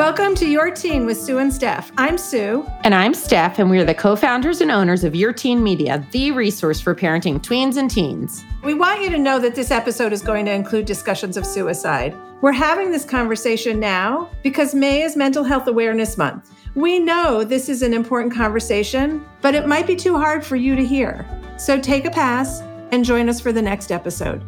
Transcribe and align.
Welcome 0.00 0.34
to 0.36 0.48
Your 0.48 0.70
Teen 0.70 1.04
with 1.04 1.20
Sue 1.20 1.36
and 1.40 1.52
Steph. 1.52 1.92
I'm 1.98 2.16
Sue. 2.16 2.66
And 2.84 2.94
I'm 2.94 3.12
Steph, 3.12 3.58
and 3.58 3.68
we're 3.68 3.84
the 3.84 3.92
co 3.92 4.16
founders 4.16 4.62
and 4.62 4.70
owners 4.70 5.04
of 5.04 5.14
Your 5.14 5.30
Teen 5.30 5.62
Media, 5.62 6.02
the 6.10 6.32
resource 6.32 6.80
for 6.80 6.94
parenting 6.94 7.38
tweens 7.38 7.76
and 7.76 7.90
teens. 7.90 8.42
We 8.64 8.72
want 8.72 9.02
you 9.02 9.10
to 9.10 9.18
know 9.18 9.38
that 9.40 9.54
this 9.54 9.70
episode 9.70 10.14
is 10.14 10.22
going 10.22 10.46
to 10.46 10.52
include 10.52 10.86
discussions 10.86 11.36
of 11.36 11.44
suicide. 11.44 12.16
We're 12.40 12.50
having 12.50 12.90
this 12.90 13.04
conversation 13.04 13.78
now 13.78 14.30
because 14.42 14.74
May 14.74 15.02
is 15.02 15.18
Mental 15.18 15.44
Health 15.44 15.66
Awareness 15.66 16.16
Month. 16.16 16.50
We 16.74 16.98
know 16.98 17.44
this 17.44 17.68
is 17.68 17.82
an 17.82 17.92
important 17.92 18.32
conversation, 18.32 19.22
but 19.42 19.54
it 19.54 19.68
might 19.68 19.86
be 19.86 19.96
too 19.96 20.16
hard 20.16 20.42
for 20.42 20.56
you 20.56 20.76
to 20.76 20.84
hear. 20.84 21.26
So 21.58 21.78
take 21.78 22.06
a 22.06 22.10
pass 22.10 22.62
and 22.90 23.04
join 23.04 23.28
us 23.28 23.38
for 23.38 23.52
the 23.52 23.60
next 23.60 23.92
episode. 23.92 24.42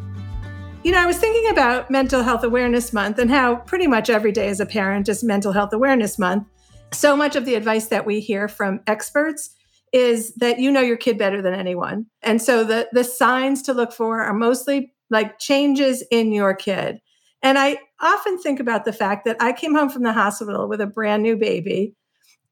You 0.84 0.90
know, 0.90 0.98
I 0.98 1.06
was 1.06 1.18
thinking 1.18 1.48
about 1.48 1.92
Mental 1.92 2.24
Health 2.24 2.42
Awareness 2.42 2.92
Month 2.92 3.20
and 3.20 3.30
how 3.30 3.54
pretty 3.54 3.86
much 3.86 4.10
every 4.10 4.32
day 4.32 4.48
as 4.48 4.58
a 4.58 4.66
parent 4.66 5.08
is 5.08 5.22
Mental 5.22 5.52
Health 5.52 5.72
Awareness 5.72 6.18
Month. 6.18 6.48
So 6.92 7.16
much 7.16 7.36
of 7.36 7.44
the 7.44 7.54
advice 7.54 7.86
that 7.86 8.04
we 8.04 8.18
hear 8.18 8.48
from 8.48 8.80
experts 8.88 9.54
is 9.92 10.34
that 10.34 10.58
you 10.58 10.72
know 10.72 10.80
your 10.80 10.96
kid 10.96 11.18
better 11.18 11.40
than 11.40 11.54
anyone. 11.54 12.06
And 12.22 12.42
so 12.42 12.64
the 12.64 12.88
the 12.90 13.04
signs 13.04 13.62
to 13.62 13.72
look 13.72 13.92
for 13.92 14.22
are 14.22 14.34
mostly 14.34 14.92
like 15.08 15.38
changes 15.38 16.04
in 16.10 16.32
your 16.32 16.52
kid. 16.52 16.98
And 17.42 17.58
I 17.58 17.78
often 18.00 18.38
think 18.38 18.58
about 18.58 18.84
the 18.84 18.92
fact 18.92 19.24
that 19.24 19.36
I 19.38 19.52
came 19.52 19.76
home 19.76 19.88
from 19.88 20.02
the 20.02 20.12
hospital 20.12 20.68
with 20.68 20.80
a 20.80 20.86
brand 20.88 21.22
new 21.22 21.36
baby 21.36 21.94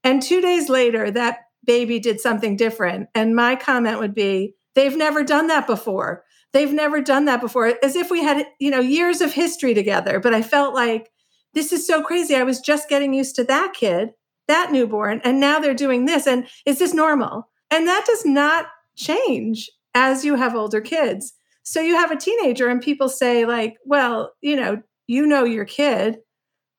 and 0.05 0.21
2 0.21 0.39
days 0.39 0.69
later 0.69 1.11
that 1.11 1.39
baby 1.65 1.99
did 1.99 2.21
something 2.21 2.55
different 2.55 3.09
and 3.13 3.35
my 3.35 3.57
comment 3.57 3.99
would 3.99 4.15
be 4.15 4.55
they've 4.73 4.95
never 4.95 5.21
done 5.21 5.47
that 5.47 5.67
before 5.67 6.23
they've 6.53 6.73
never 6.73 7.01
done 7.01 7.25
that 7.25 7.41
before 7.41 7.73
as 7.83 7.95
if 7.95 8.11
we 8.11 8.23
had 8.23 8.45
you 8.59 8.71
know 8.71 8.79
years 8.79 9.21
of 9.21 9.33
history 9.33 9.73
together 9.73 10.19
but 10.19 10.33
i 10.33 10.41
felt 10.41 10.73
like 10.73 11.09
this 11.53 11.71
is 11.71 11.85
so 11.85 12.01
crazy 12.01 12.35
i 12.35 12.43
was 12.43 12.59
just 12.59 12.89
getting 12.89 13.13
used 13.13 13.35
to 13.35 13.43
that 13.43 13.73
kid 13.73 14.11
that 14.51 14.71
newborn 14.71 15.21
and 15.23 15.39
now 15.39 15.59
they're 15.59 15.73
doing 15.73 16.05
this 16.05 16.27
and 16.27 16.45
is 16.65 16.77
this 16.79 16.93
normal? 16.93 17.47
And 17.71 17.87
that 17.87 18.03
does 18.05 18.25
not 18.25 18.67
change 18.97 19.69
as 19.95 20.25
you 20.25 20.35
have 20.35 20.55
older 20.55 20.81
kids. 20.81 21.33
So 21.63 21.79
you 21.79 21.95
have 21.95 22.11
a 22.11 22.17
teenager 22.17 22.67
and 22.67 22.81
people 22.81 23.07
say 23.07 23.45
like 23.45 23.77
well 23.85 24.33
you 24.41 24.55
know 24.55 24.81
you 25.07 25.25
know 25.25 25.43
your 25.43 25.65
kid 25.65 26.17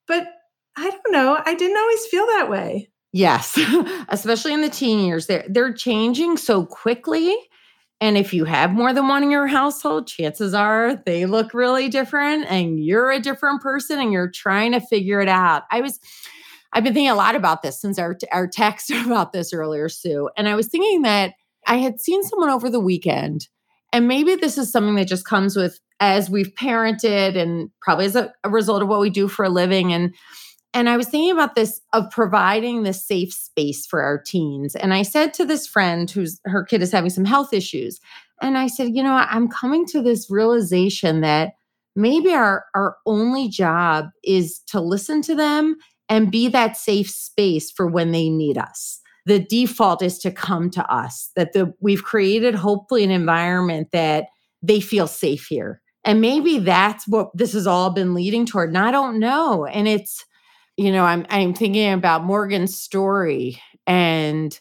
but 0.07 0.27
i 0.77 0.91
don't 0.91 1.13
know 1.13 1.41
i 1.47 1.55
didn't 1.55 1.79
always 1.79 2.07
feel 2.07 2.27
that 2.27 2.51
way. 2.51 2.91
Yes 3.13 3.59
especially 4.09 4.53
in 4.53 4.61
the 4.61 4.69
teen 4.69 5.05
years 5.07 5.27
they're 5.27 5.47
they're 5.49 5.73
changing 5.73 6.37
so 6.37 6.67
quickly 6.67 7.35
and 8.03 8.19
if 8.19 8.35
you 8.35 8.45
have 8.45 8.73
more 8.73 8.93
than 8.93 9.07
one 9.07 9.23
in 9.23 9.31
your 9.31 9.47
household, 9.47 10.09
chances 10.09 10.55
are 10.55 10.97
they 11.07 11.25
look 11.25 11.55
really 11.55 11.89
different 11.89 12.47
and 12.51 12.85
you're 12.85 13.13
a 13.13 13.21
different 13.21 13.63
person 13.63 14.01
and 14.01 14.13
you're 14.13 14.29
trying 14.29 14.73
to 14.73 14.81
figure 14.81 15.21
it 15.21 15.29
out. 15.29 15.63
I 15.71 15.81
was 15.83 16.01
I've 16.73 16.83
been 16.83 16.95
thinking 16.95 17.11
a 17.11 17.15
lot 17.15 17.37
about 17.37 17.63
this 17.63 17.81
since 17.81 18.01
our 18.01 18.19
our 18.33 18.49
text 18.49 18.91
about 19.07 19.33
this 19.33 19.53
earlier, 19.53 19.89
Sue. 19.89 20.29
And 20.37 20.49
I 20.49 20.57
was 20.57 20.67
thinking 20.67 21.03
that 21.03 21.35
I 21.69 21.77
had 21.77 22.01
seen 22.01 22.25
someone 22.25 22.51
over 22.51 22.69
the 22.69 22.81
weekend 22.81 23.47
and 23.93 24.09
maybe 24.09 24.35
this 24.35 24.59
is 24.59 24.73
something 24.73 24.97
that 24.97 25.07
just 25.07 25.25
comes 25.25 25.55
with 25.55 25.79
as 26.01 26.29
we've 26.29 26.53
parented 26.61 27.37
and 27.37 27.71
probably 27.83 28.07
as 28.07 28.17
a, 28.17 28.33
a 28.43 28.51
result 28.51 28.83
of 28.83 28.89
what 28.89 28.99
we 28.99 29.11
do 29.11 29.29
for 29.29 29.45
a 29.45 29.49
living 29.49 29.93
and 29.93 30.13
and 30.75 30.89
I 30.89 30.97
was 30.97 31.09
thinking 31.09 31.31
about 31.31 31.55
this 31.55 31.81
of 31.93 32.11
providing 32.11 32.83
this 32.83 33.07
safe 33.07 33.33
space 33.33 33.87
for 33.87 34.03
our 34.03 34.21
teens. 34.21 34.75
And 34.75 34.95
I 34.95 35.03
said 35.03 35.35
to 35.35 35.45
this 35.45 35.67
friend 35.67 36.11
who's 36.11 36.41
her 36.45 36.65
kid 36.65 36.83
is 36.83 36.93
having 36.93 37.11
some 37.11 37.25
health 37.25 37.53
issues. 37.53 38.01
And 38.41 38.57
I 38.57 38.67
said, 38.67 38.95
you 38.95 39.03
know, 39.03 39.15
I'm 39.15 39.49
coming 39.49 39.87
to 39.87 40.03
this 40.03 40.31
realization 40.31 41.21
that 41.21 41.53
maybe 41.95 42.33
our, 42.33 42.65
our 42.75 42.97
only 43.07 43.49
job 43.49 44.07
is 44.25 44.61
to 44.69 44.81
listen 44.81 45.23
to 45.23 45.35
them 45.35 45.77
and 46.09 46.33
be 46.33 46.49
that 46.49 46.77
safe 46.77 47.11
space 47.11 47.71
for 47.71 47.87
when 47.87 48.13
they 48.13 48.29
need 48.29 48.59
us. 48.59 49.01
The 49.27 49.39
default 49.39 50.03
is 50.03 50.19
to 50.21 50.33
come 50.33 50.71
to 50.71 50.93
us, 50.93 51.31
that 51.37 51.53
the 51.53 51.73
we've 51.81 52.03
created 52.03 52.55
hopefully 52.55 53.05
an 53.05 53.11
environment 53.11 53.89
that 53.93 54.27
they 54.63 54.81
feel 54.81 55.07
safe 55.07 55.47
here. 55.47 55.81
And 56.05 56.21
maybe 56.21 56.59
that's 56.59 57.07
what 57.07 57.31
this 57.35 57.53
has 57.53 57.67
all 57.67 57.91
been 57.91 58.15
leading 58.15 58.47
toward. 58.47 58.71
And 58.71 58.79
I 58.79 58.91
don't 58.91 59.21
know. 59.21 59.67
And 59.67 59.87
it's 59.87 60.25
you 60.77 60.93
know, 60.93 61.05
I'm 61.05 61.27
I'm 61.29 61.55
thinking 61.55 61.93
about 61.93 62.25
Morgan's 62.25 62.79
story 62.79 63.61
and 63.87 64.59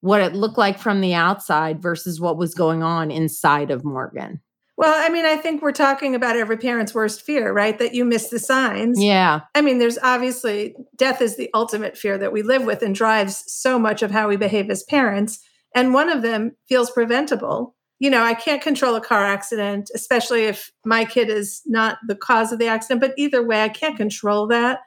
what 0.00 0.20
it 0.20 0.34
looked 0.34 0.58
like 0.58 0.78
from 0.78 1.00
the 1.00 1.14
outside 1.14 1.82
versus 1.82 2.20
what 2.20 2.36
was 2.36 2.54
going 2.54 2.82
on 2.82 3.10
inside 3.10 3.70
of 3.70 3.84
Morgan. 3.84 4.40
Well, 4.78 4.94
I 4.94 5.08
mean, 5.08 5.24
I 5.24 5.36
think 5.36 5.62
we're 5.62 5.72
talking 5.72 6.14
about 6.14 6.36
every 6.36 6.58
parent's 6.58 6.94
worst 6.94 7.22
fear, 7.22 7.50
right? 7.52 7.78
That 7.78 7.94
you 7.94 8.04
miss 8.04 8.28
the 8.28 8.38
signs. 8.38 9.02
Yeah. 9.02 9.40
I 9.54 9.62
mean, 9.62 9.78
there's 9.78 9.98
obviously 10.02 10.76
death 10.96 11.22
is 11.22 11.36
the 11.36 11.48
ultimate 11.54 11.96
fear 11.96 12.18
that 12.18 12.32
we 12.32 12.42
live 12.42 12.64
with 12.64 12.82
and 12.82 12.94
drives 12.94 13.42
so 13.46 13.78
much 13.78 14.02
of 14.02 14.10
how 14.10 14.28
we 14.28 14.36
behave 14.36 14.68
as 14.68 14.82
parents. 14.82 15.40
And 15.74 15.94
one 15.94 16.10
of 16.10 16.20
them 16.20 16.52
feels 16.68 16.90
preventable. 16.90 17.74
You 17.98 18.10
know, 18.10 18.22
I 18.22 18.34
can't 18.34 18.60
control 18.60 18.94
a 18.96 19.00
car 19.00 19.24
accident, 19.24 19.90
especially 19.94 20.44
if 20.44 20.70
my 20.84 21.06
kid 21.06 21.30
is 21.30 21.62
not 21.64 21.96
the 22.06 22.14
cause 22.14 22.52
of 22.52 22.58
the 22.58 22.68
accident. 22.68 23.00
But 23.00 23.14
either 23.16 23.42
way, 23.42 23.62
I 23.62 23.70
can't 23.70 23.96
control 23.96 24.46
that 24.48 24.80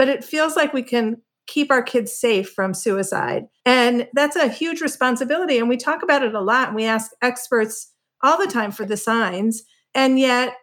but 0.00 0.08
it 0.08 0.24
feels 0.24 0.56
like 0.56 0.72
we 0.72 0.82
can 0.82 1.20
keep 1.46 1.70
our 1.70 1.82
kids 1.82 2.10
safe 2.10 2.48
from 2.48 2.72
suicide. 2.72 3.44
And 3.66 4.08
that's 4.14 4.34
a 4.34 4.48
huge 4.48 4.80
responsibility. 4.80 5.58
And 5.58 5.68
we 5.68 5.76
talk 5.76 6.02
about 6.02 6.22
it 6.22 6.34
a 6.34 6.40
lot 6.40 6.68
and 6.68 6.74
we 6.74 6.86
ask 6.86 7.10
experts 7.20 7.92
all 8.22 8.38
the 8.38 8.50
time 8.50 8.72
for 8.72 8.86
the 8.86 8.96
signs. 8.96 9.62
And 9.94 10.18
yet 10.18 10.54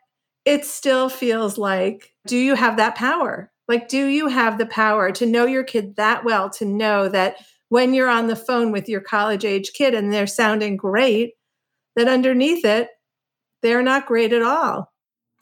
it 0.43 0.65
still 0.65 1.07
feels 1.07 1.59
like, 1.59 2.15
do 2.25 2.35
you 2.35 2.55
have 2.55 2.77
that 2.77 2.95
power? 2.95 3.51
Like, 3.67 3.87
do 3.89 4.07
you 4.07 4.27
have 4.27 4.57
the 4.57 4.65
power 4.65 5.11
to 5.11 5.27
know 5.27 5.45
your 5.45 5.63
kid 5.63 5.97
that 5.97 6.25
well 6.25 6.49
to 6.49 6.65
know 6.65 7.07
that 7.07 7.35
when 7.69 7.93
you're 7.93 8.09
on 8.09 8.25
the 8.25 8.35
phone 8.35 8.71
with 8.71 8.89
your 8.89 9.01
college 9.01 9.45
age 9.45 9.69
kid 9.73 9.93
and 9.93 10.11
they're 10.11 10.25
sounding 10.25 10.77
great, 10.77 11.33
that 11.95 12.07
underneath 12.07 12.65
it, 12.65 12.89
they're 13.61 13.83
not 13.83 14.07
great 14.07 14.33
at 14.33 14.41
all? 14.41 14.91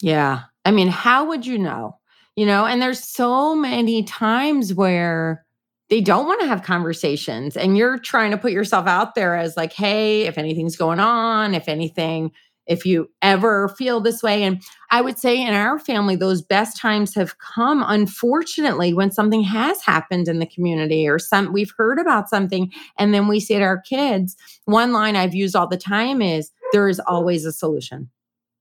Yeah. 0.02 0.42
I 0.66 0.72
mean, 0.72 0.90
how 0.90 1.30
would 1.30 1.46
you 1.46 1.58
know? 1.58 1.98
You 2.36 2.46
know 2.46 2.66
and 2.66 2.82
there's 2.82 3.04
so 3.04 3.56
many 3.56 4.04
times 4.04 4.74
where 4.74 5.46
they 5.90 6.02
don't 6.02 6.26
want 6.26 6.42
to 6.42 6.48
have 6.48 6.64
conversations 6.64 7.56
and 7.56 7.78
you're 7.78 7.98
trying 7.98 8.32
to 8.32 8.38
put 8.38 8.52
yourself 8.52 8.88
out 8.88 9.16
there 9.16 9.36
as 9.36 9.58
like 9.58 9.74
hey 9.74 10.24
if 10.24 10.38
anything's 10.38 10.76
going 10.76 11.00
on 11.00 11.54
if 11.54 11.68
anything 11.68 12.32
if 12.68 12.84
you 12.84 13.08
ever 13.22 13.70
feel 13.70 14.00
this 14.00 14.24
way 14.24 14.44
and 14.44 14.62
i 14.92 15.02
would 15.02 15.18
say 15.18 15.40
in 15.40 15.54
our 15.54 15.80
family 15.80 16.16
those 16.16 16.42
best 16.42 16.78
times 16.78 17.14
have 17.14 17.38
come 17.40 17.84
unfortunately 17.88 18.94
when 18.94 19.12
something 19.12 19.44
has 19.44 19.82
happened 19.82 20.28
in 20.28 20.40
the 20.40 20.46
community 20.46 21.08
or 21.08 21.20
some 21.20 21.54
we've 21.54 21.74
heard 21.78 22.00
about 22.00 22.30
something 22.30 22.72
and 22.98 23.14
then 23.14 23.28
we 23.28 23.40
say 23.40 23.60
to 23.60 23.66
our 23.66 23.82
kids 23.82 24.36
one 24.66 24.92
line 24.92 25.16
i've 25.16 25.36
used 25.36 25.56
all 25.56 25.68
the 25.68 25.78
time 25.78 26.22
is 26.22 26.52
there 26.74 26.90
is 26.90 27.00
always 27.02 27.46
a 27.46 27.54
solution. 27.54 28.10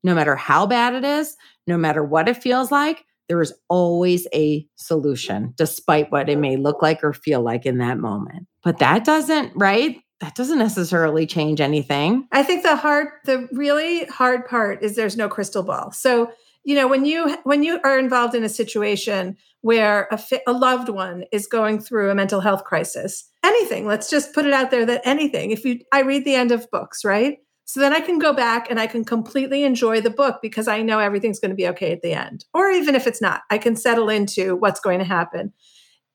No 0.05 0.15
matter 0.15 0.37
how 0.37 0.67
bad 0.67 0.95
it 0.95 1.05
is 1.05 1.37
no 1.67 1.79
matter 1.79 2.05
what 2.05 2.29
it 2.29 2.43
feels 2.43 2.71
like 2.71 3.07
there 3.29 3.41
is 3.41 3.55
always 3.69 4.27
a 4.35 4.67
solution, 4.77 5.45
mm-hmm. 5.45 5.53
despite 5.57 6.13
what 6.13 6.29
it 6.29 6.39
may 6.39 6.57
look 6.57 6.83
like 6.83 7.03
or 7.03 7.13
feel 7.13 7.43
like 7.43 7.67
in 7.67 7.79
that 7.79 7.99
moment. 7.99 8.47
But 8.63 8.79
that 8.79 9.05
doesn't, 9.05 9.53
right? 9.55 10.01
That 10.21 10.35
doesn't 10.35 10.59
necessarily 10.59 11.27
change 11.27 11.61
anything. 11.61 12.27
I 12.33 12.43
think 12.43 12.63
the 12.63 12.77
hard, 12.77 13.09
the 13.25 13.49
really 13.53 14.05
hard 14.07 14.47
part 14.47 14.83
is 14.83 14.97
there's 14.97 15.17
no 15.17 15.29
crystal 15.29 15.63
ball. 15.63 15.91
So, 15.93 16.31
you 16.65 16.75
know, 16.75 16.89
when 16.89 17.05
you 17.05 17.37
when 17.45 17.63
you 17.63 17.79
are 17.85 17.99
involved 17.99 18.35
in 18.35 18.43
a 18.43 18.49
situation 18.49 19.37
where 19.61 20.09
a, 20.11 20.19
a 20.47 20.53
loved 20.53 20.89
one 20.89 21.25
is 21.31 21.47
going 21.47 21.81
through 21.81 22.11
a 22.11 22.15
mental 22.15 22.41
health 22.41 22.65
crisis, 22.65 23.29
anything, 23.45 23.87
let's 23.87 24.09
just 24.09 24.33
put 24.33 24.47
it 24.47 24.53
out 24.55 24.71
there 24.71 24.87
that 24.87 25.03
anything. 25.05 25.51
If 25.51 25.65
you, 25.65 25.81
I 25.93 26.03
read 26.03 26.25
the 26.25 26.35
end 26.35 26.53
of 26.53 26.71
books, 26.71 27.05
right? 27.05 27.39
So 27.67 27.81
then 27.81 27.95
I 27.95 28.01
can 28.01 28.19
go 28.19 28.33
back 28.33 28.71
and 28.71 28.79
I 28.79 28.87
can 28.87 29.05
completely 29.05 29.65
enjoy 29.65 30.01
the 30.01 30.11
book 30.11 30.41
because 30.43 30.69
I 30.69 30.83
know 30.83 30.99
everything's 30.99 31.39
going 31.39 31.51
to 31.51 31.57
be 31.57 31.69
okay 31.69 31.93
at 31.93 32.03
the 32.03 32.13
end. 32.13 32.45
Or 32.53 32.71
even 32.71 32.95
if 32.95 33.07
it's 33.07 33.23
not, 33.23 33.43
I 33.51 33.59
can 33.59 33.75
settle 33.75 34.11
into 34.11 34.57
what's 34.57 34.81
going 34.81 34.99
to 34.99 35.05
happen. 35.05 35.53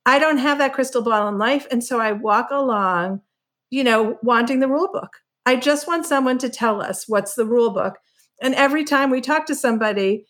I 0.06 0.18
don't 0.18 0.38
have 0.38 0.58
that 0.58 0.72
crystal 0.72 1.02
ball 1.02 1.28
in 1.28 1.38
life. 1.38 1.66
And 1.70 1.82
so 1.82 2.00
I 2.00 2.12
walk 2.12 2.50
along, 2.50 3.20
you 3.68 3.82
know, 3.82 4.18
wanting 4.22 4.60
the 4.60 4.68
rule 4.68 4.88
book. 4.92 5.16
I 5.44 5.56
just 5.56 5.86
want 5.86 6.06
someone 6.06 6.38
to 6.38 6.48
tell 6.48 6.80
us 6.80 7.08
what's 7.08 7.34
the 7.34 7.44
rule 7.44 7.70
book. 7.70 7.98
And 8.40 8.54
every 8.54 8.84
time 8.84 9.10
we 9.10 9.20
talk 9.20 9.46
to 9.46 9.54
somebody, 9.54 10.26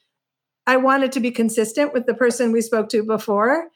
I 0.66 0.78
want 0.78 1.04
it 1.04 1.12
to 1.12 1.20
be 1.20 1.30
consistent 1.30 1.92
with 1.92 2.06
the 2.06 2.14
person 2.14 2.50
we 2.52 2.62
spoke 2.62 2.88
to 2.90 3.04
before. 3.04 3.68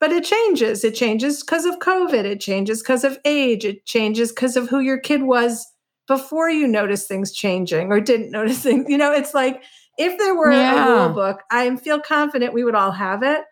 But 0.00 0.12
it 0.12 0.24
changes. 0.24 0.84
It 0.84 0.94
changes 0.94 1.42
because 1.42 1.64
of 1.64 1.78
COVID. 1.78 2.24
It 2.24 2.40
changes 2.40 2.82
because 2.82 3.04
of 3.04 3.18
age. 3.24 3.64
It 3.64 3.86
changes 3.86 4.30
because 4.30 4.56
of 4.56 4.68
who 4.68 4.80
your 4.80 4.98
kid 4.98 5.22
was 5.22 5.66
before 6.06 6.50
you 6.50 6.66
notice 6.66 7.06
things 7.06 7.32
changing 7.32 7.90
or 7.90 8.00
didn't 8.00 8.30
notice 8.30 8.58
things. 8.62 8.86
You 8.88 8.98
know, 8.98 9.12
it's 9.12 9.34
like 9.34 9.62
if 9.98 10.18
there 10.18 10.34
were 10.34 10.52
yeah. 10.52 10.86
a 10.86 10.90
rule 10.90 11.14
book, 11.14 11.42
I 11.50 11.74
feel 11.76 12.00
confident 12.00 12.52
we 12.52 12.64
would 12.64 12.74
all 12.74 12.92
have 12.92 13.22
it. 13.22 13.42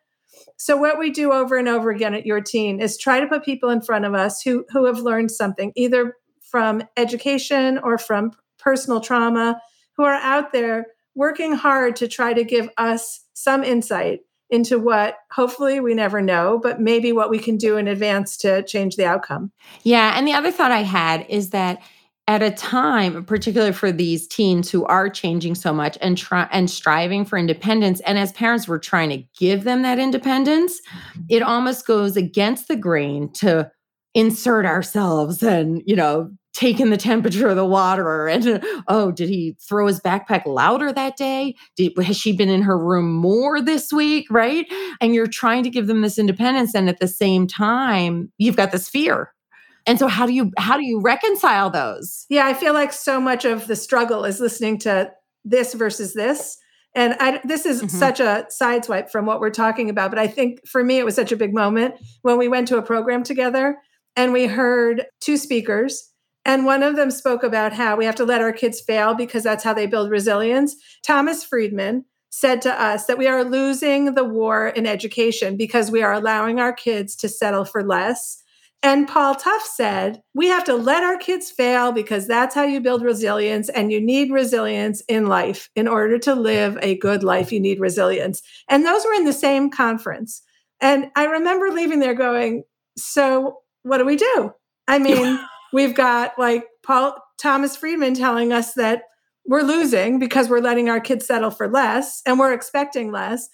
So 0.56 0.76
what 0.76 0.98
we 0.98 1.10
do 1.10 1.32
over 1.32 1.56
and 1.56 1.68
over 1.68 1.90
again 1.90 2.14
at 2.14 2.26
your 2.26 2.40
teen 2.40 2.80
is 2.80 2.96
try 2.96 3.20
to 3.20 3.26
put 3.26 3.44
people 3.44 3.70
in 3.70 3.80
front 3.80 4.04
of 4.04 4.14
us 4.14 4.40
who 4.42 4.64
who 4.70 4.84
have 4.84 5.00
learned 5.00 5.30
something 5.30 5.72
either 5.74 6.16
from 6.42 6.82
education 6.96 7.78
or 7.78 7.98
from 7.98 8.32
personal 8.58 9.00
trauma 9.00 9.60
who 9.96 10.04
are 10.04 10.14
out 10.14 10.52
there 10.52 10.86
working 11.14 11.52
hard 11.52 11.96
to 11.96 12.08
try 12.08 12.32
to 12.32 12.44
give 12.44 12.68
us 12.76 13.20
some 13.34 13.62
insight 13.62 14.20
into 14.50 14.78
what 14.78 15.18
hopefully 15.32 15.80
we 15.80 15.94
never 15.94 16.20
know, 16.20 16.60
but 16.62 16.80
maybe 16.80 17.12
what 17.12 17.30
we 17.30 17.38
can 17.38 17.56
do 17.56 17.76
in 17.76 17.88
advance 17.88 18.36
to 18.36 18.62
change 18.64 18.96
the 18.96 19.04
outcome. 19.04 19.50
Yeah. 19.82 20.16
And 20.16 20.26
the 20.26 20.32
other 20.32 20.52
thought 20.52 20.70
I 20.70 20.82
had 20.82 21.26
is 21.28 21.50
that 21.50 21.80
at 22.26 22.42
a 22.42 22.50
time, 22.50 23.24
particularly 23.24 23.72
for 23.72 23.92
these 23.92 24.26
teens 24.26 24.70
who 24.70 24.84
are 24.86 25.10
changing 25.10 25.54
so 25.54 25.72
much 25.72 25.98
and 26.00 26.16
try 26.16 26.48
and 26.50 26.70
striving 26.70 27.24
for 27.24 27.38
independence, 27.38 28.00
and 28.00 28.18
as 28.18 28.32
parents, 28.32 28.66
we're 28.66 28.78
trying 28.78 29.10
to 29.10 29.22
give 29.38 29.64
them 29.64 29.82
that 29.82 29.98
independence, 29.98 30.80
mm-hmm. 30.80 31.20
it 31.28 31.42
almost 31.42 31.86
goes 31.86 32.16
against 32.16 32.68
the 32.68 32.76
grain 32.76 33.30
to 33.34 33.70
insert 34.14 34.64
ourselves 34.64 35.42
and, 35.42 35.82
you 35.86 35.96
know, 35.96 36.30
taking 36.54 36.90
the 36.90 36.96
temperature 36.96 37.48
of 37.48 37.56
the 37.56 37.64
water 37.64 38.28
and 38.28 38.64
oh 38.88 39.10
did 39.10 39.28
he 39.28 39.56
throw 39.60 39.88
his 39.88 40.00
backpack 40.00 40.46
louder 40.46 40.92
that 40.92 41.16
day? 41.16 41.54
Did, 41.76 41.98
has 41.98 42.16
she 42.16 42.32
been 42.32 42.48
in 42.48 42.62
her 42.62 42.78
room 42.78 43.12
more 43.12 43.60
this 43.60 43.92
week? 43.92 44.26
Right? 44.30 44.64
And 45.00 45.14
you're 45.14 45.26
trying 45.26 45.64
to 45.64 45.70
give 45.70 45.88
them 45.88 46.00
this 46.00 46.16
independence 46.16 46.72
and 46.74 46.88
at 46.88 47.00
the 47.00 47.08
same 47.08 47.48
time 47.48 48.32
you've 48.38 48.56
got 48.56 48.70
this 48.70 48.88
fear 48.88 49.33
and 49.86 49.98
so 49.98 50.08
how 50.08 50.26
do 50.26 50.32
you 50.32 50.50
how 50.58 50.76
do 50.76 50.84
you 50.84 51.00
reconcile 51.00 51.70
those? 51.70 52.26
Yeah, 52.28 52.46
I 52.46 52.54
feel 52.54 52.72
like 52.72 52.92
so 52.92 53.20
much 53.20 53.44
of 53.44 53.66
the 53.66 53.76
struggle 53.76 54.24
is 54.24 54.40
listening 54.40 54.78
to 54.80 55.10
this 55.44 55.74
versus 55.74 56.14
this. 56.14 56.56
And 56.94 57.16
I, 57.18 57.40
this 57.44 57.66
is 57.66 57.78
mm-hmm. 57.78 57.88
such 57.88 58.20
a 58.20 58.46
sideswipe 58.50 59.10
from 59.10 59.26
what 59.26 59.40
we're 59.40 59.50
talking 59.50 59.90
about. 59.90 60.10
But 60.10 60.20
I 60.20 60.28
think 60.28 60.66
for 60.66 60.84
me, 60.84 60.98
it 60.98 61.04
was 61.04 61.16
such 61.16 61.32
a 61.32 61.36
big 61.36 61.52
moment 61.52 61.96
when 62.22 62.38
we 62.38 62.48
went 62.48 62.68
to 62.68 62.78
a 62.78 62.82
program 62.82 63.24
together 63.24 63.78
and 64.16 64.32
we 64.32 64.46
heard 64.46 65.06
two 65.20 65.36
speakers. 65.36 66.10
And 66.46 66.64
one 66.64 66.82
of 66.82 66.94
them 66.94 67.10
spoke 67.10 67.42
about 67.42 67.72
how 67.72 67.96
we 67.96 68.04
have 68.04 68.14
to 68.16 68.24
let 68.24 68.42
our 68.42 68.52
kids 68.52 68.80
fail 68.80 69.14
because 69.14 69.42
that's 69.42 69.64
how 69.64 69.74
they 69.74 69.86
build 69.86 70.10
resilience. 70.10 70.76
Thomas 71.04 71.42
Friedman 71.42 72.04
said 72.30 72.62
to 72.62 72.82
us 72.82 73.06
that 73.06 73.18
we 73.18 73.26
are 73.26 73.44
losing 73.44 74.14
the 74.14 74.24
war 74.24 74.68
in 74.68 74.86
education 74.86 75.56
because 75.56 75.90
we 75.90 76.02
are 76.02 76.12
allowing 76.12 76.60
our 76.60 76.72
kids 76.72 77.16
to 77.16 77.28
settle 77.28 77.64
for 77.64 77.82
less 77.82 78.42
and 78.84 79.08
Paul 79.08 79.34
Tough 79.34 79.64
said, 79.64 80.20
we 80.34 80.46
have 80.46 80.62
to 80.64 80.74
let 80.74 81.02
our 81.02 81.16
kids 81.16 81.50
fail 81.50 81.90
because 81.90 82.26
that's 82.26 82.54
how 82.54 82.64
you 82.64 82.82
build 82.82 83.02
resilience. 83.02 83.70
And 83.70 83.90
you 83.90 83.98
need 83.98 84.30
resilience 84.30 85.00
in 85.08 85.26
life. 85.26 85.70
In 85.74 85.88
order 85.88 86.18
to 86.18 86.34
live 86.34 86.76
a 86.82 86.98
good 86.98 87.22
life, 87.22 87.50
you 87.50 87.60
need 87.60 87.80
resilience. 87.80 88.42
And 88.68 88.84
those 88.84 89.02
were 89.06 89.14
in 89.14 89.24
the 89.24 89.32
same 89.32 89.70
conference. 89.70 90.42
And 90.82 91.10
I 91.16 91.24
remember 91.24 91.70
leaving 91.70 91.98
there 91.98 92.14
going, 92.14 92.64
so 92.98 93.60
what 93.84 93.96
do 93.98 94.04
we 94.04 94.16
do? 94.16 94.52
I 94.86 94.98
mean, 94.98 95.40
we've 95.72 95.94
got 95.94 96.38
like 96.38 96.66
Paul 96.82 97.16
Thomas 97.38 97.76
Friedman 97.76 98.12
telling 98.12 98.52
us 98.52 98.74
that 98.74 99.04
we're 99.46 99.62
losing 99.62 100.18
because 100.18 100.50
we're 100.50 100.60
letting 100.60 100.90
our 100.90 101.00
kids 101.00 101.26
settle 101.26 101.50
for 101.50 101.68
less 101.68 102.20
and 102.26 102.38
we're 102.38 102.52
expecting 102.52 103.10
less. 103.10 103.48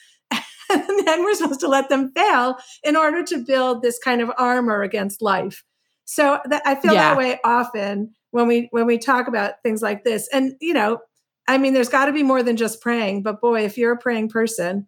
and 0.88 1.06
then 1.06 1.24
we're 1.24 1.34
supposed 1.34 1.60
to 1.60 1.68
let 1.68 1.88
them 1.88 2.12
fail 2.14 2.56
in 2.84 2.96
order 2.96 3.22
to 3.24 3.38
build 3.38 3.82
this 3.82 3.98
kind 3.98 4.20
of 4.20 4.30
armor 4.38 4.82
against 4.82 5.22
life. 5.22 5.64
So 6.04 6.40
that, 6.46 6.62
I 6.64 6.74
feel 6.74 6.94
yeah. 6.94 7.10
that 7.10 7.18
way 7.18 7.38
often 7.44 8.14
when 8.30 8.46
we 8.46 8.68
when 8.70 8.86
we 8.86 8.98
talk 8.98 9.28
about 9.28 9.54
things 9.62 9.82
like 9.82 10.04
this. 10.04 10.28
And 10.32 10.54
you 10.60 10.74
know, 10.74 10.98
I 11.46 11.58
mean, 11.58 11.72
there's 11.74 11.88
got 11.88 12.06
to 12.06 12.12
be 12.12 12.22
more 12.22 12.42
than 12.42 12.56
just 12.56 12.80
praying. 12.80 13.22
But 13.22 13.40
boy, 13.40 13.64
if 13.64 13.76
you're 13.76 13.92
a 13.92 13.98
praying 13.98 14.28
person, 14.28 14.86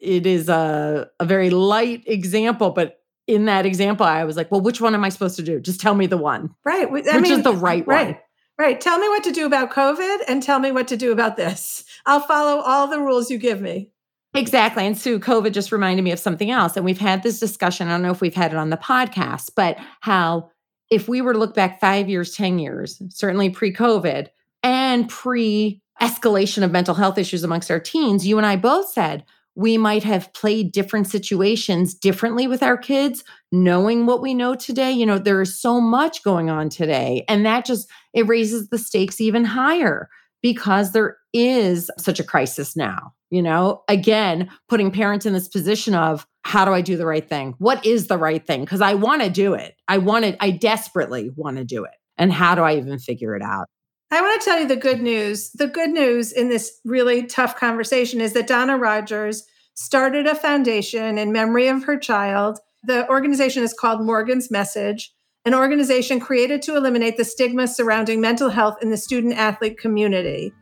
it 0.00 0.26
is 0.26 0.48
a 0.48 1.08
a 1.20 1.24
very 1.24 1.50
light 1.50 2.02
example, 2.06 2.70
but 2.70 2.98
in 3.26 3.44
that 3.44 3.66
example, 3.66 4.06
I 4.06 4.24
was 4.24 4.36
like, 4.36 4.50
well, 4.50 4.62
which 4.62 4.80
one 4.80 4.94
am 4.94 5.04
I 5.04 5.10
supposed 5.10 5.36
to 5.36 5.42
do? 5.42 5.60
Just 5.60 5.80
tell 5.80 5.94
me 5.94 6.06
the 6.06 6.16
one. 6.16 6.54
Right. 6.64 6.86
I 6.86 6.90
which 6.90 7.04
mean, 7.04 7.32
is 7.32 7.42
the 7.42 7.52
right, 7.52 7.86
right 7.86 8.06
one. 8.06 8.18
Right. 8.58 8.80
Tell 8.80 8.98
me 8.98 9.08
what 9.08 9.22
to 9.24 9.32
do 9.32 9.46
about 9.46 9.70
COVID 9.70 10.20
and 10.26 10.42
tell 10.42 10.58
me 10.58 10.72
what 10.72 10.88
to 10.88 10.96
do 10.96 11.12
about 11.12 11.36
this. 11.36 11.84
I'll 12.06 12.20
follow 12.20 12.60
all 12.62 12.88
the 12.88 12.98
rules 12.98 13.30
you 13.30 13.38
give 13.38 13.60
me. 13.60 13.90
Exactly. 14.38 14.86
And 14.86 14.96
Sue, 14.96 15.18
COVID 15.18 15.52
just 15.52 15.72
reminded 15.72 16.02
me 16.02 16.12
of 16.12 16.20
something 16.20 16.50
else. 16.50 16.76
And 16.76 16.84
we've 16.84 16.98
had 16.98 17.24
this 17.24 17.40
discussion. 17.40 17.88
I 17.88 17.90
don't 17.90 18.02
know 18.02 18.12
if 18.12 18.20
we've 18.20 18.34
had 18.34 18.52
it 18.52 18.56
on 18.56 18.70
the 18.70 18.76
podcast, 18.76 19.50
but 19.56 19.76
how 20.00 20.50
if 20.90 21.08
we 21.08 21.20
were 21.20 21.32
to 21.32 21.38
look 21.38 21.54
back 21.54 21.80
five 21.80 22.08
years, 22.08 22.32
10 22.34 22.60
years, 22.60 23.02
certainly 23.10 23.50
pre 23.50 23.72
COVID 23.72 24.28
and 24.62 25.08
pre 25.08 25.82
escalation 26.00 26.62
of 26.62 26.70
mental 26.70 26.94
health 26.94 27.18
issues 27.18 27.42
amongst 27.42 27.68
our 27.68 27.80
teens, 27.80 28.26
you 28.28 28.38
and 28.38 28.46
I 28.46 28.54
both 28.54 28.88
said 28.88 29.24
we 29.56 29.76
might 29.76 30.04
have 30.04 30.32
played 30.34 30.70
different 30.70 31.08
situations 31.08 31.92
differently 31.92 32.46
with 32.46 32.62
our 32.62 32.76
kids, 32.76 33.24
knowing 33.50 34.06
what 34.06 34.22
we 34.22 34.34
know 34.34 34.54
today. 34.54 34.92
You 34.92 35.04
know, 35.04 35.18
there 35.18 35.42
is 35.42 35.60
so 35.60 35.80
much 35.80 36.22
going 36.22 36.48
on 36.48 36.68
today. 36.68 37.24
And 37.28 37.44
that 37.44 37.64
just, 37.64 37.90
it 38.14 38.28
raises 38.28 38.68
the 38.68 38.78
stakes 38.78 39.20
even 39.20 39.44
higher 39.44 40.08
because 40.42 40.92
there 40.92 41.16
is 41.32 41.90
such 41.98 42.20
a 42.20 42.24
crisis 42.24 42.76
now 42.76 43.12
you 43.30 43.42
know? 43.42 43.82
Again 43.88 44.50
putting 44.68 44.90
parents 44.90 45.26
in 45.26 45.32
this 45.32 45.48
position 45.48 45.94
of 45.94 46.26
how 46.42 46.64
do 46.64 46.72
i 46.72 46.80
do 46.80 46.96
the 46.96 47.06
right 47.06 47.28
thing? 47.28 47.54
What 47.58 47.84
is 47.84 48.06
the 48.06 48.18
right 48.18 48.44
thing? 48.46 48.60
Because 48.60 48.80
i 48.80 48.94
want 48.94 49.22
to 49.22 49.30
do 49.30 49.54
it. 49.54 49.74
I 49.86 49.98
want 49.98 50.24
to 50.24 50.42
i 50.42 50.50
desperately 50.50 51.30
want 51.36 51.56
to 51.56 51.64
do 51.64 51.84
it. 51.84 51.94
And 52.16 52.32
how 52.32 52.54
do 52.54 52.62
i 52.62 52.76
even 52.76 52.98
figure 52.98 53.36
it 53.36 53.42
out? 53.42 53.66
I 54.10 54.22
want 54.22 54.40
to 54.40 54.44
tell 54.44 54.60
you 54.60 54.66
the 54.66 54.76
good 54.76 55.02
news. 55.02 55.50
The 55.50 55.66
good 55.66 55.90
news 55.90 56.32
in 56.32 56.48
this 56.48 56.78
really 56.84 57.26
tough 57.26 57.56
conversation 57.56 58.20
is 58.20 58.32
that 58.32 58.46
donna 58.46 58.78
rodgers 58.78 59.44
started 59.74 60.26
a 60.26 60.34
foundation 60.34 61.18
in 61.18 61.30
memory 61.30 61.68
of 61.68 61.84
her 61.84 61.98
child. 61.98 62.58
The 62.84 63.08
organization 63.08 63.62
is 63.62 63.74
called 63.74 64.04
morgan's 64.04 64.50
message 64.50 65.12
an 65.48 65.54
organization 65.54 66.20
created 66.20 66.60
to 66.60 66.76
eliminate 66.76 67.16
the 67.16 67.24
stigma 67.24 67.66
surrounding 67.66 68.20
mental 68.20 68.50
health 68.50 68.76
in 68.82 68.90
the 68.90 68.98
student 68.98 69.32
athlete 69.32 69.78
community 69.78 70.52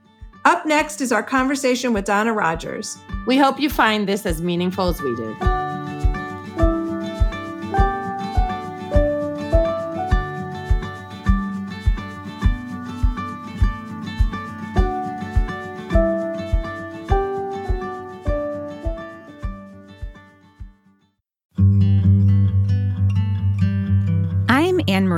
up 0.45 0.65
next 0.65 1.01
is 1.01 1.11
our 1.11 1.25
conversation 1.25 1.93
with 1.93 2.05
Donna 2.05 2.33
Rodgers. 2.33 2.97
We 3.27 3.37
hope 3.37 3.59
you 3.59 3.69
find 3.69 4.09
this 4.09 4.25
as 4.25 4.41
meaningful 4.41 4.87
as 4.87 5.03
we 5.03 5.17
did. 5.17 5.66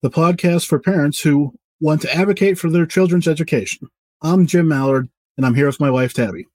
the 0.00 0.10
podcast 0.10 0.66
for 0.66 0.78
parents 0.78 1.20
who 1.20 1.52
want 1.80 2.00
to 2.02 2.14
advocate 2.14 2.56
for 2.56 2.70
their 2.70 2.86
children's 2.86 3.26
education. 3.26 3.88
I'm 4.22 4.46
Jim 4.46 4.68
Mallard, 4.68 5.08
and 5.36 5.44
I'm 5.44 5.54
here 5.54 5.66
with 5.66 5.80
my 5.80 5.90
wife, 5.90 6.14
Tabby. 6.14 6.46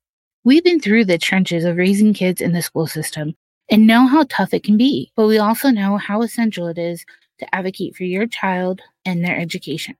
We've 0.45 0.63
been 0.63 0.79
through 0.79 1.05
the 1.05 1.17
trenches 1.17 1.65
of 1.65 1.75
raising 1.75 2.13
kids 2.13 2.39
in 2.39 2.53
the 2.53 2.61
school 2.61 2.87
system 2.87 3.35
and 3.69 3.85
know 3.85 4.07
how 4.07 4.25
tough 4.29 4.53
it 4.53 4.63
can 4.63 4.77
be, 4.77 5.11
but 5.15 5.27
we 5.27 5.39
also 5.39 5.69
know 5.69 5.97
how 5.97 6.21
essential 6.21 6.67
it 6.67 6.77
is 6.77 7.05
to 7.39 7.55
advocate 7.55 7.95
for 7.95 8.03
your 8.03 8.27
child 8.27 8.81
and 9.05 9.23
their 9.23 9.37
education. 9.37 9.95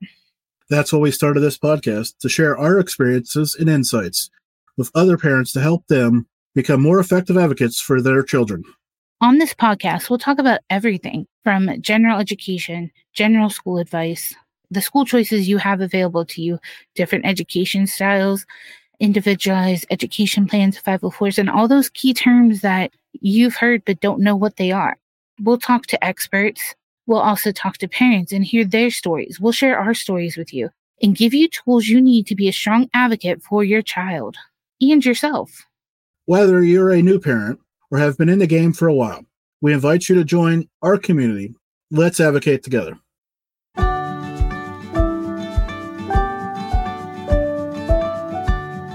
That's 0.69 0.93
why 0.93 0.99
we 0.99 1.11
started 1.11 1.41
this 1.41 1.57
podcast 1.57 2.17
to 2.19 2.29
share 2.29 2.57
our 2.57 2.79
experiences 2.79 3.55
and 3.59 3.69
insights 3.69 4.29
with 4.77 4.91
other 4.95 5.17
parents 5.17 5.51
to 5.53 5.61
help 5.61 5.85
them 5.87 6.27
become 6.55 6.81
more 6.81 6.99
effective 6.99 7.37
advocates 7.37 7.81
for 7.81 8.01
their 8.01 8.23
children. 8.23 8.63
On 9.23 9.37
this 9.37 9.53
podcast, 9.53 10.09
we'll 10.09 10.19
talk 10.19 10.37
about 10.37 10.59
everything 10.69 11.25
from 11.45 11.81
general 11.81 12.19
education, 12.19 12.91
general 13.13 13.49
school 13.49 13.77
advice, 13.77 14.35
the 14.69 14.81
school 14.81 15.05
choices 15.05 15.47
you 15.47 15.57
have 15.59 15.79
available 15.79 16.25
to 16.25 16.41
you, 16.41 16.59
different 16.93 17.25
education 17.25 17.87
styles, 17.87 18.45
individualized 18.99 19.85
education 19.89 20.45
plans, 20.45 20.77
504s, 20.77 21.37
and 21.37 21.49
all 21.49 21.69
those 21.69 21.87
key 21.87 22.13
terms 22.13 22.59
that 22.59 22.91
you've 23.13 23.55
heard 23.55 23.81
but 23.85 24.01
don't 24.01 24.19
know 24.19 24.35
what 24.35 24.57
they 24.57 24.73
are. 24.73 24.97
We'll 25.41 25.57
talk 25.57 25.85
to 25.85 26.03
experts. 26.03 26.75
We'll 27.07 27.19
also 27.19 27.53
talk 27.53 27.77
to 27.77 27.87
parents 27.87 28.33
and 28.33 28.43
hear 28.43 28.65
their 28.65 28.91
stories. 28.91 29.39
We'll 29.39 29.53
share 29.53 29.79
our 29.79 29.93
stories 29.93 30.35
with 30.35 30.53
you 30.53 30.69
and 31.01 31.15
give 31.15 31.33
you 31.33 31.47
tools 31.47 31.87
you 31.87 32.01
need 32.01 32.27
to 32.27 32.35
be 32.35 32.49
a 32.49 32.51
strong 32.51 32.89
advocate 32.93 33.41
for 33.41 33.63
your 33.63 33.83
child 33.83 34.35
and 34.81 35.05
yourself. 35.05 35.61
Whether 36.25 36.61
you're 36.61 36.91
a 36.91 37.01
new 37.01 37.21
parent 37.21 37.61
or 37.93 37.99
have 37.99 38.17
been 38.17 38.27
in 38.27 38.39
the 38.39 38.47
game 38.47 38.73
for 38.73 38.87
a 38.87 38.93
while, 38.93 39.23
we 39.61 39.71
invite 39.71 40.09
you 40.09 40.15
to 40.15 40.23
join 40.23 40.67
our 40.81 40.97
community. 40.97 41.53
Let's 41.91 42.19
advocate 42.19 42.63
together. 42.63 42.97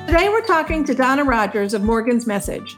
Today 0.09 0.29
we're 0.29 0.45
talking 0.45 0.85
to 0.85 0.97
Donna 0.97 1.23
Rodgers 1.23 1.75
of 1.75 1.85
Morgan's 1.85 2.27
Message. 2.27 2.77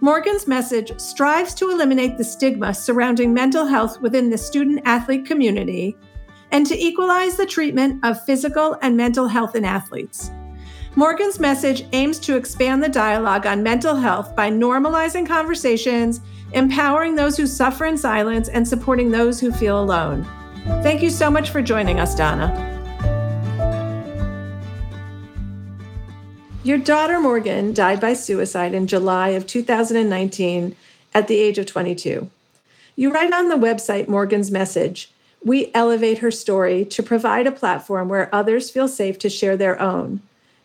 Morgan's 0.00 0.48
message 0.48 0.98
strives 0.98 1.54
to 1.54 1.70
eliminate 1.70 2.18
the 2.18 2.24
stigma 2.24 2.74
surrounding 2.74 3.32
mental 3.32 3.64
health 3.64 4.00
within 4.00 4.28
the 4.28 4.38
student 4.38 4.80
athlete 4.86 5.24
community 5.24 5.96
and 6.50 6.66
to 6.66 6.76
equalize 6.76 7.36
the 7.36 7.46
treatment 7.46 8.04
of 8.04 8.24
physical 8.24 8.76
and 8.82 8.96
mental 8.96 9.28
health 9.28 9.54
in 9.54 9.64
athletes. 9.64 10.32
Morgan's 10.96 11.38
message 11.38 11.86
aims 11.92 12.18
to 12.18 12.36
expand 12.36 12.82
the 12.82 12.88
dialogue 12.88 13.46
on 13.46 13.62
mental 13.62 13.94
health 13.94 14.34
by 14.34 14.50
normalizing 14.50 15.24
conversations, 15.24 16.20
empowering 16.52 17.14
those 17.14 17.36
who 17.36 17.46
suffer 17.46 17.84
in 17.84 17.96
silence, 17.96 18.48
and 18.48 18.66
supporting 18.66 19.10
those 19.10 19.38
who 19.38 19.52
feel 19.52 19.80
alone. 19.80 20.26
Thank 20.82 21.00
you 21.00 21.10
so 21.10 21.30
much 21.30 21.50
for 21.50 21.62
joining 21.62 22.00
us, 22.00 22.16
Donna. 22.16 22.66
Your 26.64 26.78
daughter 26.78 27.20
Morgan 27.20 27.72
died 27.72 28.00
by 28.00 28.12
suicide 28.12 28.74
in 28.74 28.88
July 28.88 29.28
of 29.28 29.46
2019 29.46 30.74
at 31.14 31.28
the 31.28 31.38
age 31.38 31.56
of 31.56 31.66
22. 31.66 32.28
You 32.96 33.12
write 33.12 33.32
on 33.32 33.48
the 33.48 33.54
website 33.54 34.08
Morgan's 34.08 34.50
message 34.50 35.10
We 35.44 35.70
elevate 35.72 36.18
her 36.18 36.32
story 36.32 36.84
to 36.86 37.02
provide 37.02 37.46
a 37.46 37.52
platform 37.52 38.08
where 38.08 38.34
others 38.34 38.70
feel 38.70 38.88
safe 38.88 39.18
to 39.20 39.30
share 39.30 39.56
their 39.56 39.80
own, 39.80 40.20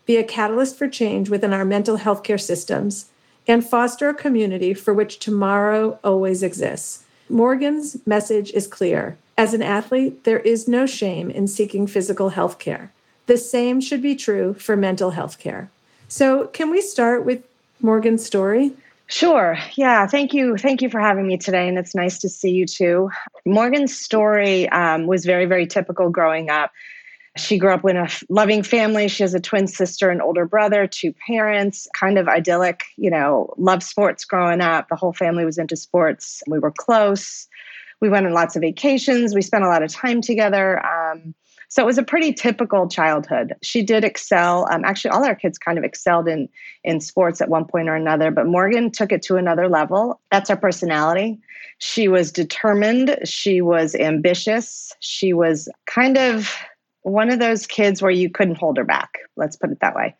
be 0.06 0.16
a 0.16 0.24
catalyst 0.24 0.76
for 0.76 0.88
change 0.88 1.28
within 1.28 1.52
our 1.52 1.64
mental 1.64 1.96
health 1.96 2.22
care 2.22 2.38
systems, 2.38 3.06
and 3.46 3.68
foster 3.68 4.08
a 4.08 4.14
community 4.14 4.72
for 4.72 4.94
which 4.94 5.18
tomorrow 5.18 5.98
always 6.02 6.42
exists. 6.42 7.04
Morgan's 7.28 7.96
message 8.06 8.50
is 8.52 8.66
clear. 8.66 9.18
As 9.36 9.52
an 9.52 9.62
athlete, 9.62 10.24
there 10.24 10.40
is 10.40 10.68
no 10.68 10.86
shame 10.86 11.30
in 11.30 11.46
seeking 11.46 11.86
physical 11.86 12.30
health 12.30 12.58
care. 12.58 12.92
The 13.26 13.36
same 13.36 13.80
should 13.80 14.00
be 14.00 14.14
true 14.14 14.54
for 14.54 14.76
mental 14.76 15.10
health 15.10 15.38
care. 15.38 15.70
So, 16.08 16.46
can 16.48 16.70
we 16.70 16.80
start 16.80 17.24
with 17.24 17.42
Morgan's 17.80 18.24
story? 18.24 18.72
Sure. 19.08 19.58
Yeah. 19.74 20.06
Thank 20.06 20.34
you. 20.34 20.56
Thank 20.56 20.82
you 20.82 20.90
for 20.90 21.00
having 21.00 21.26
me 21.26 21.36
today. 21.36 21.68
And 21.68 21.78
it's 21.78 21.94
nice 21.94 22.18
to 22.18 22.28
see 22.28 22.50
you 22.50 22.66
too. 22.66 23.10
Morgan's 23.44 23.96
story 23.96 24.68
um, 24.70 25.06
was 25.06 25.24
very, 25.24 25.46
very 25.46 25.66
typical 25.66 26.10
growing 26.10 26.50
up. 26.50 26.72
She 27.36 27.58
grew 27.58 27.72
up 27.72 27.84
in 27.88 27.96
a 27.96 28.08
loving 28.28 28.62
family. 28.62 29.08
She 29.08 29.22
has 29.22 29.34
a 29.34 29.40
twin 29.40 29.66
sister 29.66 30.10
and 30.10 30.22
older 30.22 30.46
brother, 30.46 30.86
two 30.86 31.12
parents, 31.26 31.88
kind 31.94 32.18
of 32.18 32.28
idyllic, 32.28 32.84
you 32.96 33.10
know, 33.10 33.52
loved 33.58 33.82
sports 33.82 34.24
growing 34.24 34.60
up. 34.60 34.88
The 34.88 34.96
whole 34.96 35.12
family 35.12 35.44
was 35.44 35.58
into 35.58 35.76
sports. 35.76 36.42
We 36.46 36.58
were 36.58 36.72
close. 36.72 37.46
We 38.00 38.08
went 38.08 38.26
on 38.26 38.32
lots 38.32 38.56
of 38.56 38.62
vacations. 38.62 39.34
We 39.34 39.42
spent 39.42 39.64
a 39.64 39.68
lot 39.68 39.82
of 39.82 39.92
time 39.92 40.20
together. 40.20 40.84
Um, 40.84 41.34
so 41.68 41.82
it 41.82 41.86
was 41.86 41.98
a 41.98 42.02
pretty 42.02 42.32
typical 42.32 42.88
childhood. 42.88 43.54
She 43.62 43.82
did 43.82 44.04
excel. 44.04 44.68
Um, 44.70 44.84
actually, 44.84 45.10
all 45.10 45.24
our 45.24 45.34
kids 45.34 45.58
kind 45.58 45.78
of 45.78 45.84
excelled 45.84 46.28
in 46.28 46.48
in 46.84 47.00
sports 47.00 47.40
at 47.40 47.48
one 47.48 47.64
point 47.64 47.88
or 47.88 47.96
another. 47.96 48.30
But 48.30 48.46
Morgan 48.46 48.90
took 48.90 49.12
it 49.12 49.22
to 49.22 49.36
another 49.36 49.68
level. 49.68 50.20
That's 50.30 50.48
her 50.48 50.56
personality. 50.56 51.38
She 51.78 52.08
was 52.08 52.30
determined. 52.30 53.18
She 53.24 53.60
was 53.60 53.94
ambitious. 53.94 54.92
She 55.00 55.32
was 55.32 55.68
kind 55.86 56.16
of 56.16 56.54
one 57.06 57.30
of 57.30 57.38
those 57.38 57.68
kids 57.68 58.02
where 58.02 58.10
you 58.10 58.28
couldn't 58.28 58.58
hold 58.58 58.76
her 58.76 58.84
back. 58.84 59.18
Let's 59.36 59.56
put 59.56 59.70
it 59.70 59.78
that 59.80 59.94
way. 59.94 60.16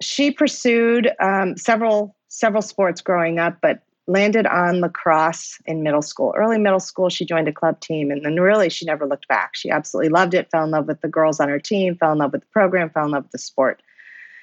She 0.00 0.30
pursued 0.30 1.12
um, 1.20 1.56
several 1.58 2.16
several 2.28 2.62
sports 2.62 3.02
growing 3.02 3.38
up, 3.38 3.58
but 3.60 3.82
landed 4.06 4.46
on 4.46 4.80
lacrosse 4.80 5.58
in 5.66 5.82
middle 5.82 6.00
school. 6.00 6.34
Early 6.34 6.58
middle 6.58 6.80
school, 6.80 7.10
she 7.10 7.26
joined 7.26 7.48
a 7.48 7.52
club 7.52 7.78
team, 7.80 8.10
and 8.10 8.24
then 8.24 8.40
really 8.40 8.70
she 8.70 8.86
never 8.86 9.06
looked 9.06 9.28
back. 9.28 9.54
She 9.54 9.68
absolutely 9.68 10.08
loved 10.08 10.32
it, 10.32 10.50
fell 10.50 10.64
in 10.64 10.70
love 10.70 10.88
with 10.88 11.02
the 11.02 11.08
girls 11.08 11.38
on 11.38 11.50
her 11.50 11.60
team, 11.60 11.96
fell 11.96 12.12
in 12.12 12.18
love 12.18 12.32
with 12.32 12.40
the 12.40 12.48
program, 12.48 12.88
fell 12.88 13.04
in 13.04 13.10
love 13.10 13.24
with 13.24 13.32
the 13.32 13.38
sport. 13.38 13.82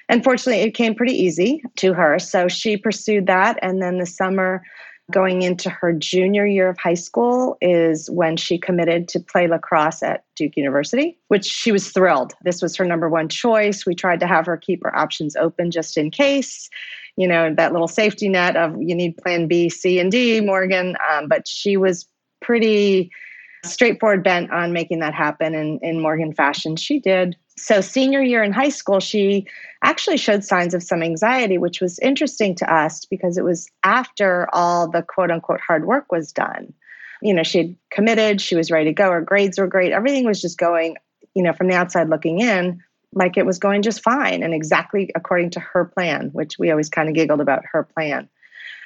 Unfortunately, 0.08 0.62
it 0.62 0.72
came 0.74 0.94
pretty 0.94 1.14
easy 1.14 1.60
to 1.76 1.92
her. 1.92 2.20
So 2.20 2.46
she 2.46 2.76
pursued 2.76 3.26
that. 3.26 3.58
And 3.62 3.82
then 3.82 3.98
the 3.98 4.06
summer 4.06 4.62
going 5.10 5.42
into 5.42 5.68
her 5.70 5.92
junior 5.92 6.46
year 6.46 6.68
of 6.68 6.78
high 6.78 6.94
school 6.94 7.56
is 7.60 8.08
when 8.10 8.36
she 8.36 8.58
committed 8.58 9.08
to 9.08 9.20
play 9.20 9.46
lacrosse 9.46 10.02
at 10.02 10.24
Duke 10.36 10.56
University, 10.56 11.18
which 11.28 11.44
she 11.44 11.72
was 11.72 11.90
thrilled. 11.90 12.34
This 12.42 12.62
was 12.62 12.76
her 12.76 12.84
number 12.84 13.08
one 13.08 13.28
choice. 13.28 13.84
We 13.84 13.94
tried 13.94 14.20
to 14.20 14.26
have 14.26 14.46
her 14.46 14.56
keep 14.56 14.82
her 14.82 14.96
options 14.96 15.36
open 15.36 15.70
just 15.70 15.96
in 15.96 16.10
case 16.10 16.68
you 17.16 17.26
know 17.26 17.52
that 17.54 17.72
little 17.72 17.88
safety 17.88 18.28
net 18.28 18.56
of 18.56 18.74
you 18.80 18.94
need 18.94 19.16
plan 19.16 19.46
b 19.46 19.68
c 19.68 19.98
and 19.98 20.10
d 20.10 20.40
morgan 20.40 20.96
um, 21.10 21.28
but 21.28 21.46
she 21.46 21.76
was 21.76 22.06
pretty 22.40 23.10
straightforward 23.64 24.24
bent 24.24 24.50
on 24.50 24.72
making 24.72 25.00
that 25.00 25.12
happen 25.12 25.54
in, 25.54 25.78
in 25.82 26.00
morgan 26.00 26.32
fashion 26.32 26.76
she 26.76 26.98
did 26.98 27.36
so 27.60 27.80
senior 27.80 28.20
year 28.20 28.42
in 28.42 28.52
high 28.52 28.68
school 28.68 29.00
she 29.00 29.46
actually 29.82 30.16
showed 30.16 30.44
signs 30.44 30.74
of 30.74 30.82
some 30.82 31.02
anxiety 31.02 31.58
which 31.58 31.80
was 31.80 31.98
interesting 32.00 32.54
to 32.54 32.72
us 32.72 33.04
because 33.04 33.36
it 33.36 33.44
was 33.44 33.68
after 33.84 34.48
all 34.52 34.88
the 34.88 35.02
quote 35.02 35.30
unquote 35.30 35.60
hard 35.60 35.86
work 35.86 36.10
was 36.10 36.32
done 36.32 36.72
you 37.22 37.34
know 37.34 37.42
she 37.42 37.58
had 37.58 37.76
committed 37.90 38.40
she 38.40 38.56
was 38.56 38.70
ready 38.70 38.86
to 38.86 38.94
go 38.94 39.10
her 39.10 39.20
grades 39.20 39.58
were 39.58 39.66
great 39.66 39.92
everything 39.92 40.24
was 40.24 40.40
just 40.40 40.58
going 40.58 40.96
you 41.34 41.42
know 41.42 41.52
from 41.52 41.68
the 41.68 41.74
outside 41.74 42.08
looking 42.08 42.40
in 42.40 42.80
like 43.14 43.36
it 43.36 43.46
was 43.46 43.58
going 43.58 43.82
just 43.82 44.02
fine 44.02 44.42
and 44.42 44.54
exactly 44.54 45.10
according 45.14 45.50
to 45.50 45.60
her 45.60 45.84
plan, 45.84 46.30
which 46.32 46.58
we 46.58 46.70
always 46.70 46.88
kind 46.88 47.08
of 47.08 47.14
giggled 47.14 47.40
about 47.40 47.64
her 47.72 47.82
plan. 47.82 48.28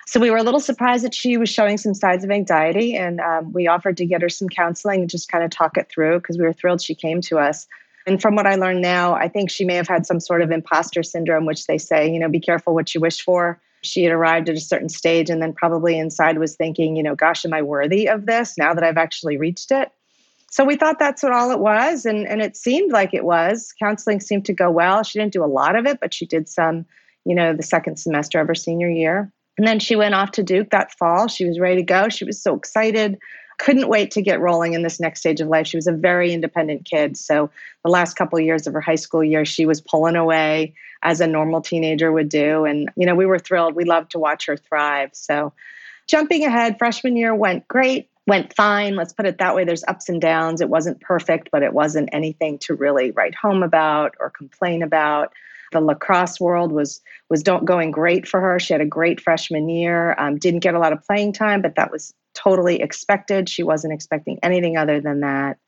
So 0.07 0.21
we 0.21 0.31
were 0.31 0.37
a 0.37 0.43
little 0.43 0.61
surprised 0.61 1.05
that 1.05 1.15
she 1.15 1.37
was 1.37 1.49
showing 1.49 1.79
some 1.79 1.95
signs 1.95 2.25
of 2.25 2.31
anxiety, 2.31 2.95
and 2.95 3.21
um, 3.21 3.53
we 3.53 3.67
offered 3.67 3.97
to 3.99 4.07
get 4.07 4.21
her 4.21 4.29
some 4.29 4.51
counseling 4.51 5.01
and 5.01 5.11
just 5.11 5.31
kind 5.31 5.43
of 5.43 5.51
talk 5.51 5.79
it 5.79 5.89
through 5.91 6.21
because 6.21 6.37
we 6.37 6.45
were 6.45 6.53
thrilled 6.53 6.83
she 6.83 6.95
came 6.95 7.23
to 7.23 7.39
us. 7.39 7.67
And 8.07 8.21
from 8.21 8.37
what 8.37 8.47
I 8.47 8.57
learned 8.57 8.83
now, 8.83 9.15
I 9.15 9.29
think 9.29 9.51
she 9.51 9.65
may 9.65 9.75
have 9.75 9.89
had 9.89 10.07
some 10.07 10.21
sort 10.21 10.43
of 10.43 10.51
imposter 10.51 11.03
syndrome, 11.03 11.47
which 11.47 11.67
they 11.67 11.79
say, 11.79 12.11
you 12.11 12.19
know, 12.19 12.29
be 12.29 12.41
careful 12.41 12.75
what 12.75 12.95
you 12.95 13.01
wish 13.01 13.23
for. 13.23 13.61
She 13.83 14.05
had 14.05 14.13
arrived 14.13 14.49
at 14.49 14.57
a 14.57 14.61
certain 14.61 14.89
stage 14.89 15.31
and 15.31 15.43
then 15.43 15.53
probably 15.53 15.99
inside 15.99 16.39
was 16.39 16.57
thinking, 16.57 16.97
you 16.97 17.03
know, 17.03 17.15
gosh, 17.15 17.45
am 17.45 17.55
I 17.55 17.63
worthy 17.63 18.09
of 18.09 18.27
this 18.27 18.55
now 18.59 18.75
that 18.75 18.85
I've 18.85 18.97
actually 18.97 19.37
reached 19.37 19.71
it? 19.71 19.91
So 20.51 20.65
we 20.65 20.77
thought 20.77 20.99
that's 20.99 21.23
what 21.23 21.33
all 21.33 21.51
it 21.51 21.59
was. 21.59 22.05
And, 22.07 22.27
and 22.29 22.41
it 22.41 22.57
seemed 22.57 22.93
like 22.93 23.13
it 23.13 23.25
was. 23.25 23.75
Counseling 23.79 24.21
seemed 24.21 24.45
to 24.47 24.53
go 24.53 24.71
well. 24.71 25.03
She 25.03 25.19
didn't 25.19 25.33
do 25.33 25.45
a 25.45 25.47
lot 25.47 25.75
of 25.75 25.85
it, 25.85 25.99
but 26.01 26.15
she 26.15 26.27
did 26.27 26.49
some, 26.49 26.87
you 27.25 27.35
know, 27.35 27.53
the 27.53 27.63
second 27.63 27.99
semester 27.99 28.41
of 28.41 28.47
her 28.47 28.55
senior 28.55 28.89
year. 28.89 29.33
And 29.59 29.67
then 29.67 29.79
she 29.79 29.97
went 29.97 30.15
off 30.15 30.31
to 30.33 30.43
Duke 30.43 30.71
that 30.71 30.97
fall. 30.97 31.29
She 31.29 31.45
was 31.45 31.59
ready 31.59 31.77
to 31.77 31.83
go. 31.83 32.09
She 32.09 32.25
was 32.25 32.41
so 32.41 32.55
excited. 32.55 33.19
Couldn't 33.59 33.89
wait 33.89 34.11
to 34.13 34.23
get 34.23 34.41
rolling 34.41 34.75
in 34.75 34.83
this 34.83 35.01
next 35.01 35.21
stage 35.21 35.41
of 35.41 35.49
life. 35.49 35.67
She 35.67 35.77
was 35.77 35.87
a 35.87 35.93
very 35.93 36.33
independent 36.33 36.85
kid. 36.85 37.17
So 37.17 37.51
the 37.85 37.91
last 37.91 38.15
couple 38.15 38.39
of 38.39 38.45
years 38.45 38.67
of 38.67 38.73
her 38.73 38.81
high 38.81 38.95
school 38.95 39.23
year, 39.23 39.45
she 39.45 39.67
was 39.67 39.81
pulling 39.81 40.17
away 40.17 40.75
as 41.03 41.21
a 41.21 41.27
normal 41.27 41.61
teenager 41.61 42.13
would 42.13 42.29
do. 42.29 42.65
And, 42.65 42.91
you 42.97 43.07
know, 43.07 43.15
we 43.15 43.27
were 43.27 43.39
thrilled. 43.39 43.75
We 43.75 43.85
loved 43.85 44.11
to 44.13 44.19
watch 44.19 44.47
her 44.47 44.57
thrive. 44.57 45.11
So 45.13 45.53
jumping 46.07 46.45
ahead, 46.45 46.79
freshman 46.79 47.17
year 47.17 47.35
went 47.35 47.69
great 47.69 48.09
went 48.27 48.55
fine. 48.55 48.97
Let's 48.97 49.13
put 49.13 49.27
it 49.27 49.39
that 49.39 49.55
way. 49.55 49.65
There's 49.65 49.85
ups 49.85 50.09
and 50.09 50.21
downs. 50.21 50.61
It 50.61 50.71
wasn't 50.71 51.01
perfect, 51.01 51.51
but 51.53 51.63
it 51.63 51.73
wasn't 51.73 52.09
anything 52.13 52.59
to 52.61 52.75
really 52.75 53.11
write 53.11 53.35
home 53.35 53.63
about 53.63 54.15
or 54.21 54.31
complain 54.31 54.83
about. 54.83 55.33
The 55.73 55.81
lacrosse 55.81 56.41
world 56.41 56.73
was 56.73 57.01
was 57.29 57.43
don't 57.43 57.65
going 57.65 57.91
great 57.91 58.29
for 58.29 58.41
her. 58.41 58.61
She 58.61 58.73
had 58.73 58.81
a 58.81 58.87
great 58.87 59.21
freshman 59.21 59.69
year. 59.69 60.15
Um, 60.19 60.39
didn't 60.39 60.61
get 60.61 60.75
a 60.75 60.79
lot 60.79 60.93
of 60.93 61.05
playing 61.05 61.33
time, 61.33 61.63
but 61.63 61.75
that 61.75 61.91
was 61.91 62.15
totally 62.35 62.81
expected. 62.81 63.49
She 63.49 63.63
wasn't 63.63 63.95
expecting 63.95 64.39
anything 64.43 64.77
other 64.77 65.01
than 65.01 65.21
that. 65.21 65.59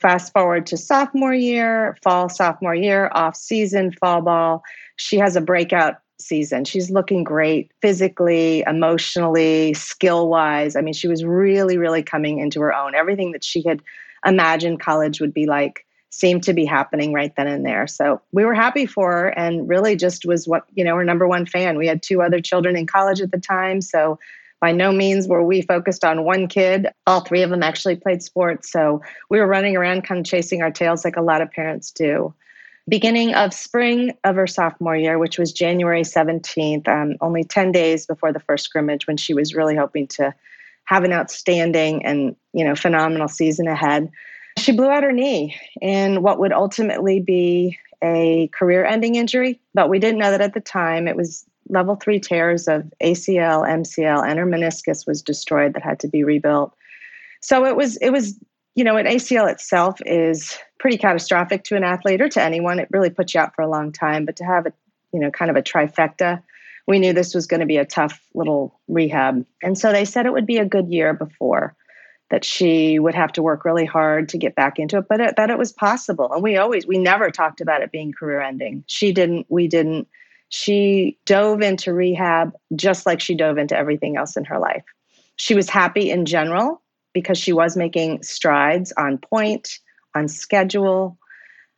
Fast 0.00 0.32
forward 0.32 0.66
to 0.66 0.76
sophomore 0.76 1.34
year, 1.34 1.98
fall 2.02 2.28
sophomore 2.28 2.74
year, 2.74 3.10
off 3.12 3.36
season, 3.36 3.92
fall 3.92 4.22
ball. 4.22 4.62
She 4.96 5.18
has 5.18 5.36
a 5.36 5.40
breakout 5.40 5.96
season. 6.18 6.64
She's 6.64 6.90
looking 6.90 7.24
great 7.24 7.72
physically, 7.82 8.62
emotionally, 8.66 9.74
skill 9.74 10.28
wise. 10.28 10.76
I 10.76 10.80
mean, 10.80 10.94
she 10.94 11.08
was 11.08 11.24
really, 11.24 11.76
really 11.76 12.02
coming 12.02 12.38
into 12.38 12.60
her 12.60 12.74
own. 12.74 12.94
Everything 12.94 13.32
that 13.32 13.44
she 13.44 13.62
had 13.62 13.82
imagined 14.24 14.80
college 14.80 15.20
would 15.20 15.34
be 15.34 15.46
like 15.46 15.86
seemed 16.10 16.42
to 16.42 16.52
be 16.52 16.64
happening 16.64 17.12
right 17.12 17.34
then 17.36 17.46
and 17.46 17.64
there. 17.64 17.86
So 17.86 18.20
we 18.32 18.44
were 18.44 18.54
happy 18.54 18.84
for 18.84 19.12
her 19.12 19.28
and 19.28 19.68
really 19.68 19.96
just 19.96 20.24
was 20.24 20.46
what, 20.48 20.64
you 20.74 20.84
know, 20.84 20.96
her 20.96 21.04
number 21.04 21.28
one 21.28 21.46
fan. 21.46 21.78
We 21.78 21.86
had 21.86 22.02
two 22.02 22.20
other 22.20 22.40
children 22.40 22.76
in 22.76 22.86
college 22.86 23.20
at 23.20 23.30
the 23.30 23.38
time. 23.38 23.80
So 23.80 24.18
by 24.60 24.72
no 24.72 24.92
means 24.92 25.26
were 25.26 25.42
we 25.42 25.62
focused 25.62 26.04
on 26.04 26.24
one 26.24 26.46
kid. 26.46 26.86
All 27.06 27.20
three 27.20 27.42
of 27.42 27.50
them 27.50 27.62
actually 27.62 27.96
played 27.96 28.22
sports. 28.22 28.70
So 28.70 29.00
we 29.30 29.38
were 29.38 29.46
running 29.46 29.76
around 29.76 30.02
kind 30.02 30.20
of 30.20 30.26
chasing 30.26 30.62
our 30.62 30.70
tails 30.70 31.04
like 31.04 31.16
a 31.16 31.22
lot 31.22 31.40
of 31.40 31.50
parents 31.50 31.90
do 31.90 32.34
beginning 32.90 33.34
of 33.34 33.54
spring 33.54 34.12
of 34.24 34.34
her 34.34 34.48
sophomore 34.48 34.96
year, 34.96 35.16
which 35.16 35.38
was 35.38 35.52
January 35.52 36.02
17th, 36.02 36.88
um, 36.88 37.16
only 37.20 37.44
10 37.44 37.72
days 37.72 38.04
before 38.04 38.32
the 38.32 38.40
first 38.40 38.64
scrimmage, 38.64 39.06
when 39.06 39.16
she 39.16 39.32
was 39.32 39.54
really 39.54 39.76
hoping 39.76 40.06
to 40.08 40.34
have 40.84 41.04
an 41.04 41.12
outstanding 41.12 42.04
and 42.04 42.34
you 42.52 42.64
know 42.64 42.74
phenomenal 42.74 43.28
season 43.28 43.68
ahead. 43.68 44.10
She 44.58 44.72
blew 44.72 44.90
out 44.90 45.04
her 45.04 45.12
knee 45.12 45.56
in 45.80 46.22
what 46.22 46.40
would 46.40 46.52
ultimately 46.52 47.20
be 47.20 47.78
a 48.02 48.48
career-ending 48.48 49.14
injury, 49.14 49.60
but 49.72 49.88
we 49.88 49.98
didn't 49.98 50.18
know 50.18 50.30
that 50.30 50.40
at 50.40 50.54
the 50.54 50.60
time. 50.60 51.06
It 51.06 51.16
was 51.16 51.46
level 51.68 51.96
three 51.96 52.20
tears 52.20 52.68
of 52.68 52.92
ACL, 53.02 53.68
MCL, 53.68 54.28
and 54.28 54.38
her 54.38 54.46
meniscus 54.46 55.06
was 55.06 55.22
destroyed 55.22 55.74
that 55.74 55.82
had 55.82 56.00
to 56.00 56.08
be 56.08 56.24
rebuilt. 56.24 56.74
So 57.42 57.64
it 57.66 57.76
was 57.76 57.96
it 57.98 58.10
was 58.10 58.38
you 58.76 58.84
know, 58.84 58.96
an 58.96 59.06
ACL 59.06 59.50
itself 59.50 59.98
is 60.06 60.56
pretty 60.78 60.96
catastrophic 60.96 61.64
to 61.64 61.76
an 61.76 61.82
athlete 61.82 62.20
or 62.20 62.28
to 62.28 62.40
anyone. 62.40 62.78
It 62.78 62.88
really 62.92 63.10
puts 63.10 63.34
you 63.34 63.40
out 63.40 63.54
for 63.54 63.62
a 63.62 63.68
long 63.68 63.90
time. 63.90 64.24
But 64.24 64.36
to 64.36 64.44
have 64.44 64.64
a, 64.64 64.72
you 65.12 65.18
know, 65.18 65.30
kind 65.30 65.50
of 65.50 65.56
a 65.56 65.62
trifecta 65.62 66.40
we 66.90 66.98
knew 66.98 67.12
this 67.12 67.34
was 67.34 67.46
going 67.46 67.60
to 67.60 67.66
be 67.66 67.76
a 67.76 67.84
tough 67.84 68.20
little 68.34 68.78
rehab. 68.88 69.46
And 69.62 69.78
so 69.78 69.92
they 69.92 70.04
said 70.04 70.26
it 70.26 70.32
would 70.32 70.46
be 70.46 70.58
a 70.58 70.64
good 70.64 70.88
year 70.88 71.14
before 71.14 71.76
that 72.30 72.44
she 72.44 72.98
would 72.98 73.14
have 73.14 73.32
to 73.32 73.42
work 73.42 73.64
really 73.64 73.84
hard 73.84 74.28
to 74.30 74.38
get 74.38 74.56
back 74.56 74.78
into 74.78 74.98
it, 74.98 75.06
but 75.08 75.20
it, 75.20 75.36
that 75.36 75.50
it 75.50 75.58
was 75.58 75.72
possible. 75.72 76.32
And 76.32 76.42
we 76.42 76.56
always, 76.56 76.86
we 76.86 76.98
never 76.98 77.30
talked 77.30 77.60
about 77.60 77.82
it 77.82 77.92
being 77.92 78.12
career 78.12 78.40
ending. 78.40 78.82
She 78.88 79.12
didn't, 79.12 79.46
we 79.48 79.68
didn't. 79.68 80.08
She 80.50 81.16
dove 81.26 81.62
into 81.62 81.92
rehab 81.94 82.52
just 82.74 83.06
like 83.06 83.20
she 83.20 83.34
dove 83.34 83.56
into 83.56 83.76
everything 83.76 84.16
else 84.16 84.36
in 84.36 84.44
her 84.44 84.58
life. 84.58 84.84
She 85.36 85.54
was 85.54 85.70
happy 85.70 86.10
in 86.10 86.26
general 86.26 86.82
because 87.14 87.38
she 87.38 87.52
was 87.52 87.76
making 87.76 88.22
strides 88.22 88.92
on 88.96 89.18
point, 89.18 89.78
on 90.14 90.28
schedule. 90.28 91.16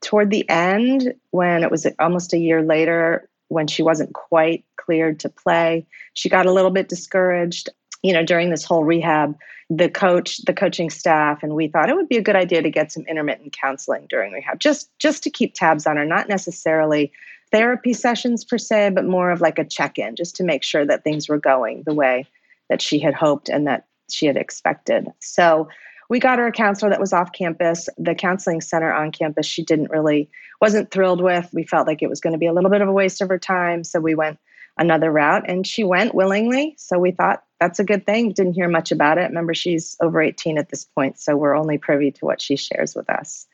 Toward 0.00 0.30
the 0.30 0.48
end, 0.48 1.14
when 1.30 1.62
it 1.62 1.70
was 1.70 1.86
almost 2.00 2.32
a 2.32 2.38
year 2.38 2.62
later, 2.62 3.28
when 3.48 3.66
she 3.66 3.82
wasn't 3.82 4.14
quite 4.14 4.64
cleared 4.76 5.20
to 5.20 5.28
play, 5.28 5.86
she 6.14 6.28
got 6.28 6.46
a 6.46 6.52
little 6.52 6.70
bit 6.70 6.88
discouraged. 6.88 7.68
You 8.02 8.12
know, 8.12 8.24
during 8.24 8.50
this 8.50 8.64
whole 8.64 8.82
rehab, 8.82 9.36
the 9.70 9.88
coach, 9.88 10.38
the 10.38 10.54
coaching 10.54 10.90
staff, 10.90 11.42
and 11.42 11.54
we 11.54 11.68
thought 11.68 11.88
it 11.88 11.94
would 11.94 12.08
be 12.08 12.16
a 12.16 12.22
good 12.22 12.34
idea 12.34 12.62
to 12.62 12.70
get 12.70 12.90
some 12.90 13.04
intermittent 13.04 13.52
counseling 13.52 14.06
during 14.08 14.32
rehab, 14.32 14.58
just 14.58 14.90
just 14.98 15.22
to 15.22 15.30
keep 15.30 15.54
tabs 15.54 15.86
on 15.86 15.98
her, 15.98 16.04
not 16.04 16.28
necessarily 16.28 17.12
therapy 17.52 17.92
sessions 17.92 18.44
per 18.44 18.58
se, 18.58 18.90
but 18.90 19.04
more 19.04 19.30
of 19.30 19.40
like 19.40 19.58
a 19.58 19.64
check-in, 19.64 20.16
just 20.16 20.34
to 20.36 20.44
make 20.44 20.62
sure 20.62 20.86
that 20.86 21.04
things 21.04 21.28
were 21.28 21.38
going 21.38 21.82
the 21.86 21.94
way 21.94 22.26
that 22.68 22.82
she 22.82 22.98
had 22.98 23.14
hoped 23.14 23.48
and 23.48 23.66
that 23.66 23.86
she 24.10 24.26
had 24.26 24.36
expected. 24.36 25.08
So 25.20 25.68
we 26.08 26.18
got 26.18 26.38
her 26.38 26.46
a 26.46 26.52
counselor 26.52 26.90
that 26.90 27.00
was 27.00 27.12
off 27.12 27.32
campus. 27.32 27.88
The 27.96 28.14
counseling 28.14 28.60
center 28.60 28.92
on 28.92 29.12
campus, 29.12 29.46
she 29.46 29.64
didn't 29.64 29.90
really, 29.90 30.28
wasn't 30.60 30.90
thrilled 30.90 31.22
with. 31.22 31.48
We 31.52 31.62
felt 31.64 31.86
like 31.86 32.02
it 32.02 32.10
was 32.10 32.20
going 32.20 32.32
to 32.32 32.38
be 32.38 32.46
a 32.46 32.52
little 32.52 32.70
bit 32.70 32.82
of 32.82 32.88
a 32.88 32.92
waste 32.92 33.20
of 33.22 33.28
her 33.28 33.38
time. 33.38 33.84
So 33.84 34.00
we 34.00 34.14
went 34.14 34.38
another 34.78 35.10
route 35.10 35.44
and 35.48 35.66
she 35.66 35.84
went 35.84 36.14
willingly. 36.14 36.74
So 36.78 36.98
we 36.98 37.12
thought 37.12 37.44
that's 37.60 37.78
a 37.78 37.84
good 37.84 38.04
thing. 38.06 38.32
Didn't 38.32 38.54
hear 38.54 38.68
much 38.68 38.90
about 38.90 39.18
it. 39.18 39.28
Remember, 39.28 39.54
she's 39.54 39.96
over 40.00 40.20
18 40.20 40.58
at 40.58 40.70
this 40.70 40.84
point. 40.84 41.18
So 41.18 41.36
we're 41.36 41.56
only 41.56 41.78
privy 41.78 42.10
to 42.10 42.24
what 42.24 42.42
she 42.42 42.56
shares 42.56 42.94
with 42.94 43.08
us. 43.08 43.46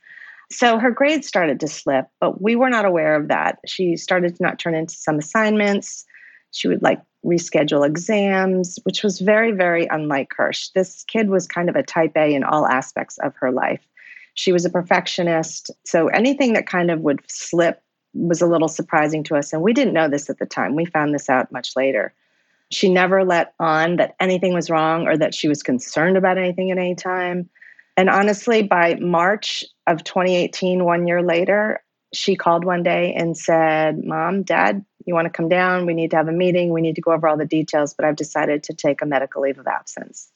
So 0.50 0.78
her 0.78 0.90
grades 0.90 1.26
started 1.26 1.61
to 1.61 1.69
slip, 1.69 2.07
but 2.21 2.40
we 2.40 2.57
were 2.57 2.71
not 2.71 2.87
aware 2.87 3.14
of 3.14 3.28
that. 3.28 3.59
She 3.67 3.97
started 3.97 4.37
to 4.37 4.43
not 4.43 4.59
turn 4.59 4.75
into 4.75 4.95
some 4.95 5.19
assignments. 5.19 6.07
She 6.52 6.69
would 6.69 6.83
like 6.83 7.00
reschedule 7.25 7.87
exams, 7.87 8.78
which 8.85 9.02
was 9.02 9.19
very, 9.21 9.52
very 9.52 9.87
unlike 9.90 10.33
her. 10.37 10.52
This 10.75 11.05
kid 11.05 11.28
was 11.28 11.47
kind 11.47 11.69
of 11.69 11.76
a 11.76 11.83
type 11.83 12.12
A 12.17 12.35
in 12.35 12.45
all 12.45 12.67
aspects 12.67 13.19
of 13.19 13.35
her 13.37 13.52
life. 13.52 13.87
She 14.35 14.52
was 14.52 14.64
a 14.64 14.71
perfectionist. 14.71 15.71
So 15.85 16.09
anything 16.09 16.52
that 16.55 16.67
kind 16.67 16.90
of 16.90 17.00
would 17.00 17.21
slip 17.28 17.83
was 18.14 18.40
a 18.40 18.47
little 18.47 18.69
surprising 18.69 19.23
to 19.25 19.37
us. 19.37 19.52
And 19.52 19.62
we 19.62 19.73
didn't 19.73 19.95
know 19.95 20.09
this 20.09 20.31
at 20.31 20.38
the 20.38 20.47
time. 20.47 20.75
We 20.75 20.87
found 20.87 21.12
this 21.12 21.28
out 21.28 21.52
much 21.52 21.76
later. 21.76 22.14
She 22.71 22.88
never 22.88 23.25
let 23.25 23.55
on 23.59 23.97
that 23.97 24.14
anything 24.21 24.55
was 24.55 24.71
wrong 24.71 25.07
or 25.07 25.17
that 25.17 25.35
she 25.35 25.49
was 25.49 25.62
concerned 25.62 26.17
about 26.17 26.38
anything 26.38 26.71
at 26.71 26.78
any 26.78 26.95
time. 26.95 27.49
And 27.97 28.09
honestly, 28.09 28.62
by 28.62 28.95
March 29.00 29.64
of 29.88 30.04
2018, 30.04 30.85
one 30.85 31.07
year 31.07 31.23
later, 31.23 31.83
she 32.12 32.37
called 32.37 32.64
one 32.64 32.83
day 32.83 33.14
and 33.14 33.37
said, 33.37 34.04
Mom, 34.04 34.42
Dad, 34.42 34.85
you 35.04 35.14
want 35.14 35.26
to 35.26 35.30
come 35.30 35.49
down? 35.49 35.87
We 35.87 35.95
need 35.95 36.11
to 36.11 36.16
have 36.16 36.28
a 36.28 36.33
meeting. 36.33 36.71
We 36.71 36.80
need 36.80 36.95
to 36.97 37.00
go 37.00 37.12
over 37.12 37.26
all 37.26 37.37
the 37.37 37.45
details, 37.45 37.95
but 37.95 38.04
I've 38.04 38.16
decided 38.16 38.62
to 38.64 38.75
take 38.75 39.02
a 39.02 39.07
medical 39.07 39.42
leave 39.42 39.59
of 39.59 39.66
absence. 39.66 40.30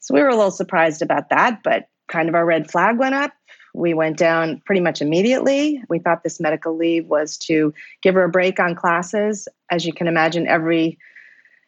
So 0.00 0.14
we 0.14 0.22
were 0.22 0.28
a 0.28 0.36
little 0.36 0.50
surprised 0.50 1.02
about 1.02 1.30
that, 1.30 1.62
but 1.62 1.88
kind 2.08 2.28
of 2.28 2.34
our 2.34 2.44
red 2.44 2.70
flag 2.70 2.98
went 2.98 3.14
up. 3.14 3.32
We 3.74 3.92
went 3.92 4.16
down 4.16 4.62
pretty 4.64 4.80
much 4.80 5.02
immediately. 5.02 5.82
We 5.88 5.98
thought 5.98 6.22
this 6.22 6.40
medical 6.40 6.76
leave 6.76 7.06
was 7.06 7.36
to 7.38 7.74
give 8.02 8.14
her 8.14 8.24
a 8.24 8.28
break 8.28 8.58
on 8.58 8.74
classes. 8.74 9.48
As 9.70 9.84
you 9.84 9.92
can 9.92 10.06
imagine, 10.06 10.46
every 10.46 10.98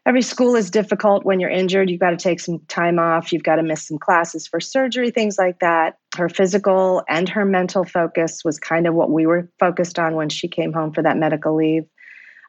every 0.09 0.23
school 0.23 0.57
is 0.57 0.71
difficult 0.71 1.27
when 1.27 1.38
you're 1.38 1.51
injured. 1.51 1.90
You've 1.90 2.01
got 2.01 2.11
to 2.11 2.16
take 2.16 2.40
some 2.40 2.61
time 2.61 2.99
off. 2.99 3.31
You've 3.31 3.42
got 3.42 3.57
to 3.57 3.62
miss 3.62 3.87
some 3.87 3.99
classes 3.99 4.47
for 4.47 4.59
surgery, 4.59 5.11
things 5.11 5.37
like 5.37 5.59
that. 5.59 5.99
Her 6.16 6.31
physical 6.31 7.05
and 7.11 7.29
her 7.29 7.44
mental 7.44 7.85
focus 7.85 8.42
was 8.42 8.59
kind 8.59 8.87
of 8.87 8.94
what 8.94 9.11
we 9.11 9.27
were 9.27 9.51
focused 9.59 9.99
on 9.99 10.14
when 10.14 10.31
she 10.31 10.49
came 10.49 10.73
home 10.73 10.94
for 10.94 11.03
that 11.03 11.18
medical 11.18 11.55
leave. 11.55 11.85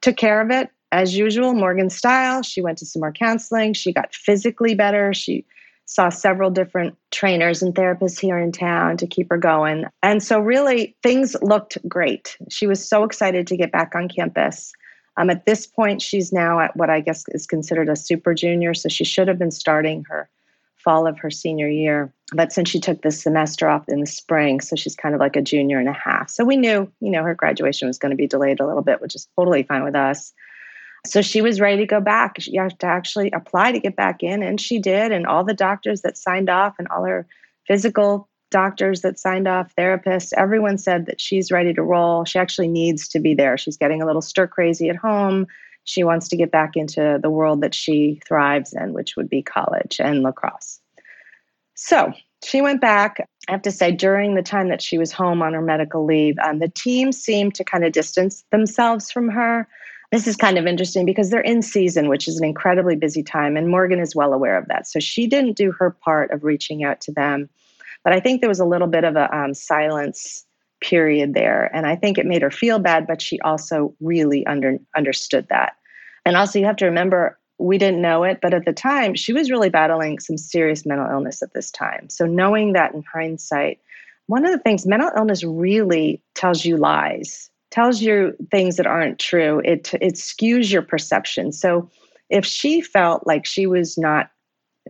Took 0.01 0.15
care 0.15 0.39
of 0.39 0.51
it 0.51 0.69
as 0.93 1.17
usual, 1.17 1.53
Morgan 1.53 1.89
style. 1.89 2.43
She 2.43 2.61
went 2.61 2.77
to 2.77 2.85
some 2.85 3.01
more 3.01 3.11
counseling. 3.11 3.73
She 3.73 3.91
got 3.91 4.15
physically 4.15 4.73
better. 4.73 5.13
She 5.13 5.45
saw 5.83 6.07
several 6.07 6.51
different 6.51 6.95
trainers 7.11 7.61
and 7.61 7.75
therapists 7.75 8.21
here 8.21 8.37
in 8.37 8.53
town 8.53 8.95
to 8.95 9.07
keep 9.07 9.29
her 9.29 9.37
going. 9.37 9.83
And 10.01 10.23
so, 10.23 10.39
really, 10.39 10.95
things 11.03 11.35
looked 11.41 11.77
great. 11.89 12.37
She 12.49 12.67
was 12.67 12.87
so 12.87 13.03
excited 13.03 13.47
to 13.47 13.57
get 13.57 13.73
back 13.73 13.95
on 13.95 14.07
campus. 14.07 14.71
Um, 15.19 15.29
at 15.29 15.45
this 15.45 15.67
point, 15.67 16.01
she's 16.01 16.31
now 16.31 16.61
at 16.61 16.75
what 16.77 16.89
I 16.89 17.01
guess 17.01 17.25
is 17.29 17.45
considered 17.45 17.89
a 17.89 17.95
super 17.95 18.33
junior. 18.33 18.73
So 18.73 18.87
she 18.87 19.03
should 19.03 19.27
have 19.27 19.37
been 19.37 19.51
starting 19.51 20.05
her 20.05 20.29
fall 20.77 21.05
of 21.05 21.19
her 21.19 21.29
senior 21.29 21.67
year. 21.67 22.13
But 22.33 22.53
since 22.53 22.69
she 22.69 22.79
took 22.79 23.01
this 23.01 23.21
semester 23.21 23.67
off 23.67 23.83
in 23.89 23.99
the 23.99 24.07
spring, 24.07 24.61
so 24.61 24.77
she's 24.77 24.95
kind 24.95 25.13
of 25.13 25.19
like 25.19 25.35
a 25.35 25.41
junior 25.41 25.77
and 25.77 25.89
a 25.89 25.93
half. 25.93 26.29
So 26.29 26.45
we 26.45 26.55
knew, 26.55 26.89
you 27.01 27.11
know, 27.11 27.21
her 27.23 27.35
graduation 27.35 27.89
was 27.89 27.97
going 27.97 28.11
to 28.11 28.15
be 28.15 28.27
delayed 28.27 28.61
a 28.61 28.65
little 28.65 28.81
bit, 28.81 29.01
which 29.01 29.13
is 29.13 29.27
totally 29.35 29.63
fine 29.63 29.83
with 29.83 29.95
us. 29.95 30.31
So 31.05 31.21
she 31.21 31.41
was 31.41 31.59
ready 31.59 31.77
to 31.77 31.85
go 31.85 31.99
back. 31.99 32.39
She 32.39 32.55
had 32.55 32.79
to 32.79 32.85
actually 32.85 33.29
apply 33.31 33.73
to 33.73 33.79
get 33.79 33.97
back 33.97 34.23
in, 34.23 34.41
and 34.41 34.59
she 34.59 34.79
did. 34.79 35.11
And 35.11 35.27
all 35.27 35.43
the 35.43 35.53
doctors 35.53 36.01
that 36.01 36.17
signed 36.17 36.49
off 36.49 36.75
and 36.79 36.87
all 36.87 37.03
her 37.03 37.27
physical 37.67 38.28
doctors 38.49 39.01
that 39.01 39.19
signed 39.19 39.47
off, 39.47 39.73
therapists, 39.75 40.33
everyone 40.35 40.77
said 40.77 41.05
that 41.05 41.21
she's 41.21 41.51
ready 41.51 41.73
to 41.73 41.83
roll. 41.83 42.25
She 42.25 42.39
actually 42.39 42.67
needs 42.67 43.07
to 43.09 43.19
be 43.19 43.33
there. 43.33 43.57
She's 43.57 43.77
getting 43.77 44.01
a 44.01 44.05
little 44.05 44.21
stir 44.21 44.47
crazy 44.47 44.89
at 44.89 44.95
home. 44.95 45.47
She 45.83 46.03
wants 46.03 46.27
to 46.29 46.37
get 46.37 46.51
back 46.51 46.75
into 46.75 47.19
the 47.21 47.29
world 47.29 47.61
that 47.61 47.73
she 47.73 48.21
thrives 48.27 48.73
in, 48.73 48.93
which 48.93 49.15
would 49.15 49.29
be 49.29 49.41
college 49.41 49.99
and 49.99 50.23
lacrosse. 50.23 50.79
So 51.75 52.13
she 52.43 52.61
went 52.61 52.81
back. 52.81 53.27
I 53.47 53.51
have 53.51 53.61
to 53.63 53.71
say, 53.71 53.91
during 53.91 54.35
the 54.35 54.43
time 54.43 54.69
that 54.69 54.81
she 54.81 54.97
was 54.97 55.11
home 55.11 55.41
on 55.41 55.53
her 55.53 55.61
medical 55.61 56.05
leave, 56.05 56.37
um, 56.39 56.59
the 56.59 56.69
team 56.69 57.11
seemed 57.11 57.55
to 57.55 57.63
kind 57.63 57.83
of 57.83 57.91
distance 57.91 58.43
themselves 58.51 59.11
from 59.11 59.29
her. 59.29 59.67
This 60.11 60.27
is 60.27 60.35
kind 60.35 60.57
of 60.57 60.65
interesting 60.65 61.05
because 61.05 61.29
they're 61.29 61.41
in 61.41 61.61
season, 61.61 62.09
which 62.09 62.27
is 62.27 62.37
an 62.39 62.45
incredibly 62.45 62.95
busy 62.95 63.23
time, 63.23 63.55
and 63.55 63.69
Morgan 63.69 63.99
is 63.99 64.15
well 64.15 64.33
aware 64.33 64.57
of 64.57 64.67
that. 64.67 64.87
So 64.87 64.99
she 64.99 65.27
didn't 65.27 65.53
do 65.53 65.71
her 65.71 65.91
part 65.91 66.31
of 66.31 66.43
reaching 66.43 66.83
out 66.83 66.99
to 67.01 67.11
them. 67.11 67.49
But 68.03 68.13
I 68.13 68.19
think 68.19 68.41
there 68.41 68.49
was 68.49 68.59
a 68.59 68.65
little 68.65 68.87
bit 68.87 69.03
of 69.03 69.15
a 69.15 69.33
um, 69.35 69.53
silence 69.53 70.45
period 70.81 71.33
there. 71.33 71.69
And 71.73 71.85
I 71.85 71.95
think 71.95 72.17
it 72.17 72.25
made 72.25 72.41
her 72.41 72.51
feel 72.51 72.79
bad, 72.79 73.07
but 73.07 73.21
she 73.21 73.39
also 73.41 73.93
really 73.99 74.45
under, 74.45 74.77
understood 74.95 75.47
that. 75.49 75.75
And 76.25 76.35
also, 76.35 76.59
you 76.59 76.65
have 76.65 76.75
to 76.77 76.85
remember, 76.85 77.37
we 77.57 77.77
didn't 77.77 78.01
know 78.01 78.23
it, 78.23 78.39
but 78.41 78.53
at 78.53 78.65
the 78.65 78.73
time, 78.73 79.15
she 79.15 79.33
was 79.33 79.51
really 79.51 79.69
battling 79.69 80.19
some 80.19 80.37
serious 80.37 80.85
mental 80.85 81.09
illness 81.09 81.41
at 81.41 81.53
this 81.53 81.71
time. 81.71 82.09
So, 82.09 82.25
knowing 82.25 82.73
that 82.73 82.93
in 82.93 83.03
hindsight, 83.03 83.79
one 84.27 84.45
of 84.45 84.51
the 84.51 84.59
things 84.59 84.85
mental 84.85 85.11
illness 85.15 85.43
really 85.43 86.21
tells 86.35 86.65
you 86.65 86.77
lies, 86.77 87.49
tells 87.71 88.01
you 88.01 88.35
things 88.51 88.75
that 88.77 88.85
aren't 88.85 89.17
true. 89.17 89.61
It, 89.65 89.93
it 89.95 90.15
skews 90.15 90.71
your 90.71 90.81
perception. 90.81 91.51
So, 91.51 91.89
if 92.29 92.45
she 92.45 92.81
felt 92.81 93.25
like 93.25 93.45
she 93.45 93.65
was 93.65 93.97
not 93.97 94.29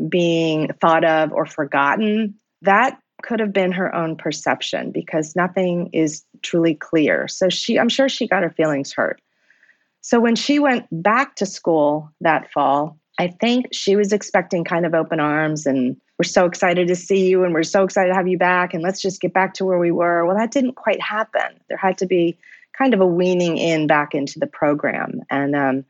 being 0.07 0.71
thought 0.81 1.05
of 1.05 1.31
or 1.31 1.45
forgotten 1.45 2.35
that 2.61 2.99
could 3.21 3.39
have 3.39 3.53
been 3.53 3.71
her 3.71 3.93
own 3.93 4.15
perception 4.15 4.91
because 4.91 5.35
nothing 5.35 5.89
is 5.91 6.23
truly 6.41 6.73
clear. 6.73 7.27
So 7.27 7.49
she 7.49 7.79
I'm 7.79 7.89
sure 7.89 8.09
she 8.09 8.27
got 8.27 8.43
her 8.43 8.49
feelings 8.49 8.93
hurt. 8.93 9.21
So 10.01 10.19
when 10.19 10.35
she 10.35 10.59
went 10.59 10.87
back 10.91 11.35
to 11.35 11.45
school 11.45 12.09
that 12.21 12.51
fall, 12.51 12.97
I 13.19 13.27
think 13.27 13.67
she 13.73 13.95
was 13.97 14.13
expecting 14.13 14.63
kind 14.63 14.85
of 14.85 14.93
open 14.93 15.19
arms 15.19 15.65
and 15.65 15.97
we're 16.17 16.23
so 16.23 16.45
excited 16.45 16.87
to 16.87 16.95
see 16.95 17.29
you 17.29 17.43
and 17.43 17.53
we're 17.53 17.63
so 17.63 17.83
excited 17.83 18.09
to 18.09 18.15
have 18.15 18.27
you 18.27 18.37
back 18.37 18.73
and 18.73 18.81
let's 18.81 19.01
just 19.01 19.21
get 19.21 19.33
back 19.33 19.53
to 19.55 19.65
where 19.65 19.79
we 19.79 19.91
were. 19.91 20.25
Well, 20.25 20.37
that 20.37 20.51
didn't 20.51 20.75
quite 20.75 21.01
happen. 21.01 21.59
There 21.67 21.77
had 21.77 21.97
to 21.99 22.05
be 22.05 22.37
kind 22.77 22.93
of 22.93 23.01
a 23.01 23.05
weaning 23.05 23.57
in 23.57 23.87
back 23.87 24.15
into 24.15 24.39
the 24.39 24.47
program. 24.47 25.21
And 25.29 25.55
um, 25.55 25.85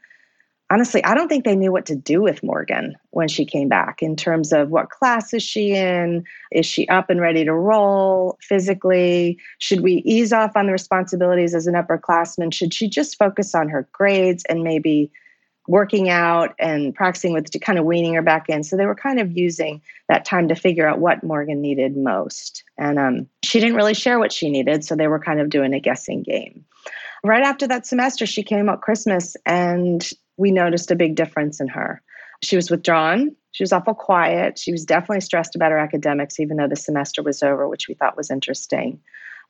honestly, 0.69 1.03
I 1.03 1.15
don't 1.15 1.27
think 1.27 1.45
they 1.45 1.55
knew 1.55 1.71
what 1.71 1.85
to 1.87 1.95
do 1.95 2.21
with 2.21 2.43
Morgan 2.43 2.95
when 3.11 3.27
she 3.27 3.45
came 3.45 3.67
back 3.67 4.01
in 4.01 4.15
terms 4.15 4.53
of 4.53 4.69
what 4.69 4.89
class 4.89 5.33
is 5.33 5.43
she 5.43 5.71
in? 5.71 6.23
Is 6.51 6.65
she 6.65 6.87
up 6.89 7.09
and 7.09 7.19
ready 7.19 7.43
to 7.45 7.53
roll 7.53 8.37
physically? 8.41 9.37
Should 9.57 9.81
we 9.81 10.03
ease 10.05 10.31
off 10.31 10.55
on 10.55 10.67
the 10.67 10.71
responsibilities 10.71 11.55
as 11.55 11.67
an 11.67 11.73
upperclassman? 11.73 12.53
Should 12.53 12.73
she 12.73 12.87
just 12.87 13.17
focus 13.17 13.55
on 13.55 13.69
her 13.69 13.87
grades 13.91 14.43
and 14.45 14.63
maybe 14.63 15.11
working 15.67 16.09
out 16.09 16.55
and 16.57 16.95
practicing 16.95 17.31
with 17.31 17.51
kind 17.61 17.77
of 17.77 17.85
weaning 17.85 18.13
her 18.13 18.21
back 18.21 18.47
in? 18.49 18.63
So 18.63 18.77
they 18.77 18.85
were 18.85 18.95
kind 18.95 19.19
of 19.19 19.35
using 19.35 19.81
that 20.07 20.25
time 20.25 20.47
to 20.47 20.55
figure 20.55 20.87
out 20.87 20.99
what 20.99 21.23
Morgan 21.23 21.61
needed 21.61 21.97
most. 21.97 22.63
And 22.77 22.99
um, 22.99 23.27
she 23.43 23.59
didn't 23.59 23.75
really 23.75 23.93
share 23.93 24.19
what 24.19 24.31
she 24.31 24.49
needed, 24.49 24.83
so 24.83 24.95
they 24.95 25.07
were 25.07 25.19
kind 25.19 25.39
of 25.39 25.49
doing 25.49 25.73
a 25.73 25.79
guessing 25.79 26.23
game. 26.23 26.63
Right 27.23 27.43
after 27.43 27.67
that 27.67 27.85
semester, 27.85 28.25
she 28.25 28.43
came 28.43 28.69
up 28.69 28.81
Christmas 28.81 29.35
and 29.45 30.09
we 30.39 30.51
noticed 30.51 30.89
a 30.89 30.95
big 30.95 31.15
difference 31.15 31.59
in 31.59 31.67
her. 31.67 32.01
She 32.41 32.55
was 32.55 32.71
withdrawn. 32.71 33.35
She 33.51 33.63
was 33.63 33.73
awful 33.73 33.93
quiet. 33.93 34.57
She 34.57 34.71
was 34.71 34.85
definitely 34.85 35.21
stressed 35.21 35.55
about 35.55 35.71
her 35.71 35.77
academics, 35.77 36.39
even 36.39 36.57
though 36.57 36.67
the 36.67 36.77
semester 36.77 37.21
was 37.21 37.43
over, 37.43 37.67
which 37.67 37.87
we 37.87 37.93
thought 37.93 38.17
was 38.17 38.31
interesting. 38.31 38.99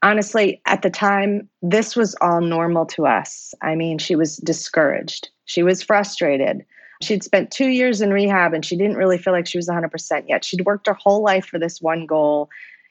honestly, 0.02 0.62
at 0.66 0.82
the 0.82 0.90
time, 0.90 1.50
this 1.62 1.96
was 1.96 2.16
all 2.22 2.40
normal 2.42 2.86
to 2.86 3.06
us. 3.06 3.54
I 3.62 3.76
mean, 3.76 3.98
she 3.98 4.16
was 4.16 4.38
discouraged, 4.38 5.30
she 5.46 5.62
was 5.62 5.84
frustrated. 5.84 6.66
She'd 7.02 7.24
spent 7.24 7.52
two 7.52 7.70
years 7.70 8.02
in 8.02 8.12
rehab 8.12 8.54
and 8.54 8.66
she 8.66 8.76
didn't 8.76 8.98
really 8.98 9.18
feel 9.18 9.32
like 9.32 9.48
she 9.48 9.58
was 9.58 9.70
100% 9.70 10.24
yet. 10.28 10.44
She'd 10.44 10.66
worked 10.66 10.88
her 10.88 10.94
whole 10.94 11.24
life 11.24 11.46
for 11.46 11.58
this 11.58 11.82
one 11.82 12.06
goal, 12.06 12.50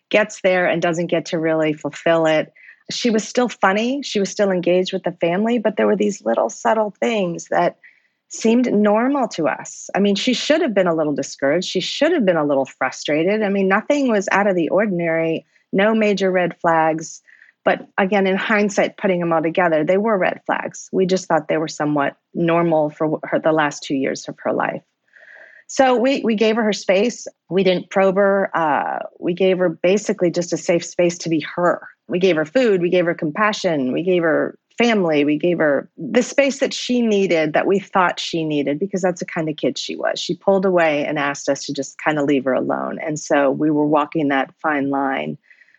gets 0.08 0.40
there 0.40 0.66
and 0.66 0.80
doesn't 0.80 1.08
get 1.08 1.26
to 1.26 1.38
really 1.38 1.74
fulfill 1.74 2.24
it. 2.24 2.52
She 2.90 3.10
was 3.10 3.26
still 3.26 3.48
funny. 3.48 4.02
She 4.02 4.18
was 4.20 4.30
still 4.30 4.50
engaged 4.50 4.92
with 4.92 5.02
the 5.02 5.12
family, 5.12 5.58
but 5.58 5.76
there 5.76 5.86
were 5.86 5.96
these 5.96 6.24
little 6.24 6.48
subtle 6.48 6.94
things 7.00 7.46
that 7.46 7.78
seemed 8.28 8.72
normal 8.72 9.28
to 9.28 9.48
us. 9.48 9.88
I 9.94 10.00
mean, 10.00 10.14
she 10.14 10.34
should 10.34 10.60
have 10.60 10.74
been 10.74 10.86
a 10.86 10.94
little 10.94 11.14
discouraged. 11.14 11.68
She 11.68 11.80
should 11.80 12.12
have 12.12 12.24
been 12.24 12.36
a 12.36 12.44
little 12.44 12.66
frustrated. 12.66 13.42
I 13.42 13.48
mean, 13.48 13.68
nothing 13.68 14.08
was 14.08 14.28
out 14.32 14.46
of 14.46 14.54
the 14.54 14.68
ordinary, 14.68 15.46
no 15.72 15.94
major 15.94 16.30
red 16.30 16.58
flags. 16.60 17.22
But 17.64 17.86
again, 17.98 18.26
in 18.26 18.36
hindsight, 18.36 18.96
putting 18.96 19.20
them 19.20 19.32
all 19.32 19.42
together, 19.42 19.84
they 19.84 19.98
were 19.98 20.16
red 20.16 20.40
flags. 20.46 20.88
We 20.92 21.06
just 21.06 21.26
thought 21.26 21.48
they 21.48 21.58
were 21.58 21.68
somewhat 21.68 22.16
normal 22.34 22.90
for 22.90 23.18
her 23.24 23.38
the 23.38 23.52
last 23.52 23.82
two 23.82 23.94
years 23.94 24.28
of 24.28 24.36
her 24.40 24.52
life. 24.52 24.82
So 25.66 25.94
we 25.94 26.22
we 26.22 26.34
gave 26.34 26.56
her 26.56 26.62
her 26.62 26.72
space. 26.72 27.26
We 27.50 27.62
didn't 27.62 27.90
probe 27.90 28.16
her. 28.16 28.50
Uh, 28.56 29.00
we 29.20 29.34
gave 29.34 29.58
her 29.58 29.68
basically 29.68 30.30
just 30.30 30.52
a 30.54 30.56
safe 30.56 30.82
space 30.84 31.18
to 31.18 31.28
be 31.28 31.40
her. 31.40 31.86
We 32.08 32.18
gave 32.18 32.36
her 32.36 32.44
food. 32.44 32.80
We 32.80 32.90
gave 32.90 33.04
her 33.04 33.14
compassion. 33.14 33.92
We 33.92 34.02
gave 34.02 34.22
her 34.22 34.58
family. 34.78 35.24
We 35.24 35.36
gave 35.36 35.58
her 35.58 35.88
the 35.98 36.22
space 36.22 36.60
that 36.60 36.72
she 36.72 37.02
needed, 37.02 37.52
that 37.52 37.66
we 37.66 37.78
thought 37.78 38.20
she 38.20 38.44
needed, 38.44 38.78
because 38.78 39.02
that's 39.02 39.20
the 39.20 39.26
kind 39.26 39.48
of 39.48 39.56
kid 39.56 39.76
she 39.76 39.96
was. 39.96 40.18
She 40.20 40.34
pulled 40.34 40.64
away 40.64 41.04
and 41.04 41.18
asked 41.18 41.48
us 41.48 41.64
to 41.66 41.72
just 41.72 41.98
kind 41.98 42.18
of 42.18 42.26
leave 42.26 42.44
her 42.44 42.54
alone. 42.54 42.98
And 43.00 43.18
so 43.18 43.50
we 43.50 43.70
were 43.70 43.86
walking 43.86 44.28
that 44.28 44.54
fine 44.62 44.88
line 44.88 45.36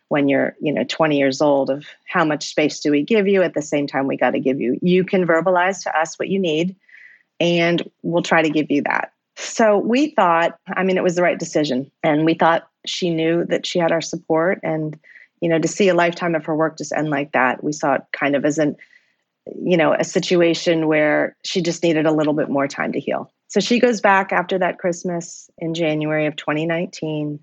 when 0.09 0.27
you're 0.27 0.55
you 0.59 0.73
know 0.73 0.83
20 0.83 1.17
years 1.17 1.39
old 1.39 1.69
of 1.69 1.85
how 2.05 2.25
much 2.25 2.47
space 2.49 2.79
do 2.79 2.91
we 2.91 3.01
give 3.01 3.27
you 3.27 3.41
at 3.41 3.53
the 3.53 3.61
same 3.61 3.87
time 3.87 4.07
we 4.07 4.17
got 4.17 4.31
to 4.31 4.39
give 4.39 4.59
you 4.59 4.77
you 4.81 5.03
can 5.03 5.25
verbalize 5.25 5.81
to 5.83 5.99
us 5.99 6.19
what 6.19 6.27
you 6.27 6.39
need 6.39 6.75
and 7.39 7.89
we'll 8.01 8.23
try 8.23 8.41
to 8.41 8.49
give 8.49 8.69
you 8.69 8.81
that 8.81 9.13
so 9.35 9.77
we 9.77 10.07
thought 10.09 10.59
i 10.75 10.83
mean 10.83 10.97
it 10.97 11.03
was 11.03 11.15
the 11.15 11.21
right 11.21 11.39
decision 11.39 11.89
and 12.03 12.25
we 12.25 12.33
thought 12.33 12.67
she 12.85 13.09
knew 13.09 13.45
that 13.45 13.65
she 13.65 13.79
had 13.79 13.91
our 13.91 14.01
support 14.01 14.59
and 14.63 14.99
you 15.41 15.49
know 15.49 15.59
to 15.59 15.67
see 15.67 15.89
a 15.89 15.93
lifetime 15.93 16.35
of 16.35 16.45
her 16.45 16.55
work 16.55 16.77
just 16.77 16.93
end 16.93 17.09
like 17.09 17.31
that 17.31 17.63
we 17.63 17.71
saw 17.71 17.95
it 17.95 18.01
kind 18.11 18.35
of 18.35 18.45
as 18.45 18.57
an 18.57 18.75
you 19.55 19.77
know 19.77 19.93
a 19.93 20.03
situation 20.03 20.87
where 20.87 21.35
she 21.43 21.61
just 21.61 21.83
needed 21.83 22.05
a 22.05 22.11
little 22.11 22.33
bit 22.33 22.49
more 22.49 22.67
time 22.67 22.91
to 22.91 22.99
heal 22.99 23.31
so 23.47 23.59
she 23.59 23.79
goes 23.79 24.01
back 24.01 24.31
after 24.31 24.57
that 24.57 24.77
christmas 24.79 25.49
in 25.57 25.73
january 25.73 26.25
of 26.25 26.35
2019 26.35 27.39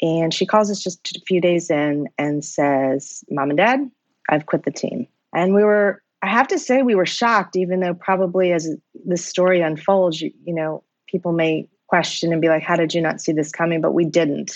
and 0.00 0.32
she 0.32 0.46
calls 0.46 0.70
us 0.70 0.82
just 0.82 1.16
a 1.16 1.20
few 1.26 1.40
days 1.40 1.70
in 1.70 2.08
and 2.18 2.44
says, 2.44 3.24
Mom 3.30 3.50
and 3.50 3.56
Dad, 3.56 3.90
I've 4.28 4.46
quit 4.46 4.64
the 4.64 4.70
team. 4.70 5.06
And 5.34 5.54
we 5.54 5.64
were, 5.64 6.02
I 6.22 6.28
have 6.28 6.48
to 6.48 6.58
say, 6.58 6.82
we 6.82 6.94
were 6.94 7.06
shocked, 7.06 7.56
even 7.56 7.80
though 7.80 7.94
probably 7.94 8.52
as 8.52 8.70
this 9.04 9.24
story 9.24 9.60
unfolds, 9.60 10.20
you, 10.20 10.32
you 10.44 10.54
know, 10.54 10.84
people 11.06 11.32
may 11.32 11.68
question 11.88 12.32
and 12.32 12.40
be 12.40 12.48
like, 12.48 12.62
How 12.62 12.76
did 12.76 12.94
you 12.94 13.00
not 13.00 13.20
see 13.20 13.32
this 13.32 13.50
coming? 13.50 13.80
But 13.80 13.92
we 13.92 14.04
didn't. 14.04 14.52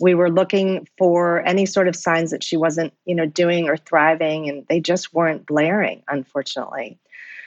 We 0.00 0.14
were 0.14 0.30
looking 0.30 0.88
for 0.98 1.40
any 1.46 1.66
sort 1.66 1.88
of 1.88 1.94
signs 1.94 2.30
that 2.30 2.42
she 2.42 2.56
wasn't, 2.56 2.92
you 3.04 3.14
know, 3.14 3.26
doing 3.26 3.68
or 3.68 3.76
thriving, 3.76 4.48
and 4.48 4.66
they 4.68 4.80
just 4.80 5.12
weren't 5.12 5.46
blaring, 5.46 6.02
unfortunately. 6.08 6.98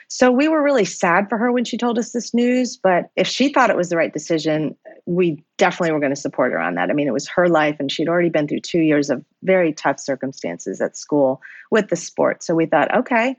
So 0.08 0.30
we 0.30 0.48
were 0.48 0.62
really 0.62 0.84
sad 0.84 1.28
for 1.28 1.38
her 1.38 1.50
when 1.50 1.64
she 1.64 1.76
told 1.76 1.98
us 1.98 2.12
this 2.12 2.32
news. 2.32 2.76
But 2.76 3.10
if 3.16 3.26
she 3.26 3.52
thought 3.52 3.70
it 3.70 3.76
was 3.76 3.88
the 3.88 3.96
right 3.96 4.12
decision, 4.12 4.76
we 5.06 5.42
definitely 5.56 5.92
were 5.92 6.00
going 6.00 6.14
to 6.14 6.20
support 6.20 6.52
her 6.52 6.60
on 6.60 6.74
that. 6.74 6.90
I 6.90 6.92
mean, 6.92 7.08
it 7.08 7.12
was 7.12 7.28
her 7.28 7.48
life, 7.48 7.76
and 7.80 7.90
she'd 7.90 8.08
already 8.08 8.28
been 8.28 8.46
through 8.46 8.60
two 8.60 8.80
years 8.80 9.10
of 9.10 9.24
very 9.42 9.72
tough 9.72 9.98
circumstances 9.98 10.80
at 10.80 10.96
school 10.96 11.40
with 11.70 11.88
the 11.88 11.96
sport. 11.96 12.42
So 12.42 12.54
we 12.54 12.66
thought, 12.66 12.94
okay. 12.94 13.34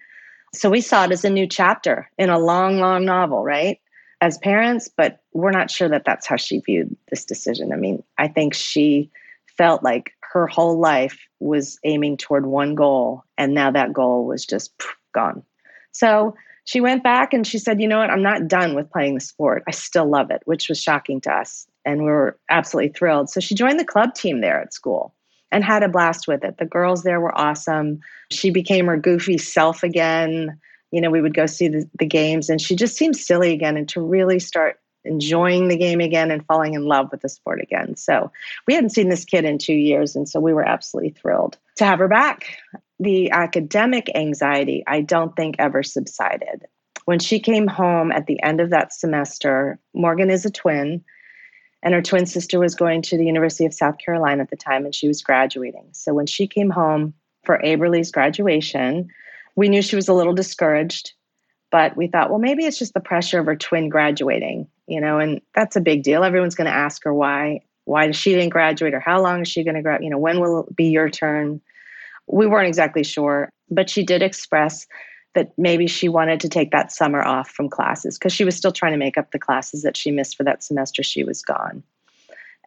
So 0.53 0.69
we 0.69 0.81
saw 0.81 1.05
it 1.05 1.11
as 1.11 1.23
a 1.23 1.29
new 1.29 1.47
chapter 1.47 2.09
in 2.17 2.29
a 2.29 2.39
long, 2.39 2.79
long 2.79 3.05
novel, 3.05 3.43
right? 3.43 3.79
As 4.21 4.37
parents, 4.37 4.87
but 4.87 5.21
we're 5.33 5.51
not 5.51 5.69
sure 5.69 5.89
that 5.89 6.03
that's 6.05 6.25
how 6.25 6.37
she 6.37 6.59
viewed 6.59 6.95
this 7.09 7.25
decision. 7.25 7.73
I 7.73 7.75
mean, 7.75 8.03
I 8.17 8.27
think 8.27 8.53
she 8.53 9.11
felt 9.57 9.83
like 9.83 10.13
her 10.33 10.47
whole 10.47 10.79
life 10.79 11.19
was 11.39 11.79
aiming 11.83 12.17
toward 12.17 12.45
one 12.45 12.75
goal, 12.75 13.23
and 13.37 13.53
now 13.53 13.71
that 13.71 13.93
goal 13.93 14.25
was 14.25 14.45
just 14.45 14.73
gone. 15.13 15.43
So 15.91 16.35
she 16.65 16.81
went 16.81 17.03
back 17.03 17.33
and 17.33 17.47
she 17.47 17.57
said, 17.57 17.79
You 17.79 17.87
know 17.87 17.99
what? 17.99 18.09
I'm 18.09 18.23
not 18.23 18.47
done 18.47 18.75
with 18.75 18.91
playing 18.91 19.13
the 19.13 19.21
sport. 19.21 19.63
I 19.67 19.71
still 19.71 20.09
love 20.09 20.31
it, 20.31 20.41
which 20.45 20.67
was 20.67 20.81
shocking 20.81 21.21
to 21.21 21.31
us. 21.31 21.67
And 21.85 21.99
we 21.99 22.07
were 22.07 22.37
absolutely 22.49 22.91
thrilled. 22.91 23.29
So 23.29 23.39
she 23.39 23.55
joined 23.55 23.79
the 23.79 23.85
club 23.85 24.15
team 24.15 24.41
there 24.41 24.59
at 24.59 24.73
school 24.73 25.13
and 25.51 25.63
had 25.63 25.83
a 25.83 25.89
blast 25.89 26.27
with 26.27 26.43
it. 26.43 26.57
The 26.57 26.65
girls 26.65 27.03
there 27.03 27.21
were 27.21 27.37
awesome. 27.37 27.99
She 28.31 28.49
became 28.49 28.87
her 28.87 28.97
goofy 28.97 29.37
self 29.37 29.83
again. 29.83 30.59
You 30.95 31.01
know, 31.01 31.11
we 31.11 31.21
would 31.21 31.33
go 31.33 31.45
see 31.45 31.67
the, 31.67 31.89
the 31.99 32.05
games 32.05 32.49
and 32.49 32.61
she 32.61 32.75
just 32.75 32.95
seemed 32.95 33.17
silly 33.17 33.51
again 33.51 33.77
and 33.77 33.87
to 33.89 34.01
really 34.01 34.39
start 34.39 34.79
enjoying 35.03 35.67
the 35.67 35.77
game 35.77 35.99
again 35.99 36.31
and 36.31 36.45
falling 36.45 36.73
in 36.73 36.85
love 36.85 37.09
with 37.11 37.21
the 37.21 37.29
sport 37.29 37.61
again. 37.61 37.95
So 37.95 38.31
we 38.65 38.73
hadn't 38.73 38.89
seen 38.89 39.09
this 39.09 39.25
kid 39.25 39.45
in 39.45 39.59
two 39.59 39.75
years. 39.75 40.15
And 40.15 40.27
so 40.27 40.39
we 40.39 40.53
were 40.53 40.67
absolutely 40.67 41.11
thrilled 41.11 41.57
to 41.75 41.85
have 41.85 41.99
her 41.99 42.07
back 42.07 42.57
the 42.99 43.31
academic 43.31 44.09
anxiety, 44.15 44.83
I 44.87 45.01
don't 45.01 45.35
think 45.35 45.55
ever 45.59 45.83
subsided. 45.83 46.65
When 47.05 47.19
she 47.19 47.39
came 47.39 47.67
home 47.67 48.11
at 48.11 48.25
the 48.25 48.41
end 48.41 48.61
of 48.61 48.69
that 48.71 48.93
semester, 48.93 49.79
Morgan 49.93 50.29
is 50.29 50.45
a 50.45 50.51
twin, 50.51 51.03
and 51.83 51.93
her 51.93 52.01
twin 52.01 52.25
sister 52.25 52.59
was 52.59 52.73
going 52.73 53.01
to 53.03 53.17
the 53.17 53.25
University 53.25 53.65
of 53.65 53.73
South 53.73 53.97
Carolina 54.03 54.43
at 54.43 54.49
the 54.49 54.55
time, 54.55 54.85
and 54.85 54.95
she 54.95 55.07
was 55.07 55.21
graduating. 55.21 55.87
So 55.91 56.13
when 56.13 56.25
she 56.25 56.47
came 56.47 56.69
home 56.69 57.13
for 57.43 57.59
Aberley's 57.63 58.11
graduation, 58.11 59.09
we 59.55 59.69
knew 59.69 59.81
she 59.81 59.95
was 59.95 60.07
a 60.07 60.13
little 60.13 60.33
discouraged, 60.33 61.13
but 61.71 61.95
we 61.95 62.07
thought, 62.07 62.29
well, 62.29 62.39
maybe 62.39 62.65
it's 62.65 62.79
just 62.79 62.93
the 62.93 62.99
pressure 62.99 63.39
of 63.39 63.45
her 63.45 63.55
twin 63.55 63.89
graduating, 63.89 64.67
you 64.87 65.01
know, 65.01 65.19
and 65.19 65.41
that's 65.53 65.75
a 65.75 65.81
big 65.81 66.03
deal. 66.03 66.23
Everyone's 66.23 66.55
going 66.55 66.69
to 66.69 66.75
ask 66.75 67.03
her 67.03 67.13
why, 67.13 67.61
why 67.85 68.11
she 68.11 68.33
didn't 68.33 68.49
graduate, 68.49 68.93
or 68.93 68.99
how 68.99 69.21
long 69.21 69.41
is 69.41 69.47
she 69.47 69.63
going 69.63 69.75
to 69.75 69.81
graduate? 69.81 70.05
You 70.05 70.11
know, 70.11 70.17
when 70.17 70.39
will 70.39 70.65
it 70.65 70.75
be 70.75 70.85
your 70.85 71.09
turn? 71.09 71.61
we 72.27 72.47
weren't 72.47 72.67
exactly 72.67 73.03
sure, 73.03 73.49
but 73.69 73.89
she 73.89 74.03
did 74.03 74.21
express 74.21 74.87
that 75.33 75.51
maybe 75.57 75.87
she 75.87 76.07
wanted 76.07 76.39
to 76.39 76.49
take 76.49 76.71
that 76.71 76.91
summer 76.91 77.21
off 77.21 77.49
from 77.49 77.69
classes 77.69 78.17
because 78.17 78.33
she 78.33 78.45
was 78.45 78.55
still 78.55 78.71
trying 78.71 78.93
to 78.93 78.97
make 78.97 79.17
up 79.17 79.31
the 79.31 79.39
classes 79.39 79.81
that 79.81 79.97
she 79.97 80.11
missed 80.11 80.37
for 80.37 80.43
that 80.43 80.63
semester 80.63 81.03
she 81.03 81.23
was 81.23 81.41
gone. 81.41 81.83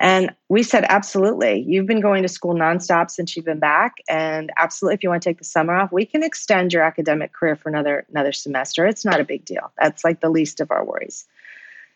And 0.01 0.33
we 0.49 0.63
said, 0.63 0.85
absolutely. 0.89 1.65
You've 1.67 1.87
been 1.87 2.01
going 2.01 2.23
to 2.23 2.29
school 2.29 2.55
nonstop 2.55 3.11
since 3.11 3.35
you've 3.35 3.45
been 3.45 3.59
back. 3.59 3.97
And 4.09 4.53
absolutely, 4.57 4.95
if 4.95 5.03
you 5.03 5.09
want 5.09 5.23
to 5.23 5.29
take 5.29 5.39
the 5.39 5.45
summer 5.45 5.75
off, 5.75 5.91
we 5.91 6.07
can 6.07 6.23
extend 6.23 6.73
your 6.73 6.83
academic 6.83 7.33
career 7.33 7.57
for 7.57 7.69
another 7.69 8.07
another 8.11 8.33
semester. 8.33 8.87
It's 8.87 9.05
not 9.05 9.21
a 9.21 9.25
big 9.25 9.45
deal. 9.45 9.73
That's 9.79 10.05
like 10.05 10.21
the 10.21 10.31
least 10.31 10.61
of 10.61 10.71
our 10.71 10.85
worries. 10.85 11.27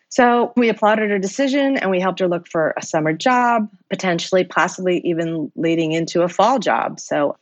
So 0.09 0.53
we 0.55 0.69
applauded 0.69 1.09
her 1.09 1.17
decision 1.17 1.77
and 1.77 1.89
we 1.89 1.99
helped 1.99 2.19
her 2.19 2.27
look 2.27 2.47
for 2.47 2.73
a 2.77 2.83
summer 2.83 3.13
job, 3.13 3.67
potentially, 3.89 4.43
possibly 4.43 4.99
even 4.99 5.51
leading 5.55 5.93
into 5.93 6.21
a 6.21 6.29
fall 6.29 6.59
job. 6.59 6.99
So 6.99 7.35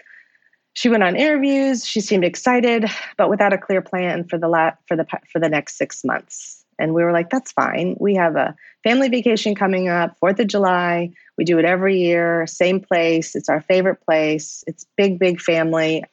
she 0.74 0.88
went 0.88 1.04
on 1.04 1.17
interviews. 1.17 1.86
She 1.86 2.00
seemed 2.00 2.24
excited, 2.24 2.86
but 3.17 3.30
without 3.30 3.52
a 3.52 3.58
clear 3.58 3.82
plan 3.82 4.24
for 4.24 4.38
the 4.38 4.47
la- 4.47 4.71
for 4.88 4.95
the 4.95 5.06
for 5.30 5.39
the 5.39 5.50
next 5.50 5.78
six 5.78 6.06
months. 6.06 6.61
And 6.82 6.94
we 6.94 7.04
were 7.04 7.12
like, 7.12 7.30
"That's 7.30 7.52
fine. 7.52 7.96
We 8.00 8.15
have 8.15 8.36
a 8.36 8.56
family 8.84 9.10
vacation 9.10 9.56
coming 9.56 9.88
up, 9.88 10.17
Fourth 10.20 10.39
of 10.39 10.48
July. 10.48 11.12
We 11.38 11.46
do 11.46 11.60
it 11.60 11.65
every 11.65 11.98
year, 12.00 12.46
same 12.48 12.80
place. 12.80 13.36
It's 13.36 13.50
our 13.50 13.62
favorite 13.62 14.02
place. 14.02 14.63
It's 14.67 14.86
big, 14.98 15.20
big 15.20 15.39
family, 15.39 16.04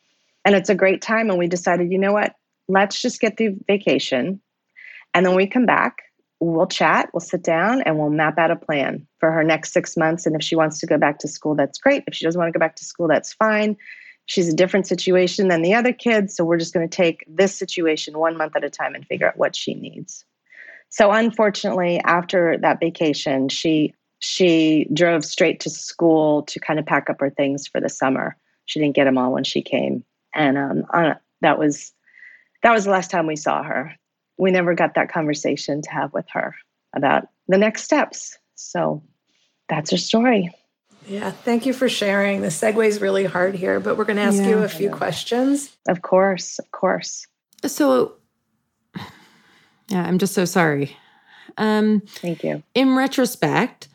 and 0.45 0.55
it's 0.55 0.71
a 0.71 0.75
great 0.75 1.03
time." 1.03 1.31
And 1.31 1.39
we 1.39 1.49
decided, 1.49 1.91
you 1.91 1.99
know 1.99 2.13
what? 2.13 2.35
Let's 2.69 3.01
just 3.01 3.21
get 3.21 3.37
through 3.37 3.59
vacation, 3.67 4.41
and 5.15 5.25
then 5.25 5.35
we 5.35 5.47
come 5.47 5.67
back. 5.67 6.03
We'll 6.41 6.67
chat. 6.67 7.11
We'll 7.13 7.21
sit 7.21 7.43
down, 7.43 7.83
and 7.83 7.99
we'll 7.99 8.11
map 8.11 8.39
out 8.39 8.51
a 8.51 8.57
plan 8.57 9.07
for 9.19 9.33
her 9.33 9.43
next 9.43 9.73
six 9.73 9.97
months. 9.97 10.27
And 10.27 10.37
if 10.37 10.43
she 10.43 10.55
wants 10.55 10.79
to 10.81 10.87
go 10.87 10.99
back 10.99 11.19
to 11.21 11.29
school, 11.29 11.55
that's 11.57 11.79
great. 11.79 12.05
If 12.07 12.15
she 12.15 12.25
doesn't 12.25 12.39
want 12.39 12.53
to 12.53 12.57
go 12.57 12.65
back 12.65 12.77
to 12.77 12.85
school, 12.85 13.09
that's 13.09 13.33
fine 13.33 13.77
she's 14.29 14.49
a 14.49 14.55
different 14.55 14.87
situation 14.87 15.49
than 15.49 15.63
the 15.63 15.75
other 15.75 15.93
kids. 15.93 16.37
So 16.37 16.45
we're 16.45 16.59
just 16.59 16.73
going 16.73 16.89
to 16.89 16.97
take 16.97 17.25
this 17.27 17.55
situation 17.55 18.19
one 18.19 18.37
month 18.37 18.55
at 18.55 18.63
a 18.63 18.71
time 18.71 18.95
and 18.95 19.05
figure 19.07 19.27
out 19.27 19.37
what 19.37 19.57
she 19.57 19.75
needs. 19.75 20.25
So 20.91 21.11
unfortunately, 21.11 22.01
after 22.05 22.57
that 22.59 22.81
vacation, 22.81 23.49
she 23.49 23.95
she 24.21 24.89
drove 24.93 25.25
straight 25.25 25.61
to 25.61 25.71
school 25.71 26.43
to 26.43 26.59
kind 26.59 26.79
of 26.79 26.87
pack 26.87 27.09
up 27.09 27.21
her 27.21 27.31
things 27.31 27.69
for 27.69 27.81
the 27.81 27.89
summer. 27.89 28.37
She 28.65 28.81
didn't 28.81 28.97
get 28.97 29.05
them 29.05 29.19
all 29.19 29.33
when 29.33 29.45
she 29.45 29.63
came, 29.63 30.05
and 30.35 30.59
um, 30.59 30.85
on, 30.93 31.17
that 31.41 31.59
was 31.59 31.93
that 32.63 32.73
was 32.73 32.85
the 32.85 32.91
last 32.91 33.11
time 33.11 33.27
we 33.27 33.37
saw 33.37 33.63
her. 33.63 33.95
We 34.39 34.51
never 34.51 34.75
got 34.75 34.95
that 34.95 35.11
conversation 35.11 35.83
to 35.83 35.91
have 35.91 36.13
with 36.13 36.27
her 36.31 36.55
about 36.95 37.29
the 37.49 37.59
next 37.59 37.83
steps. 37.85 38.39
So 38.55 39.03
that's 39.69 39.91
her 39.91 39.97
story. 39.97 40.51
Yeah, 41.07 41.31
thank 41.31 41.65
you 41.65 41.73
for 41.73 41.89
sharing. 41.89 42.43
The 42.43 42.49
segue 42.49 42.87
is 42.87 43.01
really 43.01 43.25
hard 43.25 43.55
here, 43.55 43.81
but 43.81 43.97
we're 43.97 44.05
going 44.05 44.17
to 44.17 44.23
ask 44.23 44.39
yeah, 44.39 44.51
you 44.51 44.59
a 44.59 44.69
few 44.69 44.91
questions. 44.91 45.75
Of 45.89 46.03
course, 46.03 46.59
of 46.59 46.71
course. 46.71 47.27
So, 47.65 48.18
yeah, 49.89 50.05
I'm 50.05 50.19
just 50.19 50.35
so 50.35 50.45
sorry. 50.45 50.97
Um, 51.57 52.01
thank 52.07 52.45
you. 52.45 52.63
In 52.75 52.95
retrospect, 52.95 53.89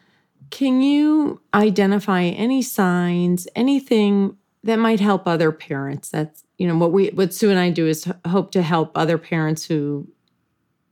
can 0.49 0.81
you 0.81 1.41
identify 1.53 2.23
any 2.23 2.61
signs, 2.61 3.47
anything 3.55 4.37
that 4.63 4.79
might 4.79 4.99
help 4.99 5.27
other 5.27 5.51
parents. 5.51 6.09
That's 6.09 6.43
you 6.57 6.67
know 6.67 6.77
what 6.77 6.91
we 6.91 7.09
what 7.09 7.33
Sue 7.33 7.49
and 7.49 7.59
I 7.59 7.69
do 7.69 7.87
is 7.87 8.11
hope 8.25 8.51
to 8.51 8.61
help 8.61 8.91
other 8.95 9.17
parents 9.17 9.65
who 9.65 10.07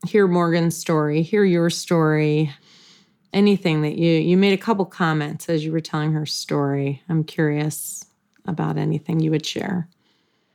hear 0.06 0.26
Morgan's 0.26 0.76
story, 0.76 1.22
hear 1.22 1.44
your 1.44 1.70
story, 1.70 2.52
anything 3.32 3.82
that 3.82 3.96
you 3.96 4.12
you 4.12 4.36
made 4.36 4.52
a 4.52 4.62
couple 4.62 4.84
comments 4.84 5.48
as 5.48 5.64
you 5.64 5.72
were 5.72 5.80
telling 5.80 6.12
her 6.12 6.26
story. 6.26 7.02
I'm 7.08 7.24
curious 7.24 8.04
about 8.46 8.76
anything 8.76 9.20
you 9.20 9.30
would 9.30 9.46
share. 9.46 9.88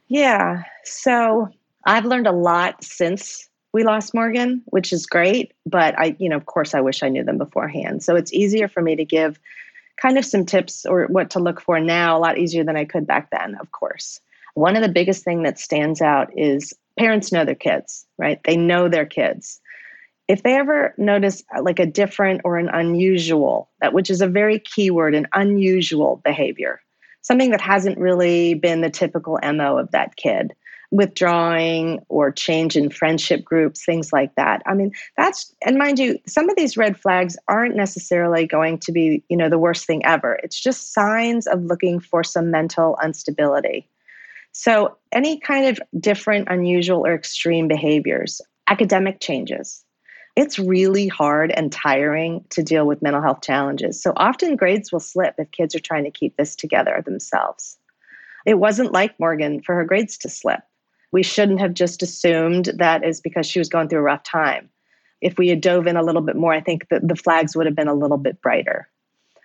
Yeah. 0.09 0.63
So 0.83 1.49
I've 1.85 2.05
learned 2.05 2.27
a 2.27 2.31
lot 2.31 2.83
since 2.83 3.49
we 3.77 3.83
lost 3.83 4.15
Morgan, 4.15 4.63
which 4.65 4.91
is 4.91 5.05
great. 5.05 5.53
But 5.67 5.97
I, 5.99 6.15
you 6.17 6.27
know, 6.27 6.35
of 6.35 6.47
course, 6.47 6.73
I 6.73 6.81
wish 6.81 7.03
I 7.03 7.09
knew 7.09 7.23
them 7.23 7.37
beforehand. 7.37 8.01
So 8.01 8.15
it's 8.15 8.33
easier 8.33 8.67
for 8.67 8.81
me 8.81 8.95
to 8.95 9.05
give 9.05 9.39
kind 10.01 10.17
of 10.17 10.25
some 10.25 10.47
tips 10.47 10.83
or 10.83 11.05
what 11.05 11.29
to 11.29 11.39
look 11.39 11.61
for 11.61 11.79
now, 11.79 12.17
a 12.17 12.19
lot 12.19 12.39
easier 12.39 12.63
than 12.63 12.75
I 12.75 12.85
could 12.85 13.05
back 13.05 13.29
then, 13.29 13.55
of 13.61 13.71
course. 13.73 14.19
One 14.55 14.75
of 14.75 14.81
the 14.81 14.89
biggest 14.89 15.23
thing 15.23 15.43
that 15.43 15.59
stands 15.59 16.01
out 16.01 16.35
is 16.35 16.73
parents 16.97 17.31
know 17.31 17.45
their 17.45 17.53
kids, 17.53 18.07
right? 18.17 18.41
They 18.45 18.57
know 18.57 18.89
their 18.89 19.05
kids. 19.05 19.61
If 20.27 20.41
they 20.41 20.55
ever 20.55 20.95
notice 20.97 21.43
uh, 21.55 21.61
like 21.61 21.77
a 21.77 21.85
different 21.85 22.41
or 22.43 22.57
an 22.57 22.69
unusual, 22.69 23.69
that 23.79 23.93
which 23.93 24.09
is 24.09 24.21
a 24.21 24.27
very 24.27 24.57
key 24.57 24.89
word, 24.89 25.13
an 25.13 25.27
unusual 25.33 26.19
behavior, 26.25 26.81
something 27.21 27.51
that 27.51 27.61
hasn't 27.61 27.99
really 27.99 28.55
been 28.55 28.81
the 28.81 28.89
typical 28.89 29.37
MO 29.43 29.77
of 29.77 29.91
that 29.91 30.15
kid, 30.15 30.55
withdrawing 30.91 31.99
or 32.07 32.31
change 32.31 32.77
in 32.77 32.89
friendship 32.89 33.43
groups, 33.43 33.83
things 33.83 34.13
like 34.13 34.33
that. 34.35 34.61
I 34.65 34.73
mean, 34.73 34.91
that's, 35.17 35.53
and 35.65 35.77
mind 35.77 35.99
you, 35.99 36.17
some 36.27 36.49
of 36.49 36.55
these 36.55 36.77
red 36.77 36.97
flags 36.97 37.35
aren't 37.47 37.75
necessarily 37.75 38.47
going 38.47 38.79
to 38.79 38.91
be, 38.91 39.23
you 39.29 39.35
know, 39.35 39.49
the 39.49 39.59
worst 39.59 39.85
thing 39.85 40.05
ever. 40.05 40.39
It's 40.43 40.59
just 40.59 40.93
signs 40.93 41.45
of 41.47 41.63
looking 41.63 41.99
for 41.99 42.23
some 42.23 42.51
mental 42.51 42.97
instability. 43.03 43.87
So, 44.53 44.97
any 45.11 45.39
kind 45.39 45.67
of 45.67 45.79
different, 45.99 46.47
unusual, 46.49 47.05
or 47.05 47.13
extreme 47.13 47.67
behaviors, 47.67 48.41
academic 48.67 49.19
changes, 49.19 49.83
it's 50.35 50.57
really 50.57 51.07
hard 51.07 51.51
and 51.51 51.71
tiring 51.71 52.43
to 52.51 52.63
deal 52.63 52.87
with 52.87 53.03
mental 53.03 53.21
health 53.21 53.41
challenges. 53.41 54.01
So, 54.01 54.13
often 54.15 54.55
grades 54.55 54.91
will 54.91 54.99
slip 54.99 55.35
if 55.37 55.51
kids 55.51 55.75
are 55.75 55.79
trying 55.79 56.05
to 56.05 56.11
keep 56.11 56.37
this 56.37 56.55
together 56.55 57.03
themselves. 57.05 57.77
It 58.47 58.55
wasn't 58.55 58.93
like 58.93 59.19
Morgan 59.19 59.61
for 59.61 59.75
her 59.75 59.85
grades 59.85 60.17
to 60.19 60.29
slip 60.29 60.61
we 61.11 61.23
shouldn't 61.23 61.59
have 61.59 61.73
just 61.73 62.03
assumed 62.03 62.71
that 62.75 63.03
is 63.03 63.21
because 63.21 63.45
she 63.45 63.59
was 63.59 63.69
going 63.69 63.87
through 63.87 63.99
a 63.99 64.03
rough 64.03 64.23
time. 64.23 64.69
If 65.21 65.37
we 65.37 65.47
had 65.47 65.61
dove 65.61 65.87
in 65.87 65.97
a 65.97 66.03
little 66.03 66.21
bit 66.21 66.35
more, 66.35 66.53
I 66.53 66.61
think 66.61 66.89
that 66.89 67.07
the 67.07 67.15
flags 67.15 67.55
would 67.55 67.65
have 67.65 67.75
been 67.75 67.87
a 67.87 67.93
little 67.93 68.17
bit 68.17 68.41
brighter. 68.41 68.87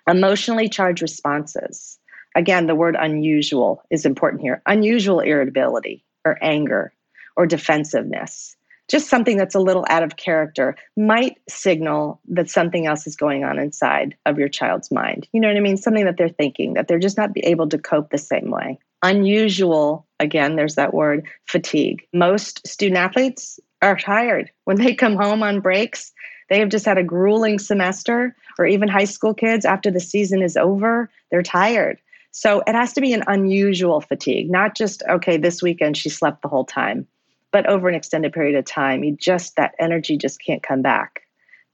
Emotionally 0.09 0.69
charged 0.69 1.01
responses. 1.01 1.99
Again, 2.35 2.67
the 2.67 2.75
word 2.75 2.97
unusual 2.99 3.83
is 3.91 4.05
important 4.05 4.43
here. 4.43 4.63
Unusual 4.67 5.21
irritability 5.21 6.05
or 6.25 6.39
anger 6.43 6.93
or 7.37 7.47
defensiveness. 7.47 8.57
Just 8.89 9.09
something 9.09 9.37
that's 9.37 9.55
a 9.55 9.61
little 9.61 9.87
out 9.89 10.03
of 10.03 10.17
character 10.17 10.77
might 10.97 11.39
signal 11.49 12.21
that 12.29 12.51
something 12.51 12.87
else 12.87 13.07
is 13.07 13.17
going 13.17 13.45
on 13.45 13.59
inside 13.59 14.17
of 14.27 14.39
your 14.39 14.49
child's 14.49 14.91
mind. 14.91 15.29
You 15.33 15.41
know 15.41 15.49
what 15.49 15.57
I 15.57 15.61
mean? 15.61 15.77
Something 15.77 16.05
that 16.05 16.17
they're 16.17 16.29
thinking, 16.29 16.75
that 16.75 16.89
they're 16.89 16.99
just 16.99 17.17
not 17.17 17.31
able 17.37 17.69
to 17.69 17.79
cope 17.79 18.11
the 18.11 18.19
same 18.19 18.51
way 18.51 18.79
unusual, 19.03 20.07
again, 20.21 20.57
there's 20.57 20.77
that 20.77 20.95
word, 20.95 21.27
fatigue. 21.47 22.07
Most 22.13 22.67
student 22.67 22.99
athletes 22.99 23.59
are 23.83 23.99
tired 23.99 24.51
when 24.65 24.77
they 24.77 24.95
come 24.95 25.17
home 25.17 25.43
on 25.43 25.61
breaks. 25.61 26.13
They 26.49 26.59
have 26.59 26.69
just 26.69 26.85
had 26.85 26.99
a 26.99 27.03
grueling 27.03 27.59
semester, 27.59 28.37
or 28.59 28.67
even 28.67 28.89
high 28.89 29.05
school 29.05 29.35
kids 29.35 29.65
after 29.65 29.91
the 29.91 30.01
season 30.01 30.43
is 30.43 30.57
over, 30.57 31.11
they're 31.31 31.43
tired. 31.43 31.99
So 32.31 32.63
it 32.67 32.75
has 32.75 32.93
to 32.95 33.01
be 33.01 33.13
an 33.13 33.25
unusual 33.27 34.01
fatigue, 34.01 34.51
not 34.51 34.77
just, 34.77 35.03
okay, 35.09 35.37
this 35.37 35.63
weekend 35.63 35.97
she 35.97 36.09
slept 36.09 36.43
the 36.43 36.49
whole 36.49 36.65
time, 36.65 37.07
but 37.53 37.67
over 37.67 37.89
an 37.89 37.95
extended 37.95 38.33
period 38.33 38.57
of 38.57 38.65
time, 38.65 39.05
you 39.05 39.17
just, 39.17 39.57
that 39.57 39.75
energy 39.79 40.17
just 40.17 40.43
can't 40.43 40.63
come 40.63 40.83
back. 40.83 41.23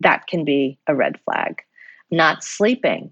That 0.01 0.27
can 0.27 0.45
be 0.45 0.79
a 0.87 0.95
red 0.95 1.19
flag. 1.25 1.63
Not 2.11 2.43
sleeping 2.43 3.11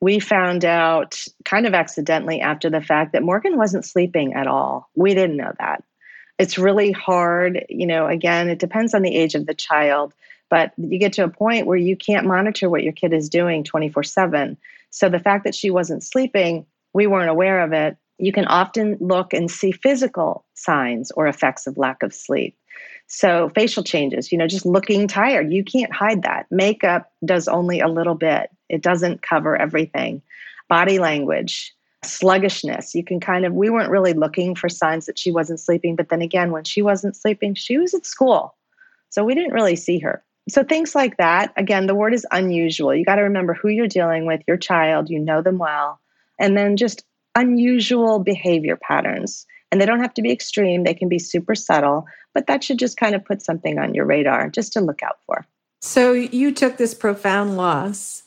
we 0.00 0.18
found 0.18 0.64
out 0.64 1.24
kind 1.44 1.66
of 1.66 1.74
accidentally 1.74 2.40
after 2.40 2.70
the 2.70 2.80
fact 2.80 3.12
that 3.12 3.22
Morgan 3.22 3.56
wasn't 3.56 3.84
sleeping 3.84 4.32
at 4.32 4.46
all. 4.46 4.88
We 4.94 5.14
didn't 5.14 5.36
know 5.36 5.52
that. 5.58 5.84
It's 6.38 6.56
really 6.56 6.90
hard. 6.90 7.66
You 7.68 7.86
know, 7.86 8.06
again, 8.06 8.48
it 8.48 8.58
depends 8.58 8.94
on 8.94 9.02
the 9.02 9.14
age 9.14 9.34
of 9.34 9.46
the 9.46 9.54
child, 9.54 10.14
but 10.48 10.72
you 10.78 10.98
get 10.98 11.12
to 11.14 11.24
a 11.24 11.28
point 11.28 11.66
where 11.66 11.76
you 11.76 11.96
can't 11.96 12.26
monitor 12.26 12.70
what 12.70 12.82
your 12.82 12.94
kid 12.94 13.12
is 13.12 13.28
doing 13.28 13.62
24 13.62 14.02
7. 14.02 14.56
So 14.88 15.08
the 15.08 15.18
fact 15.18 15.44
that 15.44 15.54
she 15.54 15.70
wasn't 15.70 16.02
sleeping, 16.02 16.64
we 16.94 17.06
weren't 17.06 17.30
aware 17.30 17.60
of 17.60 17.72
it. 17.72 17.96
You 18.18 18.32
can 18.32 18.46
often 18.46 18.96
look 19.00 19.34
and 19.34 19.50
see 19.50 19.70
physical 19.70 20.44
signs 20.54 21.10
or 21.10 21.26
effects 21.26 21.66
of 21.66 21.76
lack 21.76 22.02
of 22.02 22.14
sleep. 22.14 22.56
So, 23.12 23.50
facial 23.56 23.82
changes, 23.82 24.30
you 24.30 24.38
know, 24.38 24.46
just 24.46 24.64
looking 24.64 25.08
tired, 25.08 25.52
you 25.52 25.64
can't 25.64 25.92
hide 25.92 26.22
that. 26.22 26.46
Makeup 26.48 27.10
does 27.24 27.48
only 27.48 27.80
a 27.80 27.88
little 27.88 28.14
bit, 28.14 28.50
it 28.68 28.82
doesn't 28.82 29.20
cover 29.20 29.56
everything. 29.56 30.22
Body 30.68 31.00
language, 31.00 31.74
sluggishness, 32.04 32.94
you 32.94 33.02
can 33.02 33.18
kind 33.18 33.44
of, 33.44 33.52
we 33.52 33.68
weren't 33.68 33.90
really 33.90 34.12
looking 34.12 34.54
for 34.54 34.68
signs 34.68 35.06
that 35.06 35.18
she 35.18 35.32
wasn't 35.32 35.58
sleeping. 35.58 35.96
But 35.96 36.08
then 36.08 36.22
again, 36.22 36.52
when 36.52 36.62
she 36.62 36.82
wasn't 36.82 37.16
sleeping, 37.16 37.54
she 37.54 37.78
was 37.78 37.94
at 37.94 38.06
school. 38.06 38.54
So, 39.08 39.24
we 39.24 39.34
didn't 39.34 39.54
really 39.54 39.76
see 39.76 39.98
her. 39.98 40.22
So, 40.48 40.62
things 40.62 40.94
like 40.94 41.16
that, 41.16 41.52
again, 41.56 41.88
the 41.88 41.96
word 41.96 42.14
is 42.14 42.24
unusual. 42.30 42.94
You 42.94 43.04
got 43.04 43.16
to 43.16 43.22
remember 43.22 43.54
who 43.54 43.70
you're 43.70 43.88
dealing 43.88 44.24
with, 44.24 44.42
your 44.46 44.56
child, 44.56 45.10
you 45.10 45.18
know 45.18 45.42
them 45.42 45.58
well. 45.58 45.98
And 46.38 46.56
then 46.56 46.76
just 46.76 47.04
unusual 47.34 48.20
behavior 48.20 48.76
patterns 48.76 49.46
and 49.70 49.80
they 49.80 49.86
don't 49.86 50.00
have 50.00 50.14
to 50.14 50.22
be 50.22 50.32
extreme, 50.32 50.84
they 50.84 50.94
can 50.94 51.08
be 51.08 51.18
super 51.18 51.54
subtle, 51.54 52.06
but 52.34 52.46
that 52.46 52.62
should 52.64 52.78
just 52.78 52.96
kind 52.96 53.14
of 53.14 53.24
put 53.24 53.42
something 53.42 53.78
on 53.78 53.94
your 53.94 54.04
radar 54.04 54.48
just 54.48 54.72
to 54.74 54.80
look 54.80 55.02
out 55.02 55.18
for. 55.26 55.46
So 55.80 56.12
you 56.12 56.52
took 56.52 56.76
this 56.76 56.94
profound 56.94 57.56
loss 57.56 58.24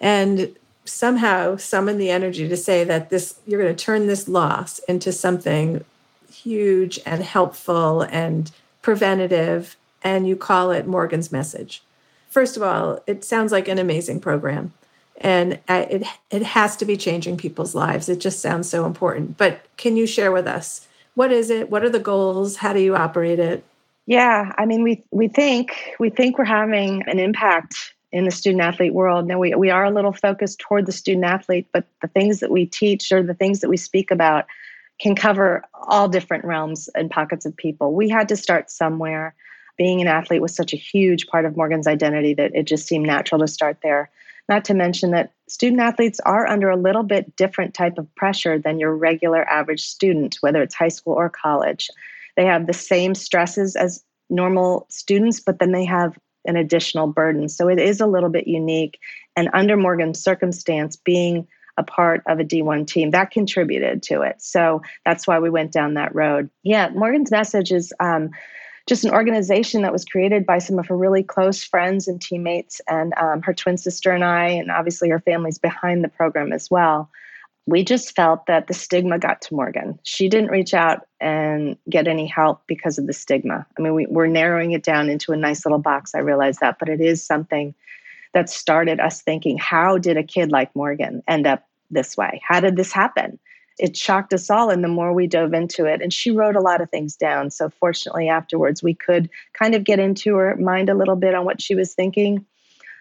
and 0.00 0.54
somehow 0.84 1.56
summoned 1.56 2.00
the 2.00 2.10
energy 2.10 2.48
to 2.48 2.56
say 2.56 2.84
that 2.84 3.10
this 3.10 3.36
you're 3.46 3.62
going 3.62 3.74
to 3.74 3.84
turn 3.84 4.06
this 4.06 4.28
loss 4.28 4.78
into 4.80 5.12
something 5.12 5.84
huge 6.30 7.00
and 7.06 7.22
helpful 7.22 8.02
and 8.02 8.50
preventative 8.82 9.76
and 10.02 10.28
you 10.28 10.36
call 10.36 10.70
it 10.70 10.86
Morgan's 10.86 11.32
message. 11.32 11.82
First 12.28 12.56
of 12.56 12.62
all, 12.62 13.00
it 13.06 13.24
sounds 13.24 13.52
like 13.52 13.68
an 13.68 13.78
amazing 13.78 14.20
program 14.20 14.72
and 15.18 15.60
it 15.68 16.06
it 16.30 16.42
has 16.42 16.76
to 16.76 16.84
be 16.84 16.96
changing 16.96 17.36
people's 17.36 17.74
lives. 17.74 18.08
It 18.08 18.20
just 18.20 18.40
sounds 18.40 18.68
so 18.68 18.84
important. 18.84 19.36
But 19.36 19.60
can 19.76 19.96
you 19.96 20.06
share 20.06 20.32
with 20.32 20.46
us 20.46 20.86
what 21.14 21.32
is 21.32 21.50
it? 21.50 21.70
What 21.70 21.84
are 21.84 21.90
the 21.90 22.00
goals? 22.00 22.56
How 22.56 22.72
do 22.72 22.80
you 22.80 22.96
operate 22.96 23.38
it? 23.38 23.64
Yeah, 24.06 24.52
I 24.58 24.66
mean, 24.66 24.82
we 24.82 25.02
we 25.10 25.28
think 25.28 25.94
we 25.98 26.10
think 26.10 26.38
we're 26.38 26.44
having 26.44 27.02
an 27.06 27.18
impact 27.18 27.94
in 28.12 28.24
the 28.24 28.30
student 28.30 28.62
athlete 28.62 28.94
world. 28.94 29.26
Now 29.26 29.38
we 29.38 29.54
we 29.54 29.70
are 29.70 29.84
a 29.84 29.90
little 29.90 30.12
focused 30.12 30.58
toward 30.58 30.86
the 30.86 30.92
student 30.92 31.24
athlete, 31.24 31.66
but 31.72 31.86
the 32.02 32.08
things 32.08 32.40
that 32.40 32.50
we 32.50 32.66
teach 32.66 33.10
or 33.10 33.22
the 33.22 33.34
things 33.34 33.60
that 33.60 33.70
we 33.70 33.76
speak 33.76 34.10
about 34.10 34.44
can 35.00 35.14
cover 35.14 35.64
all 35.88 36.08
different 36.08 36.44
realms 36.44 36.88
and 36.94 37.10
pockets 37.10 37.46
of 37.46 37.56
people. 37.56 37.94
We 37.94 38.08
had 38.08 38.28
to 38.28 38.36
start 38.36 38.70
somewhere. 38.70 39.34
Being 39.76 40.00
an 40.00 40.06
athlete 40.06 40.42
was 40.42 40.54
such 40.54 40.72
a 40.72 40.76
huge 40.76 41.26
part 41.26 41.44
of 41.44 41.56
Morgan's 41.56 41.88
identity 41.88 42.34
that 42.34 42.54
it 42.54 42.64
just 42.64 42.86
seemed 42.86 43.06
natural 43.06 43.40
to 43.40 43.48
start 43.48 43.78
there. 43.82 44.08
Not 44.48 44.64
to 44.66 44.74
mention 44.74 45.10
that 45.10 45.32
student 45.48 45.80
athletes 45.80 46.20
are 46.20 46.46
under 46.46 46.70
a 46.70 46.76
little 46.76 47.02
bit 47.02 47.36
different 47.36 47.74
type 47.74 47.98
of 47.98 48.12
pressure 48.14 48.58
than 48.58 48.78
your 48.78 48.96
regular 48.96 49.48
average 49.48 49.86
student, 49.86 50.36
whether 50.40 50.62
it's 50.62 50.74
high 50.74 50.88
school 50.88 51.14
or 51.14 51.28
college. 51.28 51.90
They 52.36 52.44
have 52.44 52.66
the 52.66 52.72
same 52.72 53.14
stresses 53.14 53.76
as 53.76 54.02
normal 54.30 54.86
students, 54.88 55.40
but 55.40 55.58
then 55.58 55.72
they 55.72 55.84
have 55.84 56.18
an 56.46 56.56
additional 56.56 57.06
burden. 57.06 57.48
So 57.48 57.68
it 57.68 57.78
is 57.78 58.00
a 58.00 58.06
little 58.06 58.28
bit 58.28 58.46
unique. 58.46 58.98
And 59.36 59.48
under 59.52 59.76
Morgan's 59.76 60.22
circumstance, 60.22 60.96
being 60.96 61.46
a 61.76 61.82
part 61.82 62.22
of 62.26 62.38
a 62.38 62.44
D1 62.44 62.86
team, 62.86 63.10
that 63.10 63.30
contributed 63.30 64.02
to 64.04 64.22
it. 64.22 64.36
So 64.40 64.82
that's 65.04 65.26
why 65.26 65.38
we 65.38 65.50
went 65.50 65.72
down 65.72 65.94
that 65.94 66.14
road. 66.14 66.50
Yeah, 66.62 66.90
Morgan's 66.90 67.30
message 67.30 67.72
is 67.72 67.92
um, 68.00 68.30
just 68.86 69.04
an 69.04 69.12
organization 69.12 69.82
that 69.82 69.92
was 69.92 70.04
created 70.04 70.44
by 70.44 70.58
some 70.58 70.78
of 70.78 70.86
her 70.86 70.96
really 70.96 71.22
close 71.22 71.64
friends 71.64 72.06
and 72.06 72.20
teammates, 72.20 72.80
and 72.88 73.14
um, 73.14 73.42
her 73.42 73.54
twin 73.54 73.78
sister 73.78 74.10
and 74.10 74.24
I, 74.24 74.48
and 74.48 74.70
obviously 74.70 75.08
her 75.10 75.20
family's 75.20 75.58
behind 75.58 76.04
the 76.04 76.08
program 76.08 76.52
as 76.52 76.70
well. 76.70 77.10
We 77.66 77.82
just 77.82 78.14
felt 78.14 78.44
that 78.44 78.66
the 78.66 78.74
stigma 78.74 79.18
got 79.18 79.40
to 79.42 79.54
Morgan. 79.54 79.98
She 80.02 80.28
didn't 80.28 80.50
reach 80.50 80.74
out 80.74 81.06
and 81.18 81.78
get 81.88 82.06
any 82.06 82.26
help 82.26 82.62
because 82.66 82.98
of 82.98 83.06
the 83.06 83.14
stigma. 83.14 83.66
I 83.78 83.82
mean, 83.82 83.94
we, 83.94 84.06
we're 84.06 84.26
narrowing 84.26 84.72
it 84.72 84.82
down 84.82 85.08
into 85.08 85.32
a 85.32 85.36
nice 85.36 85.64
little 85.64 85.78
box. 85.78 86.14
I 86.14 86.18
realize 86.18 86.58
that, 86.58 86.78
but 86.78 86.90
it 86.90 87.00
is 87.00 87.24
something 87.24 87.74
that 88.34 88.50
started 88.50 89.00
us 89.00 89.22
thinking 89.22 89.56
how 89.56 89.96
did 89.96 90.18
a 90.18 90.22
kid 90.22 90.52
like 90.52 90.76
Morgan 90.76 91.22
end 91.26 91.46
up 91.46 91.66
this 91.90 92.18
way? 92.18 92.42
How 92.46 92.60
did 92.60 92.76
this 92.76 92.92
happen? 92.92 93.38
It 93.78 93.96
shocked 93.96 94.32
us 94.32 94.50
all 94.50 94.70
and 94.70 94.84
the 94.84 94.88
more 94.88 95.12
we 95.12 95.26
dove 95.26 95.52
into 95.52 95.84
it 95.86 96.00
and 96.02 96.12
she 96.12 96.30
wrote 96.30 96.56
a 96.56 96.60
lot 96.60 96.80
of 96.80 96.90
things 96.90 97.16
down 97.16 97.50
so 97.50 97.68
fortunately 97.68 98.28
afterwards 98.28 98.82
we 98.82 98.94
could 98.94 99.28
kind 99.52 99.74
of 99.74 99.84
get 99.84 99.98
into 99.98 100.36
her 100.36 100.56
mind 100.56 100.88
a 100.88 100.94
little 100.94 101.16
bit 101.16 101.34
on 101.34 101.44
what 101.44 101.60
she 101.60 101.74
was 101.74 101.94
thinking 101.94 102.44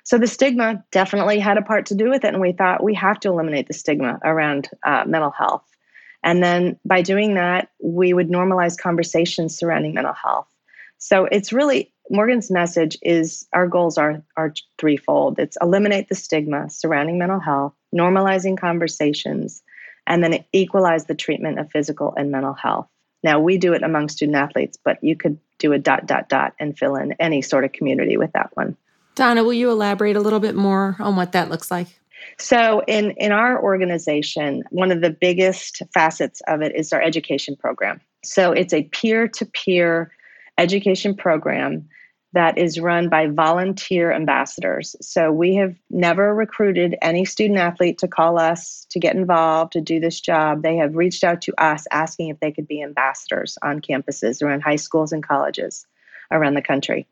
so 0.04 0.18
the 0.18 0.28
stigma 0.28 0.84
definitely 0.92 1.40
had 1.40 1.58
a 1.58 1.62
part 1.62 1.86
to 1.86 1.96
do 1.96 2.10
with 2.10 2.24
it 2.24 2.34
and 2.34 2.42
we 2.42 2.52
thought 2.52 2.84
we 2.84 2.94
have 2.94 3.20
to 3.20 3.30
eliminate 3.30 3.68
the 3.68 3.74
stigma 3.74 4.20
around 4.24 4.70
uh, 4.84 5.04
mental 5.06 5.32
health 5.32 5.64
And 6.24 6.42
then 6.44 6.80
by 6.86 7.02
doing 7.02 7.36
that, 7.36 7.70
we 7.82 8.14
would 8.14 8.30
normalize 8.30 8.78
conversations 8.78 9.58
surrounding 9.58 9.94
mental 9.94 10.14
health. 10.14 10.48
So 10.98 11.26
it's 11.26 11.54
really 11.54 11.92
Morgan's 12.10 12.52
message 12.52 12.98
is 13.02 13.48
our 13.54 13.68
goals 13.68 13.98
are 13.98 14.22
are 14.38 14.54
threefold. 14.78 15.40
It's 15.40 15.58
eliminate 15.62 16.10
the 16.10 16.16
stigma 16.16 16.70
surrounding 16.70 17.18
mental 17.18 17.40
health, 17.40 17.74
normalizing 17.96 18.58
conversations, 18.58 19.62
and 20.08 20.24
then 20.24 20.44
equalize 20.52 21.06
the 21.06 21.16
treatment 21.16 21.60
of 21.60 21.72
physical 21.72 22.14
and 22.16 22.32
mental 22.32 22.54
health. 22.54 22.88
Now 23.24 23.40
we 23.40 23.58
do 23.58 23.74
it 23.74 23.84
among 23.84 24.10
student 24.10 24.36
athletes, 24.38 24.78
but 24.84 25.02
you 25.04 25.16
could 25.16 25.40
do 25.60 25.72
a 25.74 25.80
dot 25.80 26.06
dot 26.06 26.30
dot 26.30 26.54
and 26.60 26.78
fill 26.78 26.96
in 26.96 27.14
any 27.20 27.42
sort 27.42 27.64
of 27.64 27.72
community 27.72 28.18
with 28.18 28.32
that 28.34 28.50
one. 28.56 28.76
Donna, 29.16 29.44
will 29.44 29.54
you 29.54 29.70
elaborate 29.70 30.16
a 30.16 30.20
little 30.20 30.40
bit 30.40 30.56
more 30.56 30.96
on 31.00 31.16
what 31.16 31.32
that 31.32 31.50
looks 31.50 31.72
like? 31.72 31.88
So 32.38 32.82
in 32.88 33.12
in 33.12 33.32
our 33.32 33.62
organization, 33.62 34.64
one 34.72 34.92
of 34.92 35.02
the 35.02 35.10
biggest 35.10 35.82
facets 35.94 36.42
of 36.48 36.62
it 36.62 36.76
is 36.76 36.92
our 36.92 37.02
education 37.02 37.56
program. 37.56 38.02
So 38.24 38.52
it's 38.52 38.74
a 38.74 38.84
peer-to-peer 38.84 40.12
education 40.58 41.16
program 41.16 41.88
that 42.34 42.58
is 42.58 42.80
run 42.80 43.10
by 43.10 43.28
volunteer 43.28 44.12
ambassadors. 44.12 44.96
So 45.02 45.32
we 45.32 45.56
have 45.56 45.76
never 45.92 46.34
recruited 46.34 46.98
any 47.02 47.26
student 47.26 47.60
athlete 47.60 48.00
to 48.00 48.08
call 48.08 48.40
us 48.40 48.86
to 48.90 49.00
get 49.00 49.16
involved 49.16 49.72
to 49.74 49.82
do 49.82 50.00
this 50.00 50.20
job. 50.20 50.64
They 50.64 50.76
have 50.78 50.96
reached 50.96 51.24
out 51.24 51.42
to 51.44 51.54
us 51.64 51.86
asking 51.92 52.30
if 52.30 52.40
they 52.40 52.52
could 52.52 52.68
be 52.68 52.82
ambassadors 52.82 53.58
on 53.62 53.82
campuses 53.82 54.42
around 54.42 54.62
high 54.62 54.78
schools 54.78 55.12
and 55.12 55.22
colleges 55.24 55.86
around 56.32 56.56
the 56.56 56.62
country. 56.62 57.08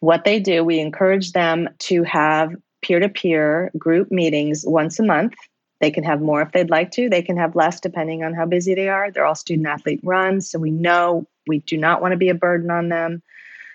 What 0.00 0.24
they 0.24 0.38
do, 0.38 0.64
we 0.64 0.80
encourage 0.80 1.32
them 1.32 1.68
to 1.80 2.02
have 2.02 2.54
peer 2.82 3.00
to 3.00 3.08
peer 3.08 3.70
group 3.78 4.12
meetings 4.12 4.64
once 4.66 4.98
a 4.98 5.04
month. 5.04 5.34
They 5.80 5.90
can 5.90 6.04
have 6.04 6.20
more 6.20 6.42
if 6.42 6.52
they'd 6.52 6.70
like 6.70 6.90
to. 6.92 7.08
They 7.08 7.22
can 7.22 7.36
have 7.38 7.56
less 7.56 7.80
depending 7.80 8.22
on 8.22 8.34
how 8.34 8.44
busy 8.44 8.74
they 8.74 8.88
are. 8.88 9.10
They're 9.10 9.24
all 9.24 9.34
student 9.34 9.66
athlete 9.66 10.00
run, 10.02 10.40
so 10.40 10.58
we 10.58 10.70
know 10.70 11.26
we 11.46 11.60
do 11.60 11.76
not 11.76 12.02
want 12.02 12.12
to 12.12 12.18
be 12.18 12.28
a 12.28 12.34
burden 12.34 12.70
on 12.70 12.88
them. 12.88 13.22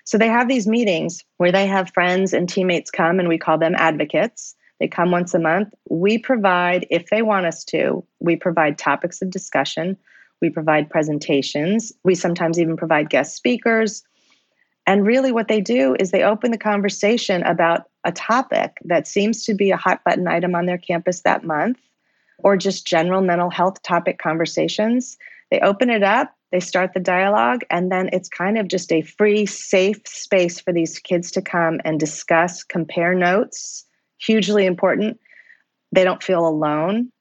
So 0.07 0.17
they 0.17 0.29
have 0.29 0.47
these 0.47 0.67
meetings 0.67 1.21
where 1.35 1.51
they 1.51 1.67
have 1.67 1.93
friends 1.93 2.31
and 2.31 2.47
teammates 2.47 2.89
come, 2.89 3.19
and 3.19 3.27
we 3.27 3.37
call 3.37 3.57
them 3.57 3.75
advocates. 3.75 4.55
They 4.79 4.87
come 4.87 5.11
once 5.11 5.33
a 5.33 5.39
month. 5.39 5.73
We 5.89 6.17
provide, 6.17 6.87
if 6.89 7.09
they 7.09 7.23
want 7.23 7.45
us 7.45 7.65
to, 7.65 8.05
we 8.21 8.37
provide 8.37 8.77
topics 8.77 9.21
of 9.21 9.29
discussion. 9.29 9.97
We 10.41 10.49
provide 10.49 10.89
presentations. 10.89 11.91
We 12.05 12.15
sometimes 12.15 12.57
even 12.57 12.77
provide 12.77 13.09
guest 13.09 13.35
speakers. 13.35 14.01
And 14.85 15.05
really, 15.05 15.33
what 15.33 15.49
they 15.49 15.59
do 15.59 15.97
is 15.99 16.11
they 16.11 16.23
open 16.23 16.51
the 16.51 16.57
conversation 16.57 17.43
about 17.43 17.89
a 18.05 18.13
topic 18.13 18.77
that 18.85 19.07
seems 19.07 19.43
to 19.43 19.53
be 19.53 19.71
a 19.71 19.75
hot 19.75 20.05
button 20.05 20.29
item 20.29 20.55
on 20.55 20.67
their 20.67 20.77
campus 20.77 21.19
that 21.23 21.43
month, 21.43 21.81
or 22.37 22.55
just 22.55 22.87
general 22.87 23.21
mental 23.21 23.49
health 23.49 23.83
topic 23.83 24.19
conversations. 24.19 25.17
They 25.51 25.59
open 25.59 25.89
it 25.89 26.03
up 26.03 26.33
they 26.51 26.59
start 26.59 26.93
the 26.93 26.99
dialogue, 26.99 27.63
and 27.69 27.91
then 27.91 28.09
it's 28.13 28.29
kind 28.29 28.57
of 28.57 28.67
just 28.67 28.91
a 28.91 29.01
free, 29.01 29.45
safe 29.45 29.99
space 30.05 30.59
for 30.59 30.71
these 30.71 30.99
kids 30.99 31.31
to 31.31 31.41
come 31.41 31.79
and 31.83 31.99
discuss, 31.99 32.63
compare 32.63 33.13
notes. 33.13 33.85
Hugely 34.19 34.65
important. 34.65 35.19
They 35.91 36.03
don't 36.03 36.23
feel 36.23 36.47
alone. 36.47 37.11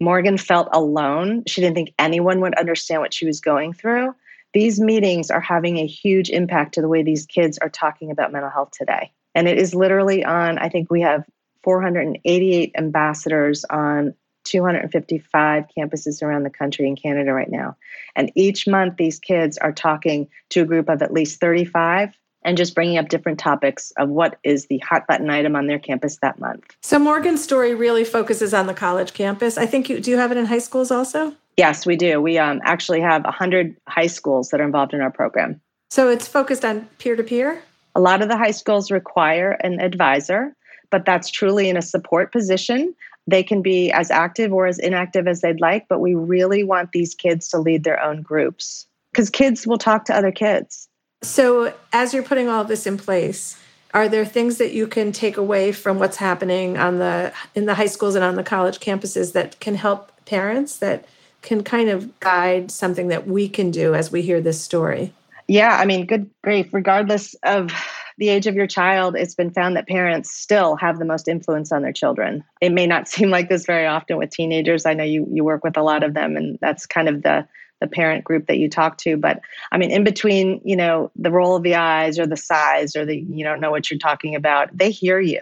Morgan 0.00 0.36
felt 0.36 0.68
alone. 0.72 1.42
She 1.46 1.60
didn't 1.60 1.74
think 1.74 1.94
anyone 1.98 2.40
would 2.40 2.54
understand 2.54 3.00
what 3.00 3.14
she 3.14 3.26
was 3.26 3.40
going 3.40 3.72
through. 3.72 4.14
These 4.52 4.78
meetings 4.78 5.30
are 5.30 5.40
having 5.40 5.78
a 5.78 5.86
huge 5.86 6.30
impact 6.30 6.74
to 6.74 6.80
the 6.80 6.88
way 6.88 7.02
these 7.02 7.26
kids 7.26 7.58
are 7.58 7.68
talking 7.68 8.10
about 8.10 8.32
mental 8.32 8.50
health 8.50 8.70
today. 8.72 9.12
And 9.34 9.48
it 9.48 9.58
is 9.58 9.74
literally 9.74 10.24
on, 10.24 10.58
I 10.58 10.68
think 10.68 10.90
we 10.90 11.00
have 11.02 11.24
488 11.62 12.72
ambassadors 12.76 13.64
on 13.68 14.14
255 14.46 15.64
campuses 15.76 16.22
around 16.22 16.44
the 16.44 16.50
country 16.50 16.86
in 16.86 16.96
Canada 16.96 17.32
right 17.32 17.50
now. 17.50 17.76
And 18.14 18.30
each 18.34 18.66
month, 18.66 18.96
these 18.96 19.18
kids 19.18 19.58
are 19.58 19.72
talking 19.72 20.28
to 20.50 20.62
a 20.62 20.64
group 20.64 20.88
of 20.88 21.02
at 21.02 21.12
least 21.12 21.40
35 21.40 22.14
and 22.46 22.56
just 22.56 22.74
bringing 22.74 22.96
up 22.96 23.08
different 23.08 23.38
topics 23.38 23.92
of 23.98 24.08
what 24.08 24.38
is 24.44 24.66
the 24.66 24.78
hot 24.78 25.06
button 25.08 25.28
item 25.28 25.56
on 25.56 25.66
their 25.66 25.80
campus 25.80 26.18
that 26.22 26.38
month. 26.38 26.76
So 26.80 26.98
Morgan's 26.98 27.42
story 27.42 27.74
really 27.74 28.04
focuses 28.04 28.54
on 28.54 28.68
the 28.68 28.74
college 28.74 29.12
campus. 29.14 29.58
I 29.58 29.66
think 29.66 29.90
you 29.90 30.00
do 30.00 30.12
you 30.12 30.16
have 30.16 30.30
it 30.30 30.38
in 30.38 30.46
high 30.46 30.60
schools 30.60 30.90
also? 30.90 31.34
Yes, 31.56 31.84
we 31.84 31.96
do. 31.96 32.20
We 32.20 32.38
um, 32.38 32.60
actually 32.64 33.00
have 33.00 33.24
100 33.24 33.76
high 33.88 34.06
schools 34.06 34.50
that 34.50 34.60
are 34.60 34.64
involved 34.64 34.94
in 34.94 35.00
our 35.00 35.10
program. 35.10 35.60
So 35.90 36.08
it's 36.08 36.28
focused 36.28 36.64
on 36.64 36.86
peer 36.98 37.16
to 37.16 37.22
peer? 37.22 37.62
A 37.94 38.00
lot 38.00 38.22
of 38.22 38.28
the 38.28 38.36
high 38.36 38.50
schools 38.50 38.90
require 38.90 39.52
an 39.62 39.80
advisor, 39.80 40.54
but 40.90 41.04
that's 41.04 41.30
truly 41.30 41.68
in 41.68 41.76
a 41.76 41.82
support 41.82 42.30
position 42.30 42.94
they 43.26 43.42
can 43.42 43.62
be 43.62 43.90
as 43.90 44.10
active 44.10 44.52
or 44.52 44.66
as 44.66 44.78
inactive 44.78 45.26
as 45.26 45.40
they'd 45.40 45.60
like, 45.60 45.88
but 45.88 46.00
we 46.00 46.14
really 46.14 46.62
want 46.62 46.92
these 46.92 47.14
kids 47.14 47.48
to 47.48 47.58
lead 47.58 47.84
their 47.84 48.00
own 48.02 48.22
groups 48.22 48.86
because 49.12 49.30
kids 49.30 49.66
will 49.66 49.78
talk 49.78 50.04
to 50.04 50.14
other 50.14 50.32
kids. 50.32 50.88
So, 51.22 51.74
as 51.92 52.12
you're 52.12 52.22
putting 52.22 52.48
all 52.48 52.64
this 52.64 52.86
in 52.86 52.98
place, 52.98 53.58
are 53.94 54.08
there 54.08 54.24
things 54.24 54.58
that 54.58 54.72
you 54.72 54.86
can 54.86 55.10
take 55.10 55.36
away 55.36 55.72
from 55.72 55.98
what's 55.98 56.18
happening 56.18 56.76
on 56.76 56.98
the 56.98 57.32
in 57.54 57.66
the 57.66 57.74
high 57.74 57.86
schools 57.86 58.14
and 58.14 58.24
on 58.24 58.34
the 58.34 58.44
college 58.44 58.78
campuses 58.78 59.32
that 59.32 59.58
can 59.58 59.74
help 59.74 60.12
parents 60.26 60.78
that 60.78 61.06
can 61.42 61.62
kind 61.62 61.88
of 61.88 62.20
guide 62.20 62.70
something 62.70 63.08
that 63.08 63.26
we 63.26 63.48
can 63.48 63.70
do 63.70 63.94
as 63.94 64.12
we 64.12 64.20
hear 64.20 64.40
this 64.40 64.60
story? 64.60 65.12
Yeah, 65.48 65.76
I 65.76 65.86
mean, 65.86 66.06
good 66.06 66.28
grief, 66.42 66.74
regardless 66.74 67.34
of 67.44 67.72
the 68.18 68.28
age 68.30 68.46
of 68.46 68.54
your 68.54 68.66
child, 68.66 69.14
it's 69.16 69.34
been 69.34 69.50
found 69.50 69.76
that 69.76 69.88
parents 69.88 70.30
still 70.30 70.76
have 70.76 70.98
the 70.98 71.04
most 71.04 71.28
influence 71.28 71.70
on 71.70 71.82
their 71.82 71.92
children. 71.92 72.42
It 72.60 72.72
may 72.72 72.86
not 72.86 73.08
seem 73.08 73.30
like 73.30 73.48
this 73.48 73.66
very 73.66 73.86
often 73.86 74.16
with 74.16 74.30
teenagers. 74.30 74.86
I 74.86 74.94
know 74.94 75.04
you 75.04 75.26
you 75.30 75.44
work 75.44 75.64
with 75.64 75.76
a 75.76 75.82
lot 75.82 76.02
of 76.02 76.14
them, 76.14 76.36
and 76.36 76.58
that's 76.60 76.86
kind 76.86 77.08
of 77.08 77.22
the 77.22 77.46
the 77.80 77.86
parent 77.86 78.24
group 78.24 78.46
that 78.46 78.56
you 78.56 78.70
talk 78.70 78.96
to. 78.98 79.16
But 79.18 79.40
I 79.70 79.78
mean, 79.78 79.90
in 79.90 80.02
between, 80.02 80.62
you 80.64 80.76
know, 80.76 81.10
the 81.14 81.30
roll 81.30 81.56
of 81.56 81.62
the 81.62 81.74
eyes 81.74 82.18
or 82.18 82.26
the 82.26 82.36
sighs 82.36 82.96
or 82.96 83.04
the 83.04 83.18
you 83.18 83.44
don't 83.44 83.60
know 83.60 83.70
what 83.70 83.90
you're 83.90 83.98
talking 83.98 84.34
about, 84.34 84.76
they 84.76 84.90
hear 84.90 85.20
you. 85.20 85.40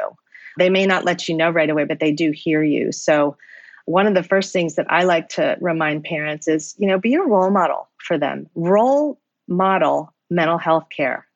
They 0.59 0.71
may 0.71 0.87
not 0.87 1.05
let 1.05 1.29
you 1.29 1.37
know 1.37 1.51
right 1.51 1.71
away, 1.71 1.85
but 1.85 2.01
they 2.01 2.13
do 2.13 2.31
hear 2.33 2.63
you. 2.63 2.93
So 2.93 3.37
one 3.87 4.07
of 4.07 4.15
the 4.15 4.23
first 4.23 4.53
things 4.53 4.77
that 4.77 4.87
I 4.91 5.05
like 5.05 5.29
to 5.31 5.57
remind 5.61 6.05
parents 6.05 6.49
is, 6.49 6.75
you 6.79 6.87
know, 6.87 6.99
be 6.99 7.15
a 7.15 7.23
role 7.23 7.51
model 7.51 7.89
for 7.99 8.17
them. 8.17 8.49
Role 8.55 9.21
model 9.49 10.13
mental 10.31 10.59
health 10.59 10.87
care. 10.95 11.27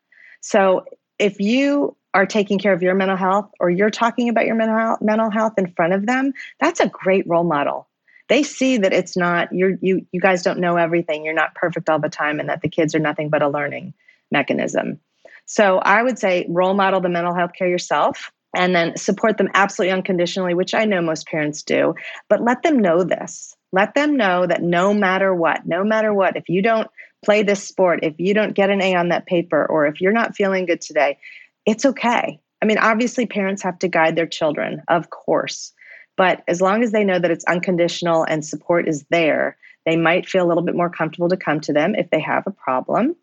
So 0.40 0.84
if 1.18 1.40
you 1.40 1.96
are 2.14 2.26
taking 2.26 2.58
care 2.58 2.72
of 2.72 2.82
your 2.82 2.94
mental 2.94 3.16
health 3.16 3.50
or 3.60 3.70
you're 3.70 3.90
talking 3.90 4.28
about 4.28 4.46
your 4.46 4.54
mental 4.54 5.30
health 5.30 5.52
in 5.58 5.70
front 5.72 5.92
of 5.92 6.06
them, 6.06 6.32
that's 6.60 6.80
a 6.80 6.88
great 6.88 7.26
role 7.26 7.44
model. 7.44 7.88
They 8.28 8.42
see 8.42 8.76
that 8.78 8.92
it's 8.92 9.16
not 9.16 9.52
you're 9.52 9.78
you 9.80 10.06
you 10.12 10.20
guys 10.20 10.42
don't 10.42 10.58
know 10.58 10.76
everything. 10.76 11.24
You're 11.24 11.34
not 11.34 11.54
perfect 11.54 11.88
all 11.88 11.98
the 11.98 12.08
time 12.08 12.40
and 12.40 12.48
that 12.48 12.62
the 12.62 12.68
kids 12.68 12.94
are 12.94 12.98
nothing 13.00 13.30
but 13.30 13.42
a 13.42 13.48
learning 13.48 13.94
mechanism. 14.30 15.00
So 15.46 15.78
I 15.78 16.02
would 16.02 16.18
say 16.18 16.46
role 16.48 16.74
model 16.74 17.00
the 17.00 17.08
mental 17.08 17.34
health 17.34 17.52
care 17.56 17.68
yourself 17.68 18.30
and 18.54 18.74
then 18.74 18.96
support 18.96 19.38
them 19.38 19.48
absolutely 19.54 19.92
unconditionally, 19.92 20.54
which 20.54 20.74
I 20.74 20.84
know 20.84 21.00
most 21.00 21.26
parents 21.26 21.62
do, 21.62 21.94
but 22.28 22.42
let 22.42 22.62
them 22.62 22.78
know 22.78 23.02
this. 23.02 23.54
Let 23.72 23.94
them 23.94 24.16
know 24.16 24.46
that 24.46 24.62
no 24.62 24.94
matter 24.94 25.34
what, 25.34 25.66
no 25.66 25.84
matter 25.84 26.12
what, 26.12 26.36
if 26.36 26.48
you 26.48 26.62
don't 26.62 26.88
play 27.24 27.42
this 27.42 27.62
sport, 27.62 28.00
if 28.02 28.14
you 28.18 28.34
don't 28.34 28.54
get 28.54 28.70
an 28.70 28.80
A 28.80 28.94
on 28.94 29.08
that 29.08 29.26
paper, 29.26 29.66
or 29.66 29.86
if 29.86 30.00
you're 30.00 30.12
not 30.12 30.36
feeling 30.36 30.66
good 30.66 30.80
today, 30.80 31.18
it's 31.66 31.84
okay. 31.84 32.40
I 32.62 32.66
mean, 32.66 32.78
obviously, 32.78 33.26
parents 33.26 33.62
have 33.62 33.78
to 33.80 33.88
guide 33.88 34.16
their 34.16 34.26
children, 34.26 34.82
of 34.88 35.10
course. 35.10 35.72
But 36.16 36.42
as 36.48 36.60
long 36.60 36.82
as 36.82 36.90
they 36.90 37.04
know 37.04 37.20
that 37.20 37.30
it's 37.30 37.44
unconditional 37.44 38.24
and 38.24 38.44
support 38.44 38.88
is 38.88 39.04
there, 39.10 39.56
they 39.86 39.96
might 39.96 40.28
feel 40.28 40.44
a 40.44 40.48
little 40.48 40.64
bit 40.64 40.74
more 40.74 40.90
comfortable 40.90 41.28
to 41.28 41.36
come 41.36 41.60
to 41.60 41.72
them 41.72 41.94
if 41.94 42.10
they 42.10 42.20
have 42.20 42.46
a 42.46 42.50
problem. 42.50 43.14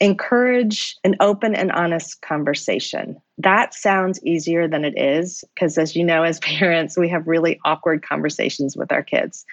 Encourage 0.00 0.96
an 1.04 1.16
open 1.20 1.54
and 1.54 1.72
honest 1.72 2.20
conversation. 2.22 3.20
That 3.38 3.74
sounds 3.74 4.22
easier 4.24 4.68
than 4.68 4.84
it 4.84 4.98
is 4.98 5.42
because, 5.54 5.78
as 5.78 5.96
you 5.96 6.04
know, 6.04 6.22
as 6.22 6.38
parents, 6.40 6.96
we 6.96 7.08
have 7.08 7.26
really 7.26 7.58
awkward 7.64 8.06
conversations 8.06 8.76
with 8.76 8.92
our 8.92 9.02
kids. 9.02 9.44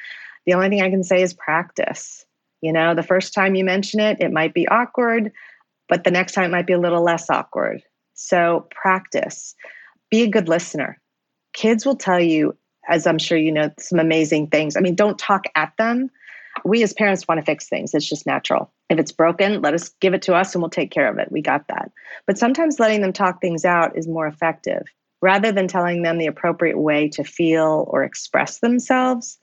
The 0.45 0.53
only 0.53 0.69
thing 0.69 0.81
I 0.81 0.89
can 0.89 1.03
say 1.03 1.21
is 1.21 1.33
practice. 1.33 2.25
You 2.61 2.73
know, 2.73 2.95
the 2.95 3.03
first 3.03 3.33
time 3.33 3.55
you 3.55 3.63
mention 3.63 3.99
it, 3.99 4.17
it 4.19 4.31
might 4.31 4.53
be 4.53 4.67
awkward, 4.67 5.31
but 5.87 6.03
the 6.03 6.11
next 6.11 6.33
time 6.33 6.45
it 6.45 6.51
might 6.51 6.67
be 6.67 6.73
a 6.73 6.79
little 6.79 7.03
less 7.03 7.29
awkward. 7.29 7.83
So 8.13 8.67
practice. 8.71 9.55
Be 10.09 10.23
a 10.23 10.29
good 10.29 10.49
listener. 10.49 10.99
Kids 11.53 11.85
will 11.85 11.95
tell 11.95 12.19
you, 12.19 12.55
as 12.89 13.05
I'm 13.05 13.19
sure 13.19 13.37
you 13.37 13.51
know, 13.51 13.71
some 13.79 13.99
amazing 13.99 14.47
things. 14.47 14.75
I 14.75 14.79
mean, 14.79 14.95
don't 14.95 15.19
talk 15.19 15.45
at 15.55 15.73
them. 15.77 16.09
We 16.65 16.81
as 16.81 16.93
parents 16.93 17.27
want 17.27 17.39
to 17.39 17.45
fix 17.45 17.69
things. 17.69 17.93
It's 17.93 18.09
just 18.09 18.25
natural. 18.25 18.71
If 18.89 18.97
it's 18.97 19.11
broken, 19.11 19.61
let 19.61 19.73
us 19.73 19.89
give 20.01 20.13
it 20.13 20.21
to 20.23 20.33
us 20.33 20.55
and 20.55 20.61
we'll 20.61 20.69
take 20.69 20.91
care 20.91 21.09
of 21.09 21.19
it. 21.19 21.31
We 21.31 21.41
got 21.41 21.67
that. 21.67 21.91
But 22.25 22.37
sometimes 22.37 22.79
letting 22.79 23.01
them 23.01 23.13
talk 23.13 23.41
things 23.41 23.65
out 23.65 23.95
is 23.95 24.07
more 24.07 24.25
effective. 24.25 24.83
Rather 25.21 25.51
than 25.51 25.67
telling 25.67 26.01
them 26.01 26.17
the 26.17 26.27
appropriate 26.27 26.79
way 26.79 27.09
to 27.09 27.23
feel 27.23 27.85
or 27.89 28.03
express 28.03 28.59
themselves, 28.59 29.37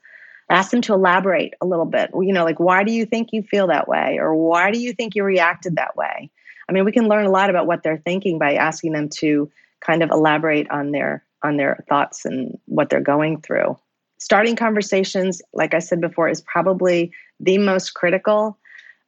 ask 0.49 0.71
them 0.71 0.81
to 0.81 0.93
elaborate 0.93 1.53
a 1.61 1.65
little 1.65 1.85
bit 1.85 2.09
you 2.21 2.33
know 2.33 2.43
like 2.43 2.59
why 2.59 2.83
do 2.83 2.91
you 2.91 3.05
think 3.05 3.29
you 3.31 3.41
feel 3.43 3.67
that 3.67 3.87
way 3.87 4.17
or 4.19 4.35
why 4.35 4.71
do 4.71 4.79
you 4.79 4.93
think 4.93 5.15
you 5.15 5.23
reacted 5.23 5.75
that 5.75 5.95
way 5.95 6.29
i 6.69 6.71
mean 6.71 6.85
we 6.85 6.91
can 6.91 7.07
learn 7.07 7.25
a 7.25 7.31
lot 7.31 7.49
about 7.49 7.67
what 7.67 7.83
they're 7.83 8.01
thinking 8.05 8.37
by 8.37 8.53
asking 8.53 8.91
them 8.91 9.09
to 9.09 9.49
kind 9.81 10.03
of 10.03 10.09
elaborate 10.11 10.69
on 10.69 10.91
their 10.91 11.23
on 11.43 11.57
their 11.57 11.83
thoughts 11.89 12.25
and 12.25 12.57
what 12.65 12.89
they're 12.89 13.01
going 13.01 13.39
through 13.41 13.77
starting 14.17 14.55
conversations, 14.55 15.41
like 15.53 15.73
I 15.73 15.79
said 15.79 16.01
before, 16.01 16.29
is 16.29 16.41
probably 16.41 17.11
the 17.39 17.57
most 17.57 17.93
critical. 17.93 18.57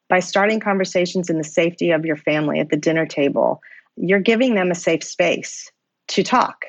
By 0.09 0.19
starting 0.19 0.59
conversations 0.59 1.29
in 1.29 1.37
the 1.37 1.43
safety 1.43 1.91
of 1.91 2.05
your 2.05 2.15
family 2.15 2.59
at 2.59 2.69
the 2.69 2.77
dinner 2.77 3.05
table, 3.05 3.61
you're 3.95 4.19
giving 4.19 4.55
them 4.55 4.71
a 4.71 4.75
safe 4.75 5.03
space 5.03 5.71
to 6.09 6.23
talk. 6.23 6.65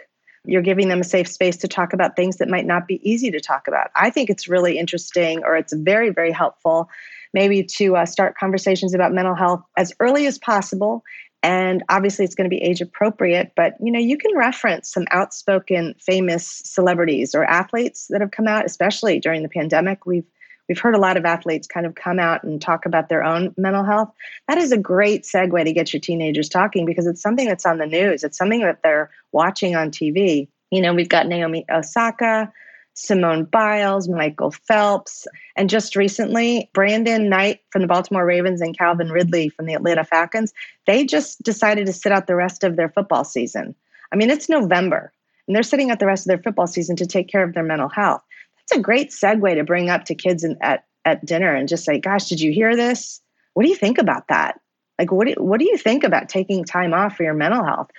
You're 0.49 0.63
giving 0.63 0.89
them 0.89 1.01
a 1.01 1.05
safe 1.05 1.29
space 1.29 1.57
to 1.59 1.69
talk 1.69 1.93
about 1.93 2.17
things 2.17 2.39
that 2.39 2.49
might 2.49 2.67
not 2.67 2.89
be 2.89 3.01
easy 3.09 3.31
to 3.31 3.41
talk 3.41 3.69
about. 3.69 3.91
I 3.95 4.11
think 4.11 4.31
it's 4.31 4.49
really 4.49 4.79
interesting, 4.79 5.43
or 5.45 5.57
it's 5.57 5.73
very, 5.73 6.11
very 6.11 6.33
helpful, 6.33 6.89
maybe 7.35 7.63
to 7.63 7.97
uh, 7.97 8.07
start 8.07 8.37
conversations 8.37 8.95
about 8.95 9.13
mental 9.13 9.35
health 9.35 9.63
as 9.77 9.93
early 10.01 10.27
as 10.27 10.39
possible 10.39 11.05
and 11.43 11.85
obviously 11.89 12.25
it's 12.25 12.35
going 12.35 12.51
to 12.51 12.55
be 12.55 12.63
age 12.63 12.81
appropriate 12.81 13.53
but 13.55 13.75
you 13.81 13.93
know 13.93 13.99
you 13.99 14.19
can 14.19 14.37
reference 14.37 14.91
some 14.91 15.05
outspoken 15.11 15.95
famous 16.01 16.63
celebrities 16.65 17.35
or 17.35 17.45
athletes 17.45 18.09
that 18.09 18.21
have 18.21 18.33
come 18.33 18.49
out 18.49 18.65
especially 18.65 19.21
during 19.21 19.43
the 19.43 19.49
pandemic 19.49 20.05
we've 20.05 20.27
we've 20.69 20.79
heard 20.79 20.95
a 20.95 21.01
lot 21.01 21.16
of 21.16 21.25
athletes 21.25 21.66
kind 21.66 21.87
of 21.87 21.95
come 21.95 22.19
out 22.19 22.43
and 22.45 22.61
talk 22.61 22.87
about 22.87 23.09
their 23.09 23.25
own 23.25 23.55
mental 23.57 23.85
health 23.85 24.11
that 24.49 24.59
is 24.59 24.73
a 24.73 24.79
great 24.79 25.23
segue 25.23 25.64
to 25.64 25.73
get 25.73 25.93
your 25.93 26.01
teenagers 26.01 26.49
talking 26.49 26.85
because 26.85 27.07
it's 27.07 27.23
something 27.23 27.47
that's 27.47 27.66
on 27.66 27.79
the 27.79 27.87
news 27.87 28.25
it's 28.25 28.39
something 28.39 28.61
that 28.61 28.83
they're 28.83 29.11
watching 29.33 29.75
on 29.75 29.91
tv 29.91 30.49
you 30.71 30.81
know 30.81 30.95
we've 30.95 31.09
got 31.09 31.27
naomi 31.27 31.64
osaka 31.71 32.53
Simone 32.99 33.45
Biles, 33.45 34.09
Michael 34.09 34.51
Phelps, 34.51 35.29
and 35.55 35.71
just 35.71 35.95
recently, 35.95 36.69
Brandon 36.75 37.29
Knight 37.29 37.61
from 37.71 37.83
the 37.83 37.89
Baltimore 37.89 38.27
Ravens 38.27 38.61
and 38.61 38.77
Calvin 38.77 39.12
Ridley 39.12 39.49
from 39.51 39.66
the 39.66 39.75
Atlanta 39.75 40.03
Falcons, 40.03 40.53
they 40.87 41.05
just 41.05 41.41
decided 41.45 41.87
to 41.87 41.93
sit 41.93 42.11
out 42.11 42.27
the 42.27 42.35
rest 42.35 42.64
of 42.64 42.75
their 42.75 42.89
football 42.89 43.25
season. 43.25 43.75
I 44.12 44.16
mean, 44.16 44.31
it's 44.31 44.49
November, 44.49 45.12
and 45.47 45.55
they're 45.55 45.62
sitting 45.62 45.93
out 45.93 46.01
the 46.01 46.07
rest 46.07 46.27
of 46.27 46.29
their 46.29 46.43
football 46.43 46.66
season 46.66 46.97
to 46.97 47.07
take 47.07 47.29
care 47.29 47.45
of 47.45 47.55
their 47.55 47.62
mental 47.62 47.89
health. 47.89 48.23
That's 48.69 48.81
a 48.81 48.83
great 48.83 49.11
segue 49.11 49.55
to 49.55 49.64
bring 49.64 49.91
up 49.91 50.05
to 50.05 50.14
kids 50.14 50.45
in, 50.45 50.57
at, 50.61 50.85
at 51.05 51.25
dinner 51.25 51.55
and 51.55 51.69
just 51.69 51.85
say, 51.85 51.99
Gosh, 51.99 52.29
did 52.29 52.41
you 52.41 52.53
hear 52.53 52.77
this? 52.77 53.21
What 53.55 53.64
do 53.64 53.69
you 53.71 53.77
think 53.77 53.99
about 53.99 54.29
that? 54.29 54.61
Like, 54.99 55.12
what 55.12 55.27
do, 55.27 55.35
what 55.39 55.59
do 55.59 55.66
you 55.66 55.77
think 55.77 56.05
about 56.05 56.29
taking 56.29 56.64
time 56.64 56.93
off 56.93 57.16
for 57.16 57.23
your 57.23 57.35
mental 57.35 57.64
health? 57.64 57.91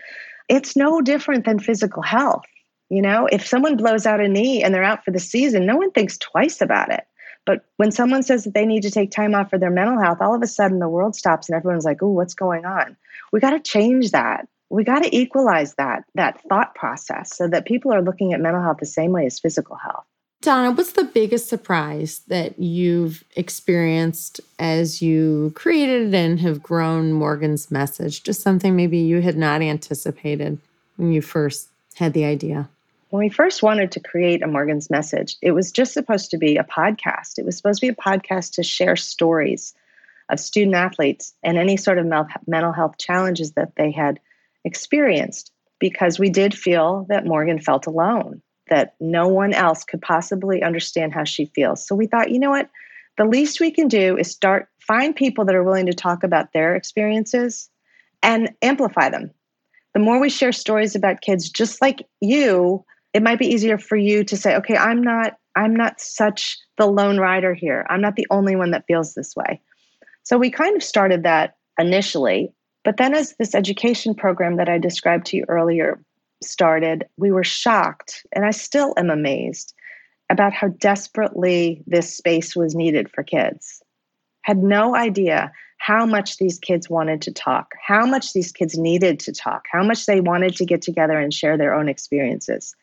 It's 0.48 0.76
no 0.76 1.02
different 1.02 1.46
than 1.46 1.60
physical 1.60 2.02
health 2.02 2.44
you 2.90 3.04
know, 3.04 3.28
if 3.32 3.46
someone 3.46 3.78
blows 3.78 4.06
out 4.06 4.20
a 4.20 4.28
knee 4.28 4.64
and 4.64 4.74
they're 4.74 4.84
out 4.84 5.06
for 5.06 5.12
the 5.12 5.20
season, 5.20 5.66
no 5.66 5.78
one 5.78 5.92
thinks 5.92 6.18
twice 6.18 6.60
about 6.60 6.92
it. 6.92 7.06
But 7.46 7.66
when 7.78 7.92
someone 7.92 8.24
says 8.24 8.44
that 8.44 8.54
they 8.54 8.66
need 8.66 8.84
to 8.84 8.92
take 8.92 9.12
time 9.12 9.34
off 9.34 9.50
for 9.50 9.58
their 9.58 9.70
mental 9.70 10.00
health, 10.00 10.18
all 10.22 10.36
of 10.36 10.42
a 10.42 10.48
sudden 10.48 10.80
the 10.80 10.90
world 10.90 11.16
stops 11.16 11.48
and 11.48 11.56
everyone's 11.56 11.86
like, 11.86 12.04
"Oh, 12.04 12.10
what's 12.10 12.34
going 12.34 12.66
on?" 12.66 12.98
We 13.32 13.40
got 13.40 13.52
to 13.52 13.60
change 13.60 14.12
that. 14.12 14.48
We 14.70 14.84
got 14.84 15.04
to 15.04 15.16
equalize 15.16 15.76
that 15.76 16.04
that 16.16 16.42
thought 16.50 16.76
process 16.76 17.36
so 17.36 17.48
that 17.48 17.66
people 17.66 17.94
are 17.94 18.02
looking 18.02 18.34
at 18.34 18.42
mental 18.42 18.62
health 18.62 18.78
the 18.80 18.86
same 18.86 19.12
way 19.12 19.26
as 19.26 19.40
physical 19.40 19.76
health. 19.78 20.06
Donna, 20.42 20.72
what's 20.72 20.94
the 20.94 21.04
biggest 21.04 21.50
surprise 21.50 22.22
that 22.28 22.58
you've 22.58 23.26
experienced 23.36 24.40
as 24.58 25.02
you 25.02 25.52
created 25.54 26.14
and 26.14 26.40
have 26.40 26.64
grown 26.64 27.12
Morgan's 27.12 27.70
message? 27.70 28.24
Just 28.24 28.42
something 28.42 28.76
maybe 28.76 29.00
you 29.00 29.22
had 29.22 29.36
not 29.36 29.62
anticipated 29.62 30.58
when 30.96 31.12
you 31.12 31.22
first 31.22 31.68
had 31.96 32.14
the 32.14 32.24
idea 32.24 32.70
when 33.10 33.22
we 33.24 33.30
first 33.30 33.64
wanted 33.64 33.92
to 33.92 34.00
create 34.00 34.44
a 34.44 34.48
Morgan's 34.48 34.90
message, 34.90 35.36
it 35.42 35.52
was 35.52 35.72
just 35.72 35.94
supposed 35.94 36.30
to 36.32 36.38
be 36.38 36.58
a 36.58 36.64
podcast. 36.64 37.38
It 37.38 37.46
was 37.46 37.58
supposed 37.58 37.80
to 37.82 37.88
be 37.88 37.92
a 37.92 37.96
podcast 37.96 38.54
to 38.54 38.64
share 38.64 38.96
stories 38.96 39.74
of 40.30 40.40
student 40.40 40.76
athletes 40.76 41.34
and 41.42 41.58
any 41.58 41.76
sort 41.76 41.98
of 41.98 42.06
mental 42.06 42.72
health 42.72 42.98
challenges 43.00 43.54
that 43.54 43.76
they 43.76 43.92
had 43.92 44.20
experienced 44.64 45.52
because 45.80 46.20
we 46.20 46.30
did 46.30 46.54
feel 46.54 47.08
that 47.10 47.26
Morgan 47.26 47.60
felt 47.60 47.88
alone, 47.88 48.42
that 48.70 48.96
no 49.00 49.28
one 49.28 49.54
else 49.54 49.84
could 49.84 50.02
possibly 50.02 50.64
understand 50.64 51.14
how 51.14 51.24
she 51.24 51.46
feels. 51.46 51.86
So 51.86 51.96
we 51.96 52.08
thought, 52.08 52.32
you 52.32 52.40
know 52.40 52.50
what? 52.50 52.70
The 53.18 53.26
least 53.26 53.60
we 53.60 53.72
can 53.72 53.88
do 53.88 54.18
is 54.18 54.32
start 54.32 54.70
find 54.80 55.16
people 55.16 55.46
that 55.46 55.56
are 55.56 55.64
willing 55.64 55.86
to 55.86 55.94
talk 55.94 56.24
about 56.24 56.54
their 56.54 56.76
experiences 56.76 57.70
and 58.24 58.54
amplify 58.62 59.10
them. 59.10 59.32
The 59.94 60.00
more 60.00 60.20
we 60.20 60.30
share 60.30 60.52
stories 60.52 60.96
about 60.96 61.22
kids 61.22 61.50
just 61.50 61.82
like 61.82 62.08
you 62.22 62.86
it 63.14 63.24
might 63.24 63.40
be 63.40 63.48
easier 63.48 63.78
for 63.78 63.96
you 63.96 64.24
to 64.24 64.38
say 64.38 64.56
okay 64.56 64.78
i'm 64.78 65.02
not 65.02 65.38
i'm 65.56 65.76
not 65.76 66.00
such 66.00 66.58
the 66.78 66.86
lone 66.86 67.18
rider 67.18 67.54
here 67.54 67.86
i'm 67.90 68.02
not 68.02 68.16
the 68.16 68.28
only 68.30 68.56
one 68.56 68.72
that 68.72 68.86
feels 68.88 69.14
this 69.14 69.36
way 69.36 69.60
so 70.24 70.38
we 70.38 70.50
kind 70.50 70.76
of 70.76 70.84
started 70.84 71.24
that 71.24 71.56
initially 71.78 72.54
but 72.84 72.98
then 72.98 73.14
as 73.14 73.36
this 73.38 73.56
education 73.56 74.14
program 74.14 74.58
that 74.58 74.70
i 74.70 74.78
described 74.78 75.26
to 75.26 75.38
you 75.38 75.46
earlier 75.48 76.00
started 76.42 77.06
we 77.18 77.32
were 77.32 77.44
shocked 77.44 78.26
and 78.34 78.46
i 78.46 78.52
still 78.52 78.94
am 78.98 79.10
amazed 79.10 79.74
about 80.30 80.54
how 80.54 80.68
desperately 80.68 81.84
this 81.88 82.16
space 82.16 82.56
was 82.56 82.76
needed 82.76 83.10
for 83.10 83.24
kids 83.24 83.82
had 84.44 84.58
no 84.60 84.96
idea 84.96 85.52
how 85.80 86.06
much 86.06 86.38
these 86.38 86.60
kids 86.60 86.90
wanted 86.90 87.22
to 87.22 87.32
talk, 87.32 87.72
how 87.82 88.06
much 88.06 88.34
these 88.34 88.52
kids 88.52 88.78
needed 88.78 89.18
to 89.18 89.32
talk, 89.32 89.66
how 89.72 89.82
much 89.82 90.08
they 90.08 90.20
wanted 90.20 90.54
to 90.54 90.66
get 90.66 90.82
together 90.82 91.18
and 91.18 91.34
share 91.34 91.58
their 91.58 91.74
own 91.74 91.88
experiences 91.88 92.76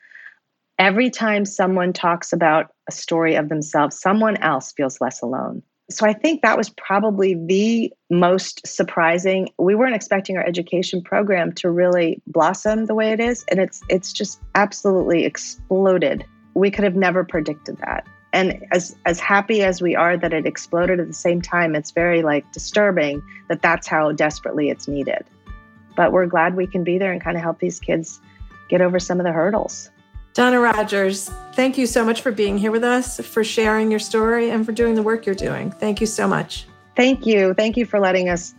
every 0.79 1.11
time 1.11 1.45
someone 1.45 1.93
talks 1.93 2.33
about 2.33 2.73
a 2.89 2.93
story 2.93 3.35
of 3.35 3.49
themselves, 3.49 4.01
someone 4.01 4.37
else 4.39 4.73
feels 4.73 5.01
less 5.01 5.23
alone. 5.23 5.63
So 5.89 6.05
I 6.05 6.13
think 6.13 6.43
that 6.43 6.59
was 6.59 6.71
probably 6.71 7.35
the 7.35 7.93
most 8.11 8.67
surprising. 8.67 9.49
We 9.59 9.77
weren't 9.77 9.95
expecting 9.95 10.37
our 10.37 10.45
education 10.45 11.01
program 11.01 11.53
to 11.55 11.71
really 11.71 12.21
blossom 12.27 12.87
the 12.87 12.95
way 12.95 13.13
it 13.13 13.21
is, 13.21 13.45
and 13.49 13.61
it's 13.61 13.81
it's 13.89 14.13
just 14.13 14.41
absolutely 14.57 15.25
exploded. 15.25 16.25
We 16.55 16.73
could 16.73 16.85
have 16.85 16.97
never 16.97 17.23
predicted 17.23 17.79
that. 17.79 18.05
And 18.33 18.67
as 18.73 18.97
as 19.07 19.21
happy 19.21 19.63
as 19.63 19.81
we 19.81 19.95
are 19.95 20.17
that 20.17 20.33
it 20.33 20.45
exploded 20.45 20.99
at 20.99 21.07
the 21.07 21.15
same 21.15 21.41
time, 21.41 21.77
it's 21.77 21.93
very 21.93 22.23
like 22.23 22.51
disturbing 22.51 23.23
that 23.49 23.63
that's 23.63 23.87
how 23.87 24.11
desperately 24.11 24.71
it's 24.71 24.89
needed. 24.89 25.25
But 25.95 26.11
we're 26.11 26.27
glad 26.27 26.57
we 26.57 26.67
can 26.67 26.83
be 26.83 26.99
there 26.99 27.13
and 27.13 27.23
kind 27.23 27.37
of 27.37 27.43
help 27.43 27.61
these 27.61 27.79
kids 27.79 28.21
get 28.69 28.81
over 28.81 28.99
some 28.99 29.21
of 29.21 29.25
the 29.25 29.33
hurdles. 29.33 29.91
Donna 30.37 30.61
Rodgers, 30.61 31.31
thank 31.55 31.79
you 31.79 31.87
so 31.87 32.05
much 32.05 32.21
for 32.21 32.31
being 32.31 32.59
here 32.59 32.71
with 32.71 32.85
us, 32.85 33.19
for 33.27 33.43
sharing 33.43 33.91
your 33.91 33.99
story, 33.99 34.51
and 34.51 34.67
for 34.67 34.73
doing 34.73 34.95
the 34.95 35.03
work 35.03 35.25
you're 35.25 35.35
doing. 35.35 35.71
Thank 35.71 35.99
you 35.99 36.07
so 36.07 36.29
much. 36.29 36.67
Thank 36.95 37.25
you. 37.25 37.55
Thank 37.55 37.79
you 37.79 37.87
for 37.87 37.99
letting 37.99 38.29
us 38.29 38.55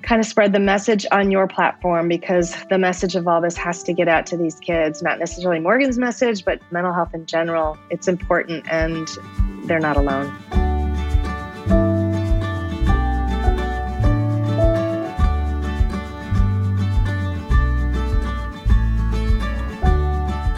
kind 0.00 0.22
of 0.22 0.26
spread 0.26 0.54
the 0.54 0.58
message 0.58 1.04
on 1.12 1.30
your 1.30 1.46
platform 1.48 2.08
because 2.08 2.56
the 2.70 2.78
message 2.78 3.14
of 3.14 3.28
all 3.28 3.42
this 3.42 3.58
has 3.58 3.82
to 3.82 3.92
get 3.92 4.08
out 4.08 4.24
to 4.24 4.38
these 4.38 4.58
kids, 4.58 5.02
not 5.02 5.18
necessarily 5.18 5.60
Morgan's 5.60 5.98
message, 5.98 6.46
but 6.46 6.62
mental 6.72 6.94
health 6.94 7.12
in 7.12 7.26
general. 7.26 7.76
It's 7.90 8.08
important 8.08 8.66
and 8.70 9.06
they're 9.64 9.78
not 9.78 9.98
alone. 9.98 10.34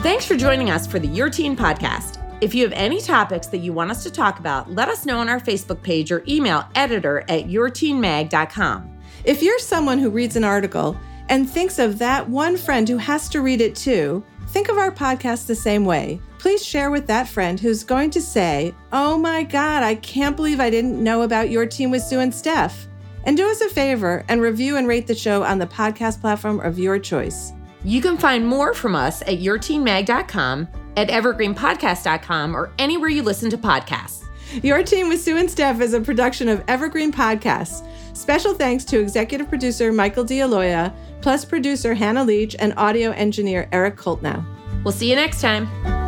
Thanks 0.08 0.24
for 0.24 0.36
joining 0.36 0.70
us 0.70 0.86
for 0.86 0.98
the 0.98 1.06
Your 1.06 1.28
Teen 1.28 1.54
podcast. 1.54 2.16
If 2.40 2.54
you 2.54 2.64
have 2.64 2.72
any 2.72 2.98
topics 2.98 3.46
that 3.48 3.58
you 3.58 3.74
want 3.74 3.90
us 3.90 4.02
to 4.04 4.10
talk 4.10 4.38
about, 4.38 4.72
let 4.72 4.88
us 4.88 5.04
know 5.04 5.18
on 5.18 5.28
our 5.28 5.38
Facebook 5.38 5.82
page 5.82 6.10
or 6.10 6.24
email 6.26 6.64
editor 6.74 7.26
at 7.28 7.44
yourteenmag.com. 7.44 9.00
If 9.24 9.42
you're 9.42 9.58
someone 9.58 9.98
who 9.98 10.08
reads 10.08 10.36
an 10.36 10.44
article 10.44 10.98
and 11.28 11.46
thinks 11.46 11.78
of 11.78 11.98
that 11.98 12.26
one 12.26 12.56
friend 12.56 12.88
who 12.88 12.96
has 12.96 13.28
to 13.28 13.42
read 13.42 13.60
it 13.60 13.76
too, 13.76 14.24
think 14.46 14.70
of 14.70 14.78
our 14.78 14.90
podcast 14.90 15.46
the 15.46 15.54
same 15.54 15.84
way. 15.84 16.22
Please 16.38 16.64
share 16.64 16.90
with 16.90 17.06
that 17.08 17.28
friend 17.28 17.60
who's 17.60 17.84
going 17.84 18.08
to 18.12 18.22
say, 18.22 18.74
Oh 18.94 19.18
my 19.18 19.42
God, 19.42 19.82
I 19.82 19.96
can't 19.96 20.36
believe 20.36 20.58
I 20.58 20.70
didn't 20.70 21.04
know 21.04 21.20
about 21.20 21.50
Your 21.50 21.66
Teen 21.66 21.90
with 21.90 22.02
Sue 22.02 22.20
and 22.20 22.34
Steph. 22.34 22.88
And 23.24 23.36
do 23.36 23.46
us 23.46 23.60
a 23.60 23.68
favor 23.68 24.24
and 24.28 24.40
review 24.40 24.78
and 24.78 24.88
rate 24.88 25.06
the 25.06 25.14
show 25.14 25.44
on 25.44 25.58
the 25.58 25.66
podcast 25.66 26.22
platform 26.22 26.60
of 26.60 26.78
your 26.78 26.98
choice. 26.98 27.52
You 27.84 28.00
can 28.00 28.18
find 28.18 28.46
more 28.46 28.74
from 28.74 28.94
us 28.94 29.22
at 29.22 29.38
yourteenmag.com, 29.38 30.68
at 30.96 31.08
evergreenpodcast.com, 31.08 32.56
or 32.56 32.72
anywhere 32.78 33.08
you 33.08 33.22
listen 33.22 33.50
to 33.50 33.58
podcasts. 33.58 34.24
Your 34.62 34.82
Teen 34.82 35.08
with 35.08 35.20
Sue 35.20 35.36
and 35.36 35.50
Steph 35.50 35.80
is 35.80 35.94
a 35.94 36.00
production 36.00 36.48
of 36.48 36.64
Evergreen 36.68 37.12
Podcasts. 37.12 37.86
Special 38.16 38.54
thanks 38.54 38.84
to 38.86 38.98
executive 38.98 39.48
producer 39.48 39.92
Michael 39.92 40.24
D'Aloia, 40.24 40.94
plus 41.20 41.44
producer 41.44 41.94
Hannah 41.94 42.24
Leach, 42.24 42.56
and 42.58 42.72
audio 42.76 43.10
engineer 43.10 43.68
Eric 43.72 43.96
Koltnow. 43.96 44.44
We'll 44.84 44.92
see 44.92 45.10
you 45.10 45.16
next 45.16 45.40
time. 45.40 46.07